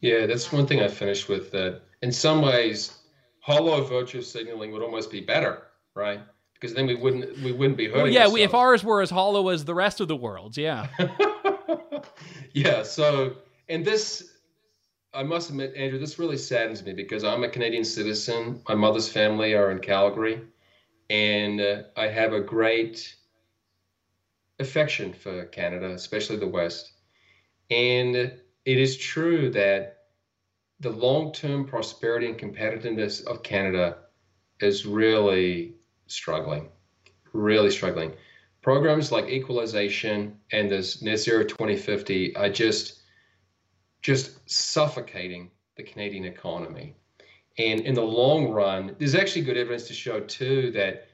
Yeah, 0.00 0.26
that's 0.26 0.52
one 0.52 0.66
thing 0.66 0.80
I 0.80 0.88
finished 0.88 1.28
with 1.28 1.50
that 1.52 1.82
in 2.02 2.12
some 2.12 2.42
ways 2.42 2.97
hollow 3.48 3.82
virtue 3.82 4.20
signaling 4.20 4.72
would 4.72 4.82
almost 4.82 5.10
be 5.10 5.20
better, 5.20 5.62
right? 5.94 6.20
Because 6.52 6.74
then 6.74 6.86
we 6.86 6.94
wouldn't 6.94 7.38
we 7.38 7.52
wouldn't 7.52 7.78
be 7.78 7.86
hurting. 7.86 8.02
Well, 8.02 8.12
yeah, 8.12 8.28
we, 8.28 8.42
if 8.42 8.52
ours 8.52 8.84
were 8.84 9.00
as 9.00 9.10
hollow 9.10 9.48
as 9.48 9.64
the 9.64 9.74
rest 9.74 10.00
of 10.00 10.08
the 10.08 10.16
world's, 10.16 10.58
yeah. 10.58 10.88
yeah. 12.52 12.82
So, 12.82 13.36
and 13.70 13.84
this, 13.84 14.36
I 15.14 15.22
must 15.22 15.48
admit, 15.48 15.74
Andrew, 15.76 15.98
this 15.98 16.18
really 16.18 16.36
saddens 16.36 16.84
me 16.84 16.92
because 16.92 17.24
I'm 17.24 17.42
a 17.42 17.48
Canadian 17.48 17.84
citizen. 17.84 18.60
My 18.68 18.74
mother's 18.74 19.08
family 19.08 19.54
are 19.54 19.70
in 19.70 19.78
Calgary, 19.78 20.42
and 21.08 21.60
uh, 21.60 21.82
I 21.96 22.08
have 22.08 22.34
a 22.34 22.40
great 22.40 23.16
affection 24.60 25.14
for 25.14 25.46
Canada, 25.46 25.90
especially 25.92 26.36
the 26.36 26.48
West. 26.48 26.92
And 27.70 28.14
it 28.16 28.78
is 28.78 28.98
true 28.98 29.50
that 29.52 29.97
the 30.80 30.90
long-term 30.90 31.64
prosperity 31.66 32.26
and 32.26 32.38
competitiveness 32.38 33.26
of 33.26 33.42
Canada 33.42 33.98
is 34.60 34.86
really 34.86 35.74
struggling, 36.06 36.68
really 37.32 37.70
struggling. 37.70 38.12
Programs 38.62 39.10
like 39.10 39.28
equalization 39.28 40.38
and 40.52 40.70
this 40.70 41.02
net 41.02 41.18
zero 41.18 41.44
2050 41.44 42.36
are 42.36 42.48
just 42.48 43.02
just 44.02 44.48
suffocating 44.48 45.50
the 45.76 45.82
Canadian 45.82 46.24
economy. 46.24 46.94
And 47.58 47.80
in 47.80 47.94
the 47.94 48.02
long 48.02 48.50
run, 48.50 48.94
there's 48.98 49.16
actually 49.16 49.42
good 49.42 49.56
evidence 49.56 49.88
to 49.88 49.94
show 49.94 50.20
too 50.20 50.70
that 50.72 51.08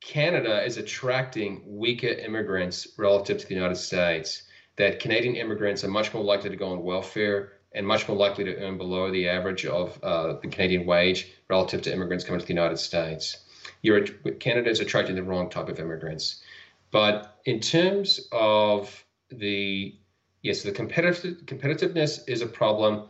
Canada 0.00 0.64
is 0.64 0.76
attracting 0.76 1.62
weaker 1.66 2.06
immigrants 2.06 2.86
relative 2.96 3.38
to 3.38 3.46
the 3.46 3.54
United 3.54 3.76
States. 3.76 4.44
That 4.76 5.00
Canadian 5.00 5.34
immigrants 5.34 5.82
are 5.82 5.88
much 5.88 6.14
more 6.14 6.22
likely 6.22 6.50
to 6.50 6.56
go 6.56 6.70
on 6.70 6.84
welfare 6.84 7.57
and 7.72 7.86
much 7.86 8.08
more 8.08 8.16
likely 8.16 8.44
to 8.44 8.56
earn 8.56 8.78
below 8.78 9.10
the 9.10 9.28
average 9.28 9.66
of 9.66 10.02
uh, 10.02 10.34
the 10.40 10.48
Canadian 10.48 10.86
wage 10.86 11.32
relative 11.48 11.82
to 11.82 11.92
immigrants 11.92 12.24
coming 12.24 12.40
to 12.40 12.46
the 12.46 12.52
United 12.52 12.78
States. 12.78 13.44
You're, 13.82 14.06
Canada 14.40 14.70
is 14.70 14.80
attracting 14.80 15.16
the 15.16 15.22
wrong 15.22 15.50
type 15.50 15.68
of 15.68 15.78
immigrants. 15.78 16.42
But 16.90 17.38
in 17.44 17.60
terms 17.60 18.28
of 18.32 19.04
the 19.30 19.94
yes, 20.42 20.62
the 20.62 20.72
competitive 20.72 21.44
competitiveness 21.44 22.20
is 22.26 22.40
a 22.40 22.46
problem. 22.46 23.08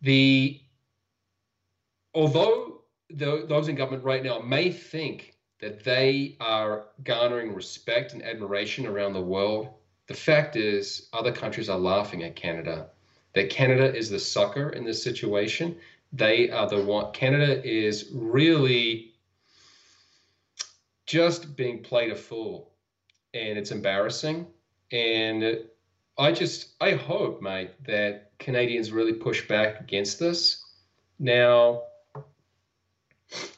The 0.00 0.60
although 2.14 2.82
the, 3.10 3.44
those 3.46 3.68
in 3.68 3.76
government 3.76 4.04
right 4.04 4.22
now 4.22 4.40
may 4.40 4.70
think 4.70 5.34
that 5.60 5.84
they 5.84 6.36
are 6.40 6.86
garnering 7.04 7.54
respect 7.54 8.12
and 8.12 8.22
admiration 8.22 8.86
around 8.86 9.12
the 9.12 9.20
world, 9.20 9.68
the 10.06 10.14
fact 10.14 10.56
is 10.56 11.08
other 11.12 11.32
countries 11.32 11.68
are 11.68 11.78
laughing 11.78 12.22
at 12.22 12.36
Canada 12.36 12.88
that 13.34 13.50
Canada 13.50 13.94
is 13.94 14.10
the 14.10 14.18
sucker 14.18 14.70
in 14.70 14.84
this 14.84 15.02
situation. 15.02 15.76
They 16.12 16.50
are 16.50 16.68
the 16.68 16.82
one. 16.82 17.12
Canada 17.12 17.62
is 17.66 18.10
really 18.12 19.14
just 21.06 21.56
being 21.56 21.82
played 21.82 22.10
a 22.10 22.16
fool, 22.16 22.72
and 23.34 23.58
it's 23.58 23.70
embarrassing. 23.70 24.46
And 24.92 25.60
I 26.18 26.32
just, 26.32 26.74
I 26.80 26.92
hope, 26.92 27.42
mate, 27.42 27.70
that 27.84 28.32
Canadians 28.38 28.90
really 28.90 29.12
push 29.12 29.46
back 29.46 29.80
against 29.80 30.18
this. 30.18 30.64
Now, 31.18 31.82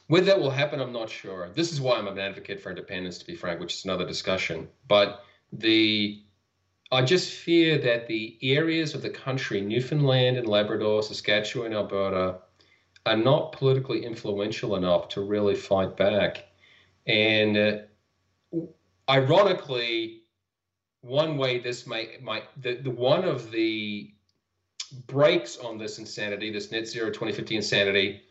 whether 0.07 0.25
that 0.25 0.39
will 0.39 0.49
happen, 0.49 0.81
I'm 0.81 0.91
not 0.91 1.09
sure. 1.09 1.49
This 1.53 1.71
is 1.71 1.79
why 1.79 1.97
I'm 1.97 2.07
an 2.07 2.19
advocate 2.19 2.61
for 2.61 2.69
independence, 2.69 3.17
to 3.19 3.25
be 3.25 3.35
frank, 3.35 3.59
which 3.59 3.75
is 3.75 3.85
another 3.85 4.05
discussion. 4.05 4.67
But 4.87 5.23
the 5.53 6.21
I 6.91 7.01
just 7.01 7.31
fear 7.31 7.77
that 7.77 8.07
the 8.07 8.37
areas 8.41 8.93
of 8.93 9.01
the 9.01 9.09
country, 9.09 9.61
Newfoundland 9.61 10.37
and 10.37 10.47
Labrador, 10.47 11.01
Saskatchewan, 11.01 11.73
Alberta, 11.73 12.39
are 13.05 13.15
not 13.15 13.53
politically 13.53 14.03
influential 14.03 14.75
enough 14.75 15.07
to 15.09 15.21
really 15.21 15.55
fight 15.55 15.95
back. 15.95 16.45
And 17.07 17.57
uh, 17.57 17.77
ironically, 19.09 20.23
one 21.01 21.37
way 21.37 21.59
this 21.59 21.87
might 21.87 22.21
might 22.21 22.43
the, 22.61 22.75
the 22.75 22.91
one 22.91 23.23
of 23.23 23.51
the 23.51 24.13
breaks 25.07 25.57
on 25.57 25.77
this 25.77 25.97
insanity, 25.97 26.51
this 26.51 26.71
net 26.71 26.87
zero 26.87 27.07
2050 27.07 27.55
insanity, 27.55 28.21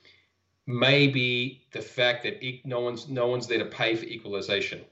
may 0.67 1.09
be 1.09 1.63
the 1.73 1.81
fact 1.81 2.23
that 2.25 2.41
no 2.65 2.81
one's 2.81 3.09
no 3.09 3.27
one's 3.27 3.47
there 3.47 3.59
to 3.59 3.65
pay 3.65 3.97
for 3.97 4.05
equalization. 4.05 4.83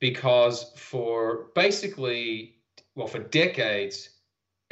Because 0.00 0.72
for 0.76 1.50
basically, 1.54 2.56
well, 2.94 3.06
for 3.06 3.18
decades, 3.18 4.10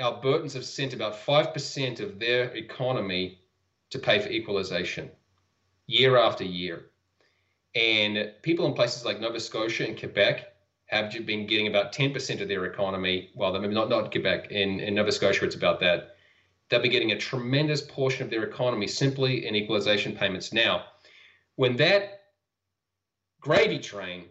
Albertans 0.01 0.55
have 0.55 0.65
sent 0.65 0.95
about 0.95 1.15
5% 1.15 2.01
of 2.01 2.19
their 2.19 2.45
economy 2.55 3.41
to 3.91 3.99
pay 3.99 4.19
for 4.21 4.29
equalization 4.29 5.11
year 5.87 6.17
after 6.17 6.45
year. 6.45 6.91
And 7.75 8.33
people 8.43 8.67
in 8.67 8.75
places 8.75 9.05
like 9.05 9.21
Nova 9.21 9.41
Scotia 9.41 9.87
and 9.87 9.99
Quebec 9.99 10.53
have 10.87 11.11
been 11.27 11.47
getting 11.47 11.67
about 11.67 11.93
10% 11.93 12.41
of 12.41 12.49
their 12.49 12.65
economy. 12.65 13.31
Well, 13.35 13.59
maybe 13.59 13.75
not, 13.75 13.89
not 13.89 14.11
Quebec, 14.11 14.51
in, 14.51 14.81
in 14.81 14.95
Nova 14.95 15.13
Scotia, 15.13 15.45
it's 15.45 15.55
about 15.55 15.81
that. 15.81 16.17
They'll 16.69 16.81
be 16.81 16.89
getting 16.89 17.13
a 17.13 17.19
tremendous 17.19 17.83
portion 17.83 18.25
of 18.25 18.31
their 18.31 18.45
economy 18.45 18.87
simply 18.87 19.47
in 19.47 19.55
equalization 19.55 20.15
payments. 20.15 20.53
Now, 20.53 20.85
when 21.57 21.77
that 21.77 22.21
gravy 23.41 23.79
train 23.79 24.27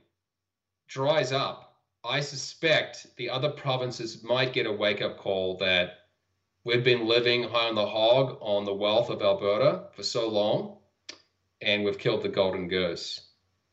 dries 0.87 1.31
up, 1.31 1.75
I 2.03 2.21
suspect 2.21 3.07
the 3.17 3.29
other 3.29 3.49
provinces 3.49 4.23
might 4.23 4.53
get 4.53 4.65
a 4.65 4.71
wake 4.71 5.01
up 5.01 5.17
call 5.17 5.57
that 5.57 5.99
we've 6.63 6.83
been 6.83 7.07
living 7.07 7.43
high 7.43 7.67
on 7.67 7.75
the 7.75 7.85
hog 7.85 8.37
on 8.41 8.65
the 8.65 8.73
wealth 8.73 9.09
of 9.09 9.21
Alberta 9.21 9.87
for 9.93 10.03
so 10.03 10.27
long, 10.27 10.77
and 11.61 11.83
we've 11.83 11.97
killed 11.97 12.23
the 12.23 12.29
golden 12.29 12.67
goose. 12.67 13.31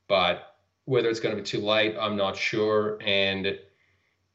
But 0.09 0.57
whether 0.85 1.09
it's 1.09 1.21
going 1.21 1.35
to 1.35 1.41
be 1.41 1.47
too 1.47 1.61
late, 1.61 1.97
I'm 1.99 2.17
not 2.17 2.37
sure. 2.37 2.99
And 3.03 3.59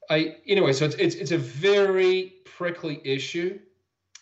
I, 0.09 0.37
anyway, 0.47 0.73
so 0.73 0.85
it's 0.85 0.95
it's 0.95 1.15
it's 1.15 1.31
a 1.31 1.37
very 1.37 2.35
prickly 2.45 3.01
issue, 3.03 3.59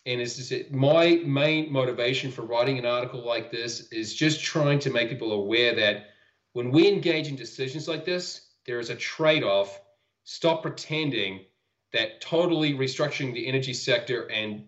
and 0.05 0.19
it's 0.19 0.35
just 0.35 0.71
my 0.71 1.21
main 1.25 1.71
motivation 1.71 2.31
for 2.31 2.41
writing 2.43 2.77
an 2.79 2.85
article 2.85 3.25
like 3.25 3.51
this 3.51 3.91
is 3.91 4.13
just 4.13 4.43
trying 4.43 4.79
to 4.79 4.89
make 4.89 5.09
people 5.09 5.31
aware 5.31 5.75
that 5.75 6.07
when 6.53 6.71
we 6.71 6.87
engage 6.87 7.27
in 7.27 7.35
decisions 7.35 7.87
like 7.87 8.03
this, 8.03 8.46
there 8.67 8.79
is 8.79 8.89
a 8.89 8.95
trade-off. 8.95 9.81
Stop 10.25 10.61
pretending 10.61 11.45
that 11.93 12.21
totally 12.21 12.73
restructuring 12.73 13.33
the 13.33 13.47
energy 13.47 13.73
sector 13.73 14.29
and 14.29 14.65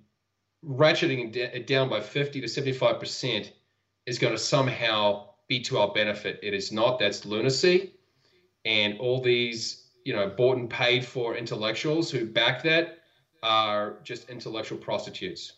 ratcheting 0.66 1.36
it 1.36 1.68
down 1.68 1.90
by 1.90 2.02
50 2.02 2.42
to 2.42 2.48
75 2.48 3.00
percent 3.00 3.54
is 4.06 4.18
going 4.18 4.34
to 4.34 4.40
somehow 4.40 5.28
be 5.48 5.60
to 5.62 5.78
our 5.78 5.92
benefit. 5.94 6.40
It 6.42 6.54
is 6.54 6.72
not. 6.72 7.00
That's 7.00 7.26
lunacy. 7.26 7.94
And 8.66 9.00
all 9.00 9.22
these, 9.22 9.88
you 10.06 10.14
know, 10.14 10.30
bought 10.30 10.58
and 10.58 10.70
paid 10.70 11.06
for 11.06 11.36
intellectuals 11.36 12.10
who 12.10 12.26
back 12.26 12.64
that 12.64 13.00
are 13.44 14.00
just 14.04 14.30
intellectual 14.30 14.78
prostitutes. 14.78 15.54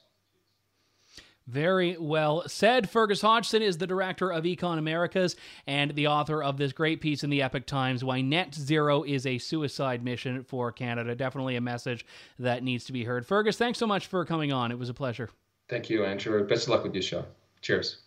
Very 1.52 1.98
well 1.98 2.48
said. 2.48 2.90
Fergus 2.90 3.20
Hodgson 3.20 3.62
is 3.62 3.78
the 3.78 3.86
director 3.86 4.32
of 4.32 4.46
Econ 4.46 4.78
Americas 4.78 5.36
and 5.68 5.94
the 5.96 6.08
author 6.08 6.42
of 6.42 6.56
this 6.56 6.72
great 6.72 7.02
piece 7.02 7.26
in 7.26 7.30
the 7.30 7.42
Epoch 7.42 7.66
Times 7.66 8.06
Why 8.06 8.22
Net 8.22 8.56
Zero 8.56 9.04
is 9.04 9.26
a 9.26 9.38
Suicide 9.38 10.02
Mission 10.02 10.46
for 10.46 10.72
Canada. 10.72 11.14
Definitely 11.14 11.58
a 11.58 11.62
message 11.62 12.06
that 12.40 12.64
needs 12.64 12.86
to 12.86 12.94
be 12.94 13.04
heard. 13.04 13.26
Fergus, 13.26 13.58
thanks 13.58 13.80
so 13.80 13.86
much 13.86 14.08
for 14.08 14.24
coming 14.24 14.54
on. 14.54 14.72
It 14.72 14.80
was 14.80 14.88
a 14.88 14.94
pleasure. 14.94 15.30
Thank 15.68 15.90
you, 15.90 16.06
Andrew. 16.06 16.48
Best 16.48 16.64
of 16.64 16.70
luck 16.70 16.84
with 16.84 16.94
your 16.94 17.04
show. 17.04 17.26
Cheers 17.62 17.98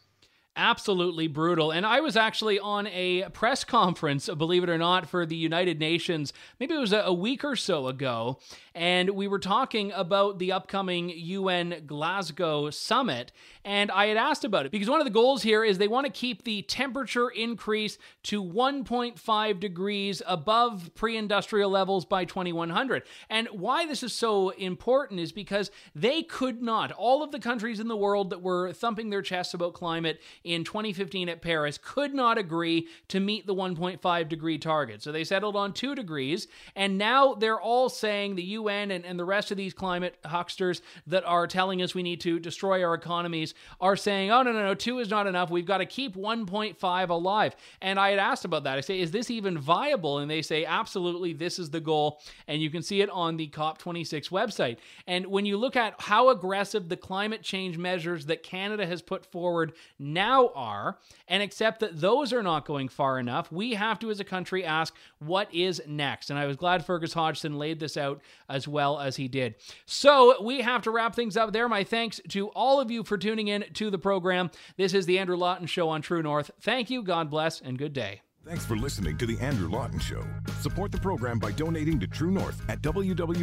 absolutely 0.57 1.27
brutal. 1.27 1.71
And 1.71 1.85
I 1.85 2.01
was 2.01 2.17
actually 2.17 2.59
on 2.59 2.87
a 2.89 3.29
press 3.31 3.65
conference, 3.65 4.29
believe 4.29 4.63
it 4.63 4.71
or 4.71 4.79
not, 4.79 5.09
for 5.09 5.27
the 5.27 5.37
United 5.37 5.79
Nations, 5.79 6.33
maybe 6.61 6.75
it 6.75 6.79
was 6.79 6.93
a, 6.93 7.13
week 7.15 7.45
or 7.45 7.57
so 7.57 7.87
ago. 7.87 8.39
And 8.75 9.11
we 9.11 9.29
were 9.29 9.39
talking 9.39 9.93
about 9.93 10.39
the 10.41 10.53
upcoming 10.53 11.11
UN 11.15 11.85
Glasgow 11.87 12.71
summit. 12.71 13.31
And 13.65 13.91
I 13.93 14.07
had 14.07 14.17
asked 14.17 14.45
about 14.45 14.67
it 14.67 14.73
because 14.73 14.91
one 14.91 15.01
of 15.01 15.07
the 15.07 15.13
goals 15.13 15.43
here 15.43 15.65
is 15.65 15.79
they 15.79 15.89
want 15.89 16.07
to 16.07 16.13
keep 16.13 16.43
the 16.43 16.63
temperature 16.63 17.29
increase 17.29 17.99
to 18.25 18.43
1.5 18.43 19.61
degrees 19.61 20.23
above 20.27 20.91
pre 20.95 21.17
industrial 21.17 21.71
levels 21.71 22.05
by 22.05 22.25
2100. 22.25 23.05
And 23.31 23.49
why 23.53 23.87
this 23.87 24.03
is 24.03 24.13
so 24.13 24.51
important 24.51 25.21
is 25.21 25.33
because 25.33 25.71
they 25.95 26.23
could 26.23 26.61
not, 26.61 26.91
all 26.93 27.23
of 27.23 27.31
the 27.31 27.39
countries 27.39 27.81
in 27.81 27.89
the 27.89 27.97
world 27.97 28.31
that 28.31 28.43
were 28.43 28.73
thumping 28.73 29.11
their 29.11 29.23
chests 29.23 29.55
about 29.55 29.73
climate 29.73 30.21
in 30.45 30.63
2015 30.63 31.29
at 31.31 31.41
Paris 31.41 31.79
could 31.83 32.15
not 32.15 32.37
agree 32.39 32.87
to 33.09 33.19
meet 33.19 33.47
the 33.47 33.55
1.5 33.55 34.29
degree 34.29 34.59
target. 34.59 35.03
So 35.03 35.11
they 35.11 35.25
settled 35.25 35.57
on 35.57 35.73
2 35.73 35.95
degrees, 35.95 36.47
and 36.77 36.99
now 36.99 37.35
they're 37.35 37.61
all 37.61 37.89
saying 37.89 38.37
the 38.37 38.43
UN 38.43 38.91
and, 38.91 39.05
and 39.05 39.19
the 39.19 39.25
rest 39.25 39.51
of 39.51 39.57
these 39.57 39.73
climate 39.73 40.17
hucksters 40.25 40.83
that 41.07 41.25
are 41.25 41.47
telling 41.47 41.81
us 41.83 41.95
we 41.95 42.03
need 42.03 42.21
to 42.21 42.39
destroy 42.39 42.85
our 42.85 42.95
economies 42.95 43.55
are 43.81 43.97
saying, 43.97 44.31
oh, 44.31 44.43
no, 44.43 44.53
no, 44.53 44.63
no, 44.63 44.75
2 44.75 44.99
is 44.99 45.09
not 45.09 45.27
enough. 45.27 45.51
We've 45.51 45.67
got 45.67 45.79
to 45.79 45.87
keep 45.87 46.15
1.5 46.15 47.09
alive. 47.09 47.57
And 47.81 47.99
I 47.99 48.11
had 48.11 48.19
asked 48.19 48.45
about 48.45 48.65
that. 48.65 48.77
I 48.77 48.83
say, 48.83 49.01
is 49.01 49.11
this 49.11 49.31
even 49.31 49.57
viable? 49.59 50.19
And 50.19 50.31
they 50.31 50.43
say, 50.43 50.67
absolutely, 50.67 51.33
this 51.33 51.59
is 51.59 51.71
the 51.71 51.81
goal. 51.81 52.21
And 52.47 52.61
you 52.61 52.69
can 52.69 52.83
see 52.83 53.01
it 53.01 53.09
on 53.11 53.39
the 53.39 53.49
COP26 53.49 54.31
website. 54.31 54.77
And 55.07 55.27
when 55.27 55.47
you 55.47 55.57
look 55.57 55.77
at 55.77 55.95
how 55.99 56.29
aggressive 56.29 56.89
the 56.89 56.97
climate 56.97 57.43
change 57.43 57.79
measures 57.79 58.27
that 58.27 58.43
Canada 58.43 58.87
has 58.87 59.01
put 59.01 59.25
forward 59.25 59.73
now 59.99 60.34
now 60.35 60.51
are 60.55 60.99
and 61.29 61.43
accept 61.43 61.81
that 61.81 62.01
those 62.01 62.33
are 62.33 62.43
not 62.43 62.67
going 62.67 62.89
far 62.89 63.19
enough, 63.19 63.51
we 63.53 63.75
have 63.75 63.99
to, 64.01 64.11
as 64.11 64.21
a 64.21 64.25
country, 64.25 64.65
ask 64.65 64.95
what 65.19 65.53
is 65.53 65.83
next. 65.87 66.31
And 66.31 66.39
I 66.39 66.47
was 66.47 66.57
glad 66.57 66.85
Fergus 66.85 67.13
Hodgson 67.13 67.59
laid 67.59 67.81
this 67.81 67.97
out 67.97 68.21
as 68.49 68.69
well 68.69 68.99
as 69.01 69.17
he 69.17 69.29
did. 69.29 69.55
So 69.87 70.43
we 70.43 70.61
have 70.63 70.83
to 70.83 70.91
wrap 70.91 71.15
things 71.15 71.37
up 71.37 71.53
there. 71.53 71.69
My 71.69 71.85
thanks 71.85 72.21
to 72.31 72.49
all 72.49 72.81
of 72.81 72.91
you 72.91 73.05
for 73.05 73.17
tuning 73.17 73.49
in 73.49 73.65
to 73.75 73.91
the 73.91 73.99
program. 73.99 74.51
This 74.77 74.95
is 74.95 75.07
the 75.07 75.19
Andrew 75.19 75.37
Lawton 75.37 75.67
Show 75.67 75.89
on 75.89 76.03
True 76.03 76.23
North. 76.23 76.51
Thank 76.61 76.91
you, 76.91 77.03
God 77.03 77.31
bless, 77.31 77.61
and 77.61 77.79
good 77.79 77.93
day. 77.93 78.21
Thanks 78.45 78.67
for 78.67 78.77
listening 78.77 79.17
to 79.19 79.27
The 79.27 79.39
Andrew 79.41 79.71
Lawton 79.71 79.99
Show. 79.99 80.23
Support 80.61 80.93
the 80.93 80.99
program 80.99 81.39
by 81.39 81.51
donating 81.53 81.99
to 82.01 82.07
True 82.07 82.31
North 82.31 82.61
at 82.69 82.83
www.tnc.news. 82.83 83.35